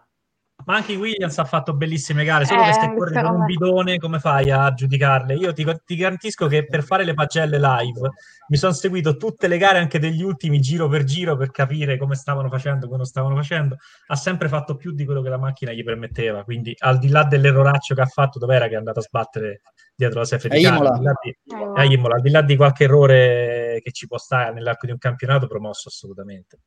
Ma 0.68 0.76
anche 0.76 0.96
Williams 0.96 1.38
ha 1.38 1.46
fatto 1.46 1.74
bellissime 1.74 2.26
gare, 2.26 2.44
solo 2.44 2.62
eh, 2.62 2.66
che 2.66 2.74
stai 2.74 2.94
correndo 2.94 3.30
con 3.30 3.40
un 3.40 3.46
bidone, 3.46 3.98
come 4.00 4.20
fai 4.20 4.52
a 4.52 4.74
giudicarle? 4.74 5.34
Io 5.36 5.54
ti, 5.54 5.66
ti, 5.86 5.96
garantisco 5.96 6.48
che 6.48 6.66
per 6.66 6.84
fare 6.84 7.06
le 7.06 7.14
pagelle 7.14 7.58
live 7.58 8.12
mi 8.50 8.58
sono 8.58 8.74
seguito 8.74 9.16
tutte 9.16 9.48
le 9.48 9.58
gare, 9.58 9.78
anche 9.78 9.98
degli 9.98 10.22
ultimi, 10.22 10.60
giro 10.60 10.90
per 10.90 11.06
giro, 11.06 11.38
per 11.38 11.52
capire 11.52 11.98
come 11.98 12.16
stavano 12.16 12.50
facendo, 12.50 12.86
come 12.88 12.98
non 12.98 13.06
stavano 13.06 13.34
facendo. 13.36 13.78
Ha 14.08 14.16
sempre 14.18 14.50
fatto 14.50 14.76
più 14.76 14.92
di 14.92 15.06
quello 15.06 15.22
che 15.22 15.30
la 15.30 15.38
macchina 15.38 15.72
gli 15.72 15.86
permetteva, 15.86 16.44
quindi 16.44 16.76
al 16.80 17.00
di 17.00 17.08
là 17.08 17.24
dell'erroraccio 17.24 17.96
che 17.96 18.02
ha 18.02 18.06
fatto, 18.06 18.38
dov'era 18.38 18.68
che 18.68 18.74
è 18.74 18.78
andato 18.78 19.00
a 19.00 19.04
sbattere 19.04 19.62
dietro 19.96 20.20
la 20.20 20.26
safety 20.26 20.62
car? 20.62 20.86
Al 20.86 20.98
di, 20.98 21.04
là 21.06 21.14
di, 21.22 21.30
eh, 21.30 21.94
Imola, 21.94 22.16
al 22.16 22.22
di 22.22 22.30
là 22.30 22.42
di 22.42 22.58
qualche 22.58 22.84
errore 22.84 23.80
che 23.82 23.92
ci 23.94 24.06
può 24.06 24.18
stare 24.18 24.52
nell'arco 24.52 24.86
di 24.86 24.92
un 24.92 24.98
campionato, 24.98 25.48
promosso 25.48 25.88
assolutamente. 25.88 26.60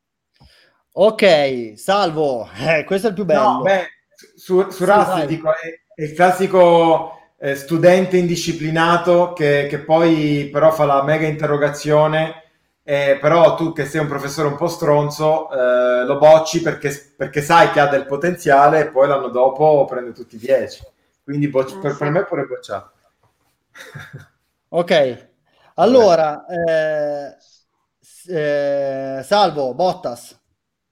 Ok, 0.93 1.73
salvo, 1.75 2.49
eh, 2.59 2.83
questo 2.83 3.07
è 3.07 3.09
il 3.11 3.15
più 3.15 3.25
bello. 3.25 3.41
No, 3.41 3.61
beh, 3.61 3.87
su, 4.35 4.61
su 4.69 4.83
sì, 4.83 4.85
Russell 4.85 5.25
dico, 5.25 5.49
è, 5.49 5.81
è, 5.95 6.03
il 6.03 6.13
classico 6.13 7.17
eh, 7.37 7.55
studente 7.55 8.17
indisciplinato 8.17 9.31
che, 9.31 9.67
che, 9.69 9.79
poi 9.79 10.49
però 10.51 10.71
fa 10.71 10.83
la 10.83 11.01
mega 11.01 11.27
interrogazione, 11.27 12.43
eh, 12.83 13.17
però 13.21 13.55
tu 13.55 13.71
che 13.71 13.85
sei 13.85 14.01
un 14.01 14.07
professore 14.07 14.49
un 14.49 14.57
po' 14.57 14.67
stronzo 14.67 15.49
eh, 15.49 16.03
lo 16.03 16.17
bocci 16.17 16.61
perché, 16.61 17.13
perché, 17.15 17.41
sai 17.41 17.71
che 17.71 17.79
ha 17.79 17.87
del 17.87 18.05
potenziale 18.05 18.81
e 18.81 18.87
poi 18.87 19.07
l'anno 19.07 19.29
dopo 19.29 19.85
prende 19.85 20.11
tutti 20.11 20.35
i 20.35 20.39
10. 20.39 20.83
Quindi 21.23 21.47
bocci, 21.47 21.77
per, 21.77 21.95
per, 21.95 22.09
me 22.09 22.25
pure 22.25 22.43
bocciato. 22.43 22.91
ok, 24.67 25.27
allora, 25.75 26.45
eh, 26.47 27.37
eh, 28.27 29.23
salvo, 29.23 29.73
Bottas. 29.73 30.39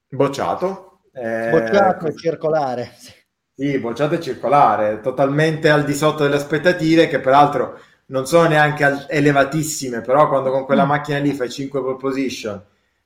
Bocciato. 0.10 1.02
Eh, 1.14 1.50
bocciato 1.50 2.08
e 2.08 2.16
circolare. 2.16 2.92
Sì, 3.56 3.78
bocciato 3.78 4.16
e 4.16 4.22
circolare, 4.22 5.02
totalmente 5.02 5.70
al 5.70 5.84
di 5.84 5.94
sotto 5.94 6.24
delle 6.24 6.38
aspettative, 6.38 7.08
che 7.08 7.20
peraltro 7.20 7.80
non 8.08 8.26
sono 8.26 8.48
neanche 8.48 9.06
elevatissime, 9.08 10.02
però 10.02 10.28
quando 10.28 10.50
con 10.50 10.66
quella 10.66 10.86
mm. 10.86 10.88
macchina 10.88 11.20
lì 11.20 11.34
fai 11.34 11.50
5 11.50 11.82
pole 11.82 11.98
position 11.98 12.64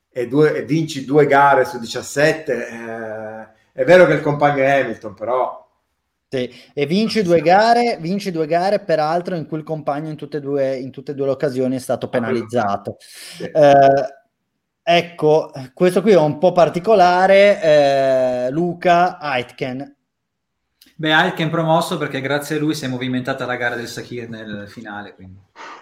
e, 0.10 0.28
due, 0.28 0.56
e 0.56 0.64
vinci 0.64 1.06
due 1.06 1.26
gare 1.26 1.66
su 1.66 1.80
17, 1.80 2.54
eh, 2.54 3.48
è 3.74 3.84
vero 3.84 4.06
che 4.06 4.14
il 4.14 4.22
compagno 4.22 4.64
è 4.64 4.82
Hamilton, 4.82 5.14
però... 5.14 5.62
Sì, 6.30 6.52
e 6.74 6.86
vinci 6.86 7.22
due 7.22 7.42
gare, 7.42 7.98
vinci 8.00 8.32
due 8.32 8.48
gare 8.48 8.80
peraltro 8.80 9.36
in 9.36 9.46
cui 9.46 9.60
il 9.60 9.64
compagno 9.64 10.10
in 10.10 10.16
tutte 10.16 10.38
e 10.38 10.40
due, 10.40 10.76
in 10.78 10.90
tutte 10.90 11.12
e 11.12 11.16
due 11.16 11.28
le 11.28 11.32
occasioni 11.34 11.76
è 11.76 11.80
stato 11.80 12.10
penalizzato. 12.10 12.96
Sì. 13.00 13.44
Eh, 13.44 14.23
Ecco, 14.86 15.50
questo 15.74 16.02
qui 16.02 16.12
è 16.12 16.18
un 16.18 16.38
po' 16.38 16.52
particolare. 16.52 17.62
Eh, 17.62 18.52
Luca 18.52 19.18
Aitken. 19.18 19.96
Beh, 20.96 21.14
Aitken 21.14 21.50
promosso 21.50 21.98
perché 21.98 22.20
grazie 22.20 22.58
a 22.58 22.60
lui 22.60 22.76
si 22.76 22.84
è 22.86 22.88
movimentata 22.90 23.46
la 23.46 23.56
gara 23.56 23.76
del 23.76 23.88
Sakir 23.88 24.28
nel 24.28 24.66
finale, 24.68 25.16
quindi 25.16 25.40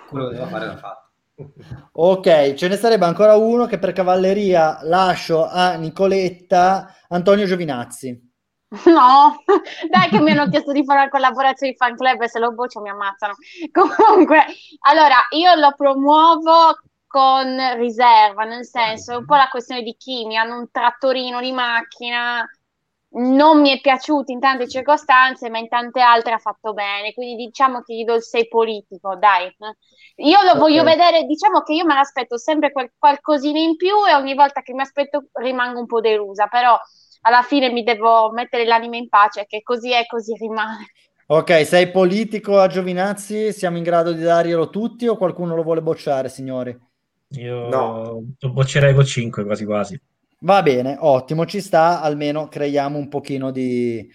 quello 0.07 0.29
che 0.29 0.35
doveva 0.35 0.49
fare 0.49 0.65
l'ha 0.67 0.77
fatto. 0.77 1.09
Ok, 1.93 2.53
ce 2.53 2.67
ne 2.67 2.77
sarebbe 2.77 3.05
ancora 3.05 3.35
uno 3.35 3.65
che 3.65 3.79
per 3.79 3.91
cavalleria 3.91 4.79
lascio 4.83 5.47
a 5.47 5.73
Nicoletta 5.73 6.95
Antonio 7.09 7.45
Giovinazzi. 7.45 8.29
No, 8.85 9.43
dai 9.89 10.09
che 10.09 10.21
mi 10.21 10.31
hanno 10.31 10.47
chiesto 10.47 10.71
di 10.71 10.85
fare 10.85 11.01
una 11.01 11.09
collaborazione 11.09 11.73
di 11.73 11.77
fan 11.77 11.95
club 11.95 12.21
e 12.21 12.29
se 12.29 12.39
lo 12.39 12.53
boccio 12.53 12.79
mi 12.79 12.89
ammazzano. 12.89 13.33
Comunque, 13.71 14.45
allora, 14.81 15.17
io 15.31 15.53
lo 15.55 15.73
promuovo 15.75 16.77
con 17.11 17.57
riserva, 17.75 18.45
nel 18.45 18.65
senso, 18.65 19.11
è 19.11 19.15
un 19.17 19.25
po' 19.25 19.35
la 19.35 19.49
questione 19.49 19.81
di 19.81 19.97
chi 19.97 20.25
mi 20.25 20.37
hanno 20.37 20.57
un 20.57 20.71
trattorino 20.71 21.41
di 21.41 21.51
macchina, 21.51 22.49
non 23.13 23.59
mi 23.59 23.77
è 23.77 23.81
piaciuto 23.81 24.31
in 24.31 24.39
tante 24.39 24.69
circostanze, 24.69 25.49
ma 25.49 25.57
in 25.57 25.67
tante 25.67 25.99
altre 25.99 26.31
ha 26.31 26.37
fatto 26.37 26.71
bene, 26.73 27.13
quindi 27.13 27.43
diciamo 27.43 27.81
che 27.81 27.95
gli 27.95 28.05
do 28.05 28.15
il 28.15 28.23
6 28.23 28.47
politico, 28.47 29.17
dai. 29.17 29.53
Io 30.15 30.41
lo 30.41 30.51
okay. 30.51 30.59
voglio 30.59 30.83
vedere, 30.83 31.23
diciamo 31.23 31.61
che 31.63 31.73
io 31.73 31.83
me 31.83 31.95
l'aspetto 31.95 32.37
sempre 32.37 32.71
quel, 32.71 32.93
qualcosina 32.97 33.59
in 33.59 33.75
più 33.75 34.07
e 34.07 34.13
ogni 34.13 34.33
volta 34.33 34.61
che 34.61 34.73
mi 34.73 34.81
aspetto 34.81 35.25
rimango 35.33 35.79
un 35.79 35.87
po' 35.87 35.99
delusa, 35.99 36.47
però 36.47 36.79
alla 37.23 37.41
fine 37.41 37.69
mi 37.71 37.83
devo 37.83 38.31
mettere 38.31 38.63
l'anima 38.63 38.95
in 38.95 39.09
pace, 39.09 39.45
che 39.45 39.61
così 39.61 39.91
è, 39.91 40.05
così 40.05 40.33
rimane. 40.35 40.87
Ok, 41.27 41.65
sei 41.65 41.91
politico 41.91 42.59
a 42.59 42.67
Giovinazzi, 42.67 43.51
siamo 43.51 43.75
in 43.75 43.83
grado 43.83 44.13
di 44.13 44.21
darglielo 44.21 44.69
tutti 44.69 45.07
o 45.07 45.17
qualcuno 45.17 45.55
lo 45.55 45.63
vuole 45.63 45.81
bocciare, 45.81 46.29
signori? 46.29 46.89
Io 47.33 47.69
no. 47.69 48.23
lo 48.39 48.49
boccerei 48.51 48.93
con 48.93 49.05
5 49.05 49.43
quasi 49.43 49.65
quasi. 49.65 50.01
Va 50.43 50.61
bene, 50.63 50.97
ottimo, 50.99 51.45
ci 51.45 51.61
sta, 51.61 52.01
almeno 52.01 52.47
creiamo 52.47 52.97
un 52.97 53.07
pochino 53.09 53.51
di, 53.51 54.09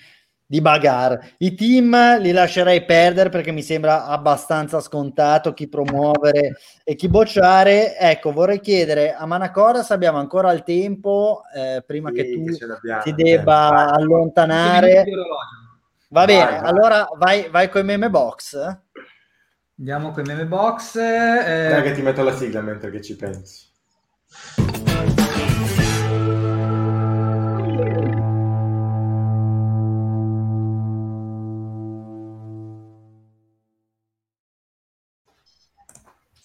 di 0.44 0.60
bagarre. 0.60 1.34
I 1.38 1.54
team 1.54 2.20
li 2.20 2.32
lascerei 2.32 2.84
perdere 2.84 3.28
perché 3.28 3.52
mi 3.52 3.62
sembra 3.62 4.06
abbastanza 4.06 4.80
scontato 4.80 5.54
chi 5.54 5.68
promuovere 5.68 6.56
e 6.82 6.94
chi 6.96 7.08
bocciare. 7.08 7.96
Ecco, 7.96 8.32
vorrei 8.32 8.60
chiedere 8.60 9.14
a 9.14 9.24
Manacora 9.24 9.82
se 9.82 9.92
abbiamo 9.92 10.18
ancora 10.18 10.52
il 10.52 10.64
tempo 10.64 11.42
eh, 11.54 11.82
prima 11.86 12.10
sì, 12.10 12.14
che 12.16 12.32
tu 12.32 12.44
che 12.44 12.98
ti 13.02 13.14
debba 13.14 13.90
eh, 13.90 13.96
allontanare. 13.96 15.04
Va 16.08 16.24
bene, 16.24 16.44
vai, 16.44 16.58
allora 16.58 17.08
vai, 17.18 17.48
vai 17.50 17.68
con 17.68 17.80
i 17.82 17.84
meme 17.84 18.10
box. 18.10 18.84
Andiamo 19.78 20.10
con 20.10 20.24
i 20.24 20.26
meme 20.26 20.46
box. 20.46 20.96
Eh... 20.96 21.68
Dai 21.68 21.82
che 21.82 21.92
ti 21.92 22.00
metto 22.00 22.22
la 22.22 22.34
sigla 22.34 22.62
mentre 22.62 22.90
che 22.90 23.02
ci 23.02 23.14
pensi. 23.14 23.66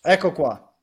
Ecco 0.04 0.32
qua. 0.34 0.74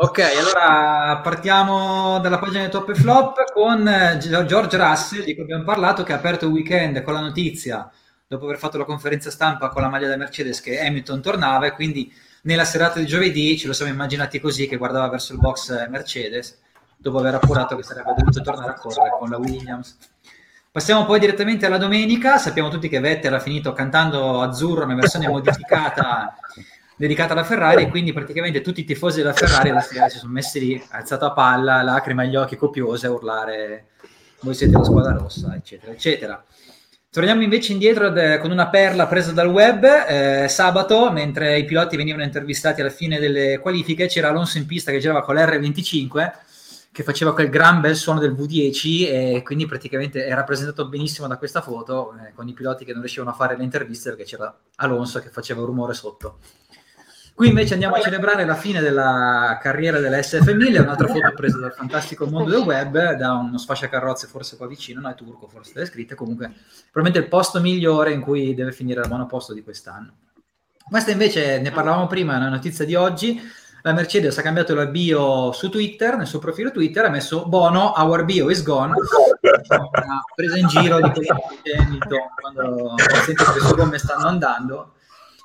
Ok, 0.00 0.18
allora 0.18 1.18
partiamo 1.22 2.18
dalla 2.20 2.38
pagina 2.38 2.64
di 2.64 2.70
Top 2.70 2.90
e 2.90 2.94
Flop 2.94 3.52
con 3.54 3.84
George 4.18 4.76
Russell, 4.76 5.24
di 5.24 5.32
cui 5.32 5.44
abbiamo 5.44 5.64
parlato, 5.64 6.02
che 6.02 6.12
ha 6.12 6.16
aperto 6.16 6.44
il 6.44 6.52
weekend 6.52 7.02
con 7.02 7.14
la 7.14 7.20
notizia 7.20 7.90
dopo 8.30 8.44
aver 8.44 8.58
fatto 8.58 8.76
la 8.76 8.84
conferenza 8.84 9.30
stampa 9.30 9.70
con 9.70 9.80
la 9.80 9.88
maglia 9.88 10.06
da 10.06 10.16
Mercedes 10.18 10.60
che 10.60 10.78
Hamilton 10.84 11.22
tornava 11.22 11.64
e 11.64 11.72
quindi 11.72 12.12
nella 12.42 12.66
serata 12.66 12.98
di 12.98 13.06
giovedì 13.06 13.56
ce 13.56 13.66
lo 13.66 13.72
siamo 13.72 13.90
immaginati 13.90 14.38
così 14.38 14.68
che 14.68 14.76
guardava 14.76 15.08
verso 15.08 15.32
il 15.32 15.38
box 15.38 15.88
Mercedes 15.88 16.58
dopo 16.94 17.20
aver 17.20 17.36
appurato 17.36 17.74
che 17.74 17.82
sarebbe 17.82 18.12
dovuto 18.14 18.42
tornare 18.42 18.72
a 18.72 18.74
correre 18.74 19.16
con 19.18 19.30
la 19.30 19.38
Williams. 19.38 19.96
Passiamo 20.70 21.06
poi 21.06 21.20
direttamente 21.20 21.64
alla 21.64 21.78
domenica, 21.78 22.36
sappiamo 22.36 22.68
tutti 22.68 22.90
che 22.90 23.00
Vettel 23.00 23.32
ha 23.32 23.40
finito 23.40 23.72
cantando 23.72 24.42
Azzurro, 24.42 24.84
una 24.84 24.94
versione 24.94 25.26
modificata 25.32 26.36
dedicata 26.96 27.32
alla 27.32 27.44
Ferrari 27.44 27.84
e 27.84 27.88
quindi 27.88 28.12
praticamente 28.12 28.60
tutti 28.60 28.80
i 28.80 28.84
tifosi 28.84 29.22
della 29.22 29.32
Ferrari 29.32 29.70
alla 29.70 29.80
sera 29.80 30.10
si 30.10 30.18
sono 30.18 30.32
messi 30.32 30.60
lì, 30.60 30.86
alzato 30.90 31.24
a 31.24 31.32
palla, 31.32 31.80
lacrime 31.80 32.24
agli 32.24 32.36
occhi 32.36 32.56
copiose 32.56 33.06
a 33.06 33.10
urlare 33.10 33.86
voi 34.40 34.54
siete 34.54 34.76
la 34.76 34.84
squadra 34.84 35.12
rossa, 35.12 35.54
eccetera, 35.56 35.90
eccetera. 35.90 36.44
Torniamo 37.10 37.42
invece 37.42 37.72
indietro 37.72 38.10
de- 38.10 38.38
con 38.38 38.50
una 38.50 38.68
perla 38.68 39.06
presa 39.06 39.32
dal 39.32 39.48
web. 39.48 39.82
Eh, 39.82 40.46
sabato, 40.48 41.10
mentre 41.10 41.58
i 41.58 41.64
piloti 41.64 41.96
venivano 41.96 42.22
intervistati 42.22 42.82
alla 42.82 42.90
fine 42.90 43.18
delle 43.18 43.58
qualifiche, 43.60 44.06
c'era 44.08 44.28
Alonso 44.28 44.58
in 44.58 44.66
pista 44.66 44.90
che 44.92 44.98
girava 44.98 45.22
con 45.22 45.34
l'R25 45.34 46.32
che 46.92 47.02
faceva 47.02 47.32
quel 47.32 47.48
gran 47.48 47.80
bel 47.80 47.96
suono 47.96 48.18
del 48.18 48.32
V10 48.32 49.06
e 49.36 49.42
quindi 49.44 49.66
praticamente 49.66 50.26
è 50.26 50.34
rappresentato 50.34 50.88
benissimo 50.88 51.28
da 51.28 51.36
questa 51.36 51.60
foto 51.62 52.12
eh, 52.14 52.32
con 52.34 52.48
i 52.48 52.52
piloti 52.52 52.84
che 52.84 52.90
non 52.92 53.00
riuscivano 53.00 53.30
a 53.30 53.34
fare 53.34 53.56
le 53.56 53.62
interviste 53.62 54.10
perché 54.10 54.24
c'era 54.24 54.54
Alonso 54.76 55.20
che 55.20 55.28
faceva 55.28 55.64
rumore 55.64 55.94
sotto. 55.94 56.38
Qui 57.38 57.46
invece 57.46 57.74
andiamo 57.74 57.94
a 57.94 58.00
celebrare 58.00 58.44
la 58.44 58.56
fine 58.56 58.80
della 58.80 59.60
carriera 59.62 60.00
della 60.00 60.18
SF1000, 60.18 60.80
un'altra 60.80 61.06
foto 61.06 61.32
presa 61.36 61.56
dal 61.58 61.72
fantastico 61.72 62.26
mondo 62.26 62.50
del 62.50 62.62
web, 62.62 63.12
da 63.12 63.34
uno 63.34 63.56
sfasciacarrozze 63.56 64.26
forse 64.26 64.56
qua 64.56 64.66
vicino, 64.66 65.00
no 65.00 65.08
è 65.08 65.14
turco, 65.14 65.46
forse 65.46 65.80
è 65.80 65.86
scritto, 65.86 66.16
comunque 66.16 66.52
probabilmente 66.90 67.20
il 67.20 67.28
posto 67.28 67.60
migliore 67.60 68.10
in 68.10 68.22
cui 68.22 68.56
deve 68.56 68.72
finire 68.72 69.02
il 69.02 69.08
monoposto 69.08 69.54
di 69.54 69.62
quest'anno. 69.62 70.14
Questa 70.90 71.12
invece, 71.12 71.60
ne 71.60 71.70
parlavamo 71.70 72.08
prima, 72.08 72.34
è 72.34 72.38
una 72.38 72.48
notizia 72.48 72.84
di 72.84 72.96
oggi, 72.96 73.40
la 73.82 73.92
Mercedes 73.92 74.36
ha 74.36 74.42
cambiato 74.42 74.74
la 74.74 74.86
bio 74.86 75.52
su 75.52 75.70
Twitter, 75.70 76.16
nel 76.16 76.26
suo 76.26 76.40
profilo 76.40 76.72
Twitter, 76.72 77.04
ha 77.04 77.08
messo 77.08 77.46
Bono, 77.46 77.92
our 77.98 78.24
bio 78.24 78.50
is 78.50 78.64
gone, 78.64 78.94
una 79.76 80.24
presa 80.34 80.58
in 80.58 80.66
giro 80.66 80.96
di 81.00 81.10
quelli 81.12 81.28
che 81.62 82.08
quando 82.40 82.94
sente 83.24 83.44
che 83.44 83.52
le 83.54 83.60
sue 83.60 83.76
gomme 83.76 83.98
stanno 83.98 84.26
andando 84.26 84.94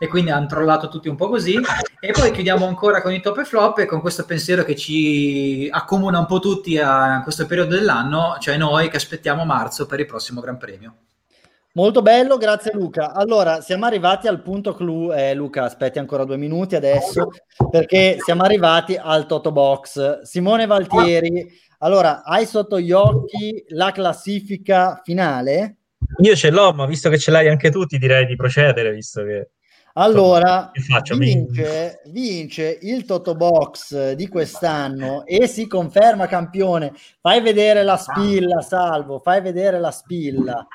e 0.04 0.08
quindi 0.10 0.32
hanno 0.32 0.47
trollato 0.47 0.89
tutti 0.89 1.08
un 1.08 1.16
po' 1.16 1.30
così. 1.30 1.58
E 2.01 2.12
poi 2.12 2.32
chiudiamo 2.32 2.68
ancora 2.68 3.01
con 3.01 3.14
i 3.14 3.22
top 3.22 3.38
e 3.38 3.45
flop 3.45 3.78
e 3.80 3.86
con 3.86 4.01
questo 4.01 4.26
pensiero 4.26 4.66
che 4.66 4.76
ci 4.76 5.70
accomuna 5.72 6.20
un 6.20 6.26
po' 6.26 6.39
tutti 6.39 6.78
a 6.78 7.22
questo 7.24 7.45
periodo 7.45 7.76
dell'anno, 7.76 8.36
cioè 8.41 8.58
noi 8.58 8.89
che 8.89 8.97
aspettiamo 8.97 9.45
marzo 9.45 9.86
per 9.86 10.01
il 10.01 10.06
prossimo 10.06 10.41
Gran 10.41 10.58
Premio. 10.58 10.95
Molto 11.76 12.01
bello, 12.01 12.36
grazie 12.38 12.74
Luca. 12.74 13.14
Allora, 13.14 13.62
siamo 13.62 13.86
arrivati 13.86 14.28
al 14.28 14.41
punto 14.41 14.74
clou. 14.74 15.14
Eh, 15.14 15.34
Luca, 15.34 15.64
aspetti 15.64 15.99
ancora 15.99 16.26
due 16.26 16.36
minuti 16.36 16.76
adesso, 16.76 17.30
perché 17.72 18.18
siamo 18.20 18.43
arrivati 18.43 18.99
al 19.01 19.26
Toto 19.26 19.54
Box. 19.54 20.24
Simone 20.24 20.66
Valtieri 20.66 21.49
Allora, 21.78 22.24
hai 22.24 22.45
sotto 22.45 22.78
gli 22.78 22.91
occhi 22.91 23.64
la 23.70 23.91
classifica 23.91 24.99
finale? 25.01 25.78
Io 26.18 26.36
ce 26.36 26.51
l'ho, 26.51 26.74
ma 26.74 26.86
visto 26.86 27.10
che 27.10 27.18
ce 27.18 27.32
l'hai 27.32 27.47
anche 27.47 27.72
tu, 27.72 27.86
ti 27.86 27.97
direi 27.97 28.26
di 28.26 28.36
procedere, 28.36 28.91
visto 28.91 29.24
che... 29.24 29.51
Allora, 29.96 30.72
vince, 31.18 32.02
vince, 32.06 32.80
il 32.82 33.06
Toto 33.06 33.36
Box 33.36 34.14
di 34.14 34.28
quest'anno 34.28 35.24
e 35.26 35.46
si 35.46 35.68
conferma 35.68 36.26
campione. 36.26 36.94
Fai 37.22 37.41
vedere 37.41 37.84
la 37.84 37.98
spilla, 37.98 38.62
Salvo, 38.62 39.20
fai 39.20 39.41
vedere 39.41 39.80
la 39.80 39.91
spilla. 39.91 40.66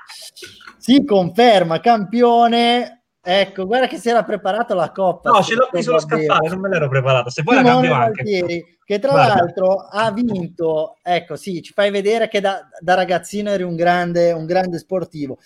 Si 0.79 1.05
conferma 1.05 1.81
campione 1.81 2.99
Ecco, 3.31 3.66
guarda 3.66 3.89
che 3.89 3.99
si 3.99 4.09
era 4.09 4.25
preparato 4.25 4.75
la 4.75 4.91
coppa. 4.91 5.29
No, 5.29 5.43
ce 5.43 5.55
l'ho 5.55 5.66
qui 5.69 5.83
sullo 5.83 5.99
scaffale, 5.99 6.49
non 6.49 6.61
me 6.61 6.71
l'ero 6.71 6.89
preparato. 6.89 7.29
Se 7.29 7.43
vuoi 7.43 7.57
la 7.57 7.62
cambio 7.62 7.93
anche. 7.93 8.79
che 8.83 8.99
tra 8.99 9.11
guarda. 9.11 9.35
l'altro 9.35 9.87
ha 9.91 10.11
vinto, 10.12 10.97
ecco 11.03 11.37
sì, 11.37 11.61
ci 11.61 11.75
fai 11.75 11.91
vedere 11.91 12.29
che 12.29 12.41
da, 12.41 12.66
da 12.81 12.95
ragazzino 12.95 13.51
eri 13.51 13.64
un 13.64 13.77
grande, 13.77 14.33
un 14.33 14.47
grande 14.47 14.79
sportivo, 14.79 15.37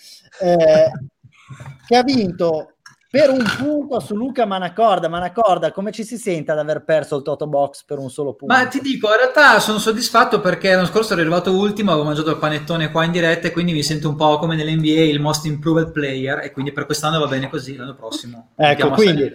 eh, 0.40 0.90
che 1.84 1.96
ha 1.96 2.04
vinto 2.04 2.74
per 3.12 3.28
un 3.28 3.44
punto 3.58 4.00
su 4.00 4.16
Luca 4.16 4.46
Manacorda. 4.46 5.06
Manacorda, 5.06 5.70
come 5.70 5.92
ci 5.92 6.02
si 6.02 6.16
sente 6.16 6.50
ad 6.50 6.58
aver 6.58 6.82
perso 6.82 7.18
il 7.18 7.22
Toto 7.22 7.46
Box 7.46 7.84
per 7.84 7.98
un 7.98 8.08
solo 8.08 8.32
punto? 8.32 8.54
Ma 8.54 8.66
ti 8.68 8.80
dico, 8.80 9.08
in 9.08 9.16
realtà 9.16 9.60
sono 9.60 9.76
soddisfatto 9.76 10.40
perché 10.40 10.72
l'anno 10.72 10.86
scorso 10.86 11.12
ero 11.12 11.20
arrivato 11.20 11.54
ultimo, 11.54 11.90
avevo 11.90 12.06
mangiato 12.06 12.30
il 12.30 12.38
panettone 12.38 12.90
qua 12.90 13.04
in 13.04 13.10
diretta 13.10 13.48
e 13.48 13.52
quindi 13.52 13.74
mi 13.74 13.82
sento 13.82 14.08
un 14.08 14.16
po' 14.16 14.38
come 14.38 14.56
nell'NBA 14.56 15.02
il 15.02 15.20
most 15.20 15.44
improved 15.44 15.92
player 15.92 16.38
e 16.42 16.52
quindi 16.52 16.72
per 16.72 16.86
quest'anno 16.86 17.18
va 17.18 17.26
bene 17.26 17.50
così, 17.50 17.76
l'anno 17.76 17.96
prossimo. 17.96 18.52
Ecco, 18.56 18.88
quindi 18.88 19.30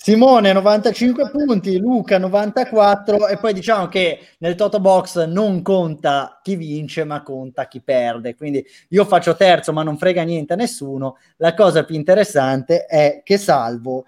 Simone 0.00 0.52
95 0.52 1.28
punti, 1.28 1.76
Luca 1.76 2.18
94 2.18 3.26
e 3.26 3.36
poi 3.36 3.52
diciamo 3.52 3.88
che 3.88 4.20
nel 4.38 4.54
Toto 4.54 4.78
Box 4.78 5.26
non 5.26 5.60
conta 5.60 6.38
chi 6.40 6.54
vince 6.54 7.02
ma 7.02 7.24
conta 7.24 7.66
chi 7.66 7.80
perde, 7.82 8.36
quindi 8.36 8.64
io 8.90 9.04
faccio 9.04 9.34
terzo 9.34 9.72
ma 9.72 9.82
non 9.82 9.98
frega 9.98 10.22
niente 10.22 10.52
a 10.52 10.56
nessuno, 10.56 11.16
la 11.38 11.52
cosa 11.52 11.84
più 11.84 11.96
interessante 11.96 12.86
è 12.86 13.22
che 13.24 13.38
Salvo 13.38 14.04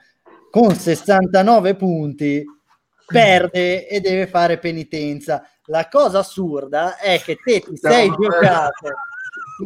con 0.49 0.77
69 0.77 1.75
punti 1.75 2.45
perde 3.05 3.89
e 3.89 4.01
deve 4.01 4.29
fare 4.29 4.59
penitenza. 4.59 5.45
La 5.67 5.89
cosa 5.89 6.21
assurda 6.21 6.99
è 6.99 7.21
che 7.21 7.35
te 7.35 7.61
ti 7.61 7.77
sei 7.77 8.09
giocato, 8.09 8.89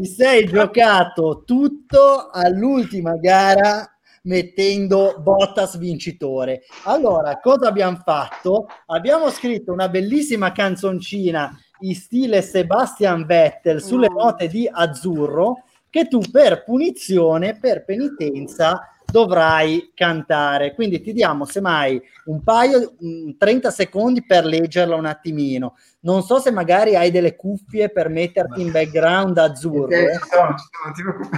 ti 0.01 0.07
sei 0.07 0.47
giocato 0.47 1.43
tutto 1.45 2.31
all'ultima 2.33 3.14
gara 3.18 3.93
mettendo 4.25 5.16
Bottas 5.20 5.79
vincitore. 5.79 6.62
Allora, 6.85 7.39
cosa 7.41 7.68
abbiamo 7.68 7.99
fatto? 8.05 8.66
Abbiamo 8.87 9.31
scritto 9.31 9.72
una 9.72 9.89
bellissima 9.89 10.53
canzoncina 10.53 11.59
in 11.81 11.95
stile 11.95 12.43
Sebastian 12.43 13.27
Vettel 13.27 13.83
sulle 13.83 14.11
mm. 14.11 14.16
note 14.16 14.49
di 14.49 14.68
azzurro 14.70 15.64
che 15.91 16.09
tu 16.09 16.20
per 16.31 16.64
punizione, 16.64 17.59
per 17.59 17.85
penitenza 17.85 18.89
dovrai 19.05 19.93
cantare. 19.95 20.75
Quindi 20.75 21.01
ti 21.01 21.12
diamo 21.12 21.45
semmai 21.45 22.03
un 22.25 22.43
paio, 22.43 22.95
30 23.39 23.70
secondi 23.70 24.25
per 24.25 24.45
leggerla 24.45 24.97
un 24.97 25.07
attimino. 25.07 25.77
Non 26.01 26.22
so 26.22 26.41
se 26.41 26.51
magari 26.51 26.97
hai 26.97 27.12
delle 27.12 27.37
cuffie 27.37 27.91
per 27.91 28.09
metterti 28.09 28.61
in 28.61 28.72
background 28.72 29.39
azzurro. 29.39 29.89
Ci, 29.89 30.29
sono, 30.29 30.55
ci, 30.57 31.03
sono, 31.03 31.31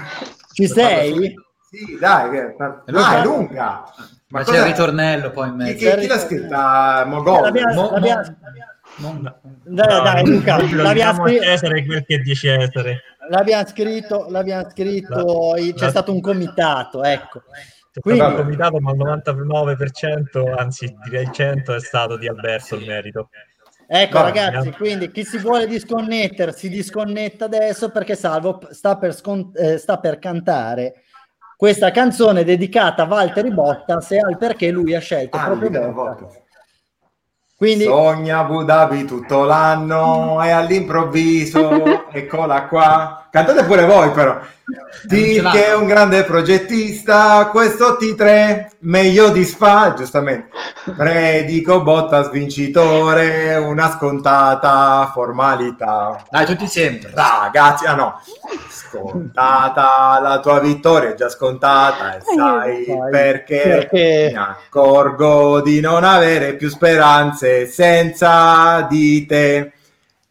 ci 0.55 0.67
sei? 0.73 1.35
Sì, 1.69 1.99
dai, 1.99 2.31
che... 2.31 2.55
Luca, 2.87 3.09
ah, 3.09 3.21
è 3.21 3.25
lunga. 3.25 3.85
Ma, 4.29 4.39
Ma 4.39 4.45
c'è 4.45 4.59
il 4.59 4.65
ritornello 4.65 5.31
poi 5.31 5.49
in 5.49 5.55
mezzo. 5.57 5.73
Chi, 5.73 5.95
chi, 5.95 6.01
chi 6.01 6.07
l'ha 6.07 6.19
scritta? 6.19 7.05
Mogol. 7.07 7.43
L'abbiamo, 7.43 7.75
Mo, 7.75 7.91
l'abbiamo... 7.91 8.37
Mo, 8.97 9.21
dai, 9.65 10.03
dai, 10.03 10.27
Luca, 10.27 10.59
l'abbiamo 10.75 11.27
scritto 11.27 11.43
Cesare 11.43 11.85
quel 11.85 12.05
che 12.05 12.19
di 12.21 12.35
Cesare. 12.35 13.03
L'abbiamo 13.29 13.67
scritto, 13.67 14.27
l'abbiamo 14.29 14.71
scritto, 14.71 15.55
la, 15.55 15.73
c'è 15.73 15.85
la, 15.85 15.91
stato 15.91 16.13
un 16.13 16.21
comitato, 16.21 17.03
ecco. 17.03 17.43
C'è 17.93 18.01
Quindi, 18.01 18.21
stato 18.21 18.37
un 18.37 18.43
comitato, 18.43 18.81
ma 18.81 18.93
il 18.93 18.99
99%, 18.99 20.55
anzi 20.57 20.95
direi 21.05 21.25
il 21.25 21.31
100% 21.33 21.75
è 21.75 21.81
stato 21.81 22.17
di 22.17 22.29
Alberto 22.29 22.77
il 22.77 22.87
merito. 22.87 23.29
Ecco 23.89 24.19
Vai, 24.19 24.33
ragazzi, 24.33 24.71
quindi 24.73 25.11
chi 25.13 25.25
si 25.25 25.39
vuole 25.39 25.67
disconnettere 25.67 26.53
si 26.53 26.69
disconnetta 26.69 27.45
adesso 27.45 27.91
perché 27.91 28.17
Salvo 28.17 28.61
sta 28.71 28.97
per, 28.97 29.15
scon- 29.15 29.53
eh, 29.55 29.79
sta 29.79 29.99
per 29.99 30.19
cantare 30.19 31.03
questa 31.57 31.91
canzone 31.91 32.45
dedicata 32.45 33.05
a 33.05 33.07
Valtteri 33.07 33.51
Bottas 33.51 34.11
e 34.11 34.19
al 34.19 34.37
perché 34.37 34.71
lui 34.71 34.95
ha 34.95 35.01
scelto 35.01 35.37
ah, 35.37 35.45
proprio 35.47 35.93
Bottas. 35.93 36.43
Quindi... 37.57 37.85
Sogna 37.85 38.41
Abu 38.41 38.65
Dhabi 38.65 39.07
tutto 39.07 39.45
l'anno 39.45 40.43
e 40.43 40.51
all'improvviso, 40.51 42.09
eccola 42.13 42.67
qua. 42.67 43.26
Cantate 43.31 43.65
pure 43.65 43.85
voi 43.85 44.11
però. 44.11 44.39
Di 45.05 45.41
che 45.53 45.67
è 45.67 45.75
un 45.75 45.87
grande 45.87 46.25
progettista, 46.25 47.47
questo 47.53 47.97
T3 48.01 48.67
meglio 48.81 49.29
di 49.29 49.45
Spa, 49.45 49.95
giustamente. 49.97 50.49
Predico 50.97 51.83
Bottas 51.83 52.31
vincitore, 52.31 53.55
una 53.57 53.91
scontata 53.91 55.09
formalità. 55.13 56.25
Dai, 56.29 56.47
tutti 56.47 56.65
insieme. 56.65 57.01
Ragazzi, 57.13 57.87
ah 57.87 57.95
no, 57.95 58.21
scontata 58.69 60.19
la 60.21 60.41
tua 60.41 60.59
vittoria, 60.59 61.11
è 61.11 61.15
già 61.15 61.29
scontata 61.29 62.17
e 62.17 62.21
sai 62.23 62.87
perché, 63.11 63.61
perché 63.63 64.31
mi 64.33 64.39
accorgo 64.39 65.61
di 65.61 65.79
non 65.79 66.03
avere 66.03 66.55
più 66.55 66.69
speranze 66.69 67.67
senza 67.67 68.85
di 68.89 69.27
te. 69.27 69.73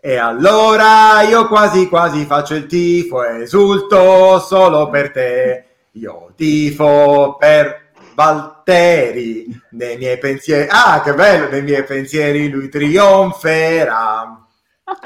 E 0.06 0.18
allora 0.18 1.24
io 1.24 1.48
quasi 1.48 1.90
quasi 1.90 2.26
faccio 2.26 2.54
il 2.54 2.68
tifo 2.68 3.24
esulto 3.24 4.38
solo 4.38 4.88
per 4.88 5.10
te. 5.12 5.66
Io 5.94 6.32
tifo 6.36 7.38
per 7.40 7.90
Valtteri 8.14 9.48
nei 9.72 9.98
miei 9.98 10.20
pensieri. 10.20 10.68
Ah, 10.70 11.02
che 11.02 11.16
bello! 11.16 11.50
Nei 11.50 11.64
miei 11.64 11.84
pensieri 11.86 12.50
lui 12.50 12.70
trionferà. 12.70 14.46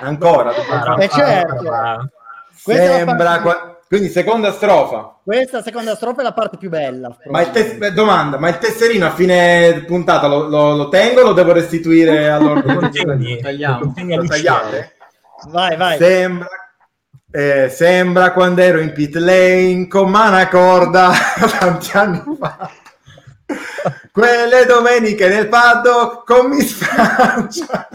Ancora. 0.01 0.53
E 0.97 1.05
eh, 1.05 1.07
certo. 1.07 2.11
Sembra. 2.53 3.68
Quindi 3.89 4.09
seconda 4.09 4.51
strofa. 4.51 5.19
Questa 5.23 5.63
seconda 5.63 5.95
strofa 5.95 6.19
è 6.19 6.23
la 6.23 6.31
parte 6.31 6.57
più 6.57 6.69
bella. 6.69 7.17
Ma 7.25 7.41
il 7.41 7.49
te... 7.49 7.91
domanda, 7.91 8.37
ma 8.37 8.47
il 8.49 8.59
tesserino 8.59 9.07
a 9.07 9.11
fine 9.15 9.83
puntata 9.87 10.27
lo, 10.27 10.47
lo, 10.47 10.75
lo 10.75 10.89
tengo 10.89 11.21
o 11.21 11.23
lo 11.23 11.33
devo 11.33 11.53
restituire 11.53 12.29
all'ordine? 12.29 13.39
Tagliamo. 13.41 13.93
Lo 13.95 14.25
tagliate? 14.25 14.93
Vai, 15.49 15.75
vai. 15.75 15.97
Sembra, 15.97 16.47
eh, 17.31 17.69
sembra 17.69 18.31
quando 18.31 18.61
ero 18.61 18.79
in 18.79 18.93
pit 18.93 19.15
lane 19.15 19.87
con 19.87 20.11
Manacorda 20.11 21.11
tanti 21.57 21.97
anni 21.97 22.21
fa. 22.37 22.69
Quelle 24.11 24.65
domeniche 24.67 25.27
nel 25.27 25.47
paddock 25.47 26.27
con 26.31 26.49
Miss 26.49 26.73
Francia. 26.73 27.87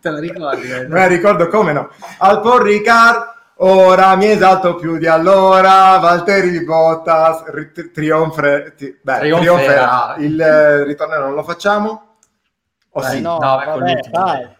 Te 0.00 0.10
la 0.10 0.18
ricordi? 0.18 0.66
Me 0.66 0.88
la 0.88 1.06
ricordo 1.06 1.46
come 1.46 1.72
no. 1.72 1.90
Al 2.18 2.40
Paul 2.40 2.62
Ricard 2.62 3.34
Ora 3.58 4.16
mi 4.16 4.26
esalto 4.26 4.74
più 4.74 4.98
di 4.98 5.06
allora, 5.06 5.96
Valtteri 5.98 6.62
Bottas 6.62 7.44
ri- 7.46 7.90
trionfre, 7.90 8.74
ti- 8.76 8.98
beh, 9.02 9.18
trionferà. 9.20 10.14
Il 10.18 10.38
eh, 10.38 10.84
ritorno 10.84 11.18
non 11.18 11.32
lo 11.34 11.42
facciamo? 11.42 12.16
O 12.90 13.00
Dai, 13.00 13.16
sì? 13.16 13.20
No, 13.22 13.38
no 13.38 13.62
vabbè, 13.64 14.54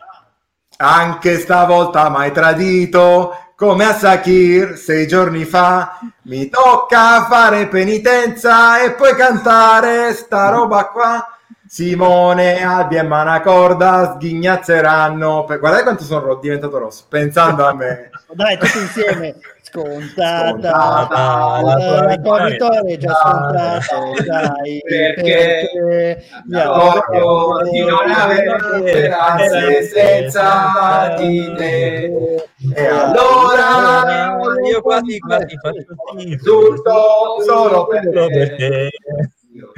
Anche 0.78 1.38
stavolta 1.38 2.08
mai 2.08 2.32
tradito, 2.32 3.52
come 3.54 3.84
a 3.84 3.92
Sakir 3.92 4.78
sei 4.78 5.06
giorni 5.06 5.44
fa. 5.44 5.98
Mi 6.22 6.48
tocca 6.48 7.24
fare 7.26 7.68
penitenza 7.68 8.82
e 8.82 8.92
poi 8.92 9.14
cantare 9.14 10.14
sta 10.14 10.48
roba 10.48 10.86
qua. 10.86 11.35
Simone, 11.68 12.62
Albi 12.62 12.96
e 12.96 13.02
Manacorda 13.02 14.14
sghignazzeranno. 14.14 15.44
Per... 15.44 15.58
Guardate 15.58 15.82
quanto 15.82 16.04
sono 16.04 16.36
diventato 16.36 16.78
rosso, 16.78 17.04
pensando 17.08 17.66
a 17.66 17.74
me. 17.74 18.10
Dai, 18.32 18.56
tutti 18.58 18.78
insieme. 18.78 19.34
Scontata, 19.62 20.50
scontata 20.50 21.60
la, 21.60 21.76
tua, 21.76 22.02
la 22.06 22.16
tua 22.18 22.44
vittoria 22.46 22.82
è 22.82 22.96
già 22.96 23.12
scontata. 23.14 23.80
Dai, 24.24 24.80
perché, 24.86 25.68
perché 25.74 26.24
auguro 26.52 27.62
di 27.68 27.84
non 27.84 28.10
avere 28.10 28.58
speranze 28.60 29.82
senza 29.82 31.14
di 31.18 31.52
te. 31.56 32.48
E 32.74 32.86
allora 32.86 34.38
io 34.64 34.82
quasi 34.82 35.18
quasi 35.18 35.56
faccio 35.60 36.36
tutto 36.42 37.42
solo 37.44 37.86
per 37.86 38.08
te 38.10 38.90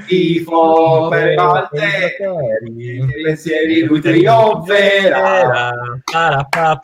tifo 0.07 1.09
per 1.09 1.35
Valtteri, 1.35 3.05
pensieri 3.23 3.85
lui 3.85 4.01
trionferà. 4.01 5.73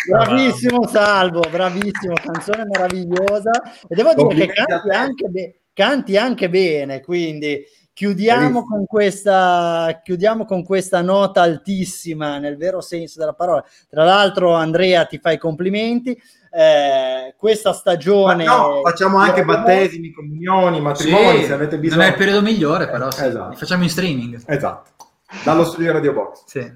Bravissimo 0.09 0.87
Salvo, 0.87 1.41
bravissimo, 1.51 2.15
canzone 2.15 2.65
meravigliosa. 2.67 3.51
E 3.89 3.95
devo 3.95 4.15
dire 4.15 4.47
che 4.47 4.53
canti 4.65 4.89
anche, 4.91 5.29
be- 5.29 5.61
canti 5.73 6.17
anche 6.17 6.49
bene, 6.49 7.01
quindi 7.01 7.65
Chiudiamo 7.95 8.65
con, 8.65 8.87
questa, 8.87 10.01
chiudiamo 10.03 10.45
con 10.47 10.65
questa 10.65 11.01
nota 11.01 11.43
altissima 11.43 12.39
nel 12.39 12.57
vero 12.57 12.81
senso 12.81 13.21
della 13.21 13.35
parola. 13.35 13.65
Tra 13.89 14.03
l'altro, 14.03 14.53
Andrea, 14.53 15.05
ti 15.05 15.19
fai 15.19 15.39
complimenti. 15.39 16.21
Eh, 16.57 17.35
questa 17.37 17.73
stagione. 17.73 18.45
Ma 18.45 18.57
no, 18.57 18.81
facciamo 18.83 19.19
anche 19.19 19.45
battesimi, 19.45 20.13
comunioni, 20.13 20.81
matrimoni 20.81 21.41
sì, 21.41 21.47
se 21.47 21.53
avete 21.53 21.79
bisogno. 21.79 22.01
Non 22.01 22.11
è 22.11 22.13
il 22.13 22.19
periodo 22.19 22.43
migliore, 22.43 22.89
però. 22.89 23.11
Sì. 23.11 23.25
Esatto. 23.25 23.51
Li 23.51 23.57
facciamo 23.57 23.83
in 23.83 23.91
streaming. 23.91 24.43
Esatto 24.47 24.93
dallo 25.43 25.65
studio 25.65 25.93
Radio 25.93 26.13
Box. 26.13 26.45
Sì. 26.47 26.73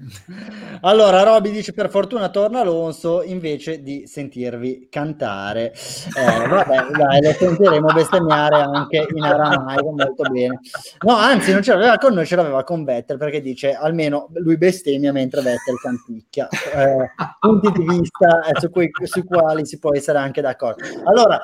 Allora, 0.81 1.23
Roby 1.23 1.51
dice 1.51 1.73
per 1.73 1.89
fortuna 1.89 2.29
torna 2.29 2.59
Alonso 2.59 3.23
invece 3.23 3.81
di 3.81 4.05
sentirvi 4.07 4.87
cantare. 4.89 5.73
Eh, 5.73 6.47
vabbè, 6.47 6.87
dai, 6.91 7.21
lo 7.21 7.31
sentiremo 7.31 7.87
bestemmiare 7.93 8.61
anche 8.61 9.07
in 9.13 9.23
aramaico 9.23 9.91
molto 9.91 10.23
bene. 10.29 10.59
No, 11.01 11.15
anzi, 11.15 11.53
non 11.53 11.61
ce 11.61 11.73
l'aveva 11.73 11.97
con 11.97 12.13
noi, 12.13 12.25
ce 12.25 12.35
l'aveva 12.35 12.63
con 12.63 12.83
Vettel 12.83 13.17
perché 13.17 13.41
dice 13.41 13.73
almeno 13.73 14.29
lui 14.33 14.57
bestemmia 14.57 15.11
mentre 15.11 15.41
Vettel 15.41 15.79
canticchia. 15.81 16.47
Eh, 16.49 17.11
punti 17.39 17.71
di 17.71 17.85
vista 17.85 18.43
eh, 18.43 18.59
su 18.59 18.69
cui, 18.69 18.89
sui 19.03 19.23
quali 19.23 19.65
si 19.65 19.79
può 19.79 19.93
essere 19.95 20.17
anche 20.17 20.41
d'accordo. 20.41 20.83
Allora, 21.05 21.39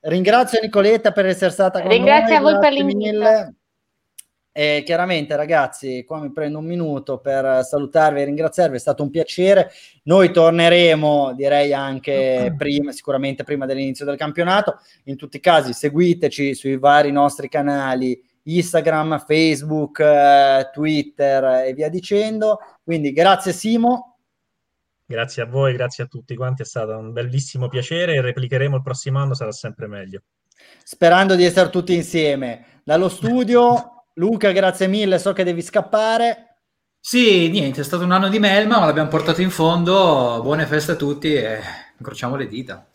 ringrazio 0.00 0.60
Nicoletta 0.60 1.12
per 1.12 1.26
essere 1.26 1.50
stata 1.50 1.80
con 1.80 1.90
Ringrazio 1.90 2.40
noi. 2.40 2.44
Ringrazio 2.44 2.48
a 2.48 2.52
voi 2.52 2.58
per 2.58 2.72
l'invito. 2.72 3.54
E 4.56 4.84
chiaramente, 4.86 5.34
ragazzi, 5.34 6.04
qua 6.04 6.20
mi 6.20 6.30
prendo 6.30 6.58
un 6.58 6.64
minuto 6.64 7.18
per 7.18 7.64
salutarvi 7.64 8.20
e 8.20 8.24
ringraziarvi, 8.24 8.76
è 8.76 8.78
stato 8.78 9.02
un 9.02 9.10
piacere. 9.10 9.72
Noi 10.04 10.30
torneremo, 10.30 11.34
direi 11.34 11.74
anche 11.74 12.54
prima, 12.56 12.92
sicuramente 12.92 13.42
prima 13.42 13.66
dell'inizio 13.66 14.04
del 14.04 14.16
campionato. 14.16 14.78
In 15.06 15.16
tutti 15.16 15.38
i 15.38 15.40
casi, 15.40 15.72
seguiteci 15.72 16.54
sui 16.54 16.78
vari 16.78 17.10
nostri 17.10 17.48
canali 17.48 18.16
Instagram, 18.44 19.24
Facebook, 19.26 19.98
eh, 19.98 20.70
Twitter 20.72 21.66
e 21.66 21.72
via 21.72 21.88
dicendo. 21.88 22.60
Quindi, 22.84 23.10
grazie, 23.10 23.52
Simo. 23.52 24.18
Grazie 25.04 25.42
a 25.42 25.46
voi, 25.46 25.72
grazie 25.72 26.04
a 26.04 26.06
tutti 26.06 26.36
quanti, 26.36 26.62
è 26.62 26.64
stato 26.64 26.96
un 26.96 27.12
bellissimo 27.12 27.66
piacere 27.66 28.14
e 28.14 28.20
replicheremo 28.20 28.76
il 28.76 28.82
prossimo 28.82 29.18
anno, 29.18 29.34
sarà 29.34 29.50
sempre 29.50 29.88
meglio. 29.88 30.22
Sperando 30.84 31.34
di 31.34 31.44
essere 31.44 31.70
tutti 31.70 31.92
insieme 31.92 32.82
dallo 32.84 33.08
studio. 33.08 33.93
Luca, 34.14 34.52
grazie 34.52 34.86
mille, 34.86 35.18
so 35.18 35.32
che 35.32 35.42
devi 35.42 35.60
scappare. 35.60 36.58
Sì, 37.00 37.50
niente, 37.50 37.80
è 37.80 37.84
stato 37.84 38.04
un 38.04 38.12
anno 38.12 38.28
di 38.28 38.38
melma, 38.38 38.78
ma 38.78 38.86
l'abbiamo 38.86 39.08
portato 39.08 39.42
in 39.42 39.50
fondo. 39.50 40.40
Buone 40.42 40.66
feste 40.66 40.92
a 40.92 40.96
tutti 40.96 41.34
e 41.34 41.60
incrociamo 41.98 42.36
le 42.36 42.46
dita. 42.46 42.86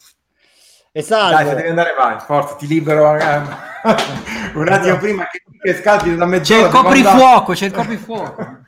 E 0.92 1.02
salve. 1.02 1.36
Dai, 1.36 1.48
se 1.48 1.56
devi 1.56 1.68
andare, 1.68 1.94
vai, 1.94 2.20
forza, 2.20 2.56
ti 2.56 2.68
libero 2.68 3.16
eh. 3.16 3.42
un 4.56 4.68
attimo 4.70 4.98
prima 4.98 5.28
che, 5.28 5.44
che 5.62 5.76
scaldi 5.76 6.16
da 6.16 6.26
mezz'ora. 6.26 6.62
C'è 6.62 6.66
il 6.66 6.72
coprifuoco, 6.72 7.54
c'è 7.54 7.66
il 7.66 7.74
coprifuoco. 7.74 8.60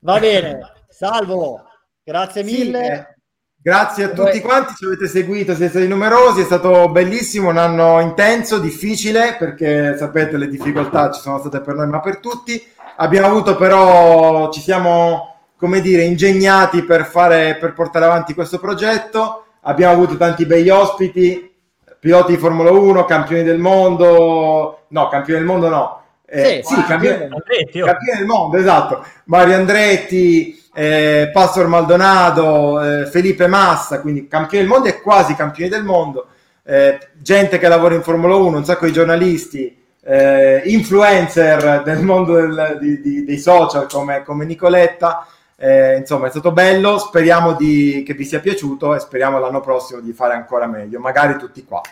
Va 0.00 0.18
bene, 0.18 0.72
salvo. 0.88 1.62
Grazie 2.02 2.42
mille. 2.42 2.84
Sì, 2.84 2.90
eh. 2.90 3.19
Grazie 3.62 4.04
a 4.04 4.08
tutti 4.08 4.40
quanti, 4.40 4.72
ci 4.74 4.86
avete 4.86 5.06
seguito, 5.06 5.54
siete 5.54 5.70
stati 5.70 5.86
numerosi, 5.86 6.40
è 6.40 6.44
stato 6.44 6.88
bellissimo, 6.88 7.50
un 7.50 7.58
anno 7.58 8.00
intenso, 8.00 8.58
difficile, 8.58 9.36
perché 9.38 9.98
sapete 9.98 10.38
le 10.38 10.48
difficoltà 10.48 11.10
ci 11.10 11.20
sono 11.20 11.38
state 11.38 11.60
per 11.60 11.74
noi, 11.74 11.86
ma 11.88 12.00
per 12.00 12.20
tutti. 12.20 12.58
Abbiamo 12.96 13.26
avuto 13.26 13.56
però, 13.56 14.50
ci 14.50 14.62
siamo, 14.62 15.40
come 15.58 15.82
dire, 15.82 16.04
ingegnati 16.04 16.84
per, 16.84 17.04
fare, 17.04 17.58
per 17.60 17.74
portare 17.74 18.06
avanti 18.06 18.32
questo 18.32 18.58
progetto. 18.58 19.44
Abbiamo 19.60 19.92
avuto 19.92 20.16
tanti 20.16 20.46
bei 20.46 20.66
ospiti, 20.70 21.54
piloti 21.98 22.32
di 22.32 22.38
Formula 22.38 22.70
1, 22.70 23.04
campioni 23.04 23.42
del 23.42 23.58
mondo, 23.58 24.84
no, 24.88 25.08
campioni 25.08 25.38
del 25.38 25.48
mondo 25.48 25.68
no. 25.68 26.02
Eh, 26.24 26.62
sì, 26.64 26.76
sì 26.76 26.84
campioni, 26.84 27.24
Andretti, 27.24 27.82
oh. 27.82 27.84
campioni 27.84 28.18
del 28.20 28.26
mondo, 28.26 28.56
esatto. 28.56 29.04
Mario 29.24 29.56
Andretti, 29.56 30.59
eh, 30.72 31.30
Pastor 31.32 31.66
Maldonado, 31.66 32.82
eh, 32.82 33.06
Felipe 33.06 33.46
Massa, 33.46 34.00
quindi 34.00 34.28
campioni 34.28 34.64
del 34.64 34.72
mondo 34.72 34.88
e 34.88 35.00
quasi 35.00 35.34
campioni 35.34 35.70
del 35.70 35.84
mondo, 35.84 36.28
eh, 36.62 36.98
gente 37.14 37.58
che 37.58 37.68
lavora 37.68 37.94
in 37.94 38.02
Formula 38.02 38.34
1, 38.36 38.56
un 38.58 38.64
sacco 38.64 38.86
di 38.86 38.92
giornalisti, 38.92 39.78
eh, 40.02 40.62
influencer 40.64 41.82
del 41.82 42.02
mondo 42.02 42.34
del, 42.34 42.78
di, 42.80 43.00
di, 43.00 43.24
dei 43.24 43.38
social 43.38 43.86
come, 43.88 44.22
come 44.22 44.44
Nicoletta. 44.44 45.26
Eh, 45.56 45.96
insomma, 45.98 46.26
è 46.26 46.30
stato 46.30 46.52
bello. 46.52 46.98
Speriamo 46.98 47.52
di, 47.52 48.02
che 48.06 48.14
vi 48.14 48.24
sia 48.24 48.40
piaciuto 48.40 48.94
e 48.94 48.98
speriamo 48.98 49.38
l'anno 49.38 49.60
prossimo 49.60 50.00
di 50.00 50.12
fare 50.12 50.34
ancora 50.34 50.66
meglio, 50.66 51.00
magari 51.00 51.36
tutti 51.36 51.64
qua, 51.64 51.82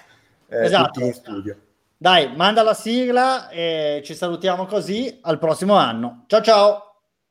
eh, 0.49 0.65
esatto. 0.65 0.93
tutti 0.93 1.07
in 1.07 1.13
studio. 1.13 1.57
Dai, 1.97 2.35
manda 2.35 2.63
la 2.63 2.75
sigla 2.75 3.49
e 3.49 4.03
ci 4.05 4.15
salutiamo 4.15 4.67
così 4.67 5.19
al 5.23 5.39
prossimo 5.39 5.75
anno. 5.75 6.25
Ciao 6.29 6.41
ciao. 6.41 6.71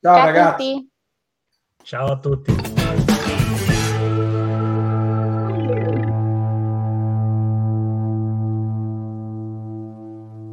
Ciao, 0.00 0.14
ciao 0.14 0.24
ragazzi. 0.26 0.88
Ciao 1.88 2.12
a 2.12 2.18
tutti. 2.18 2.67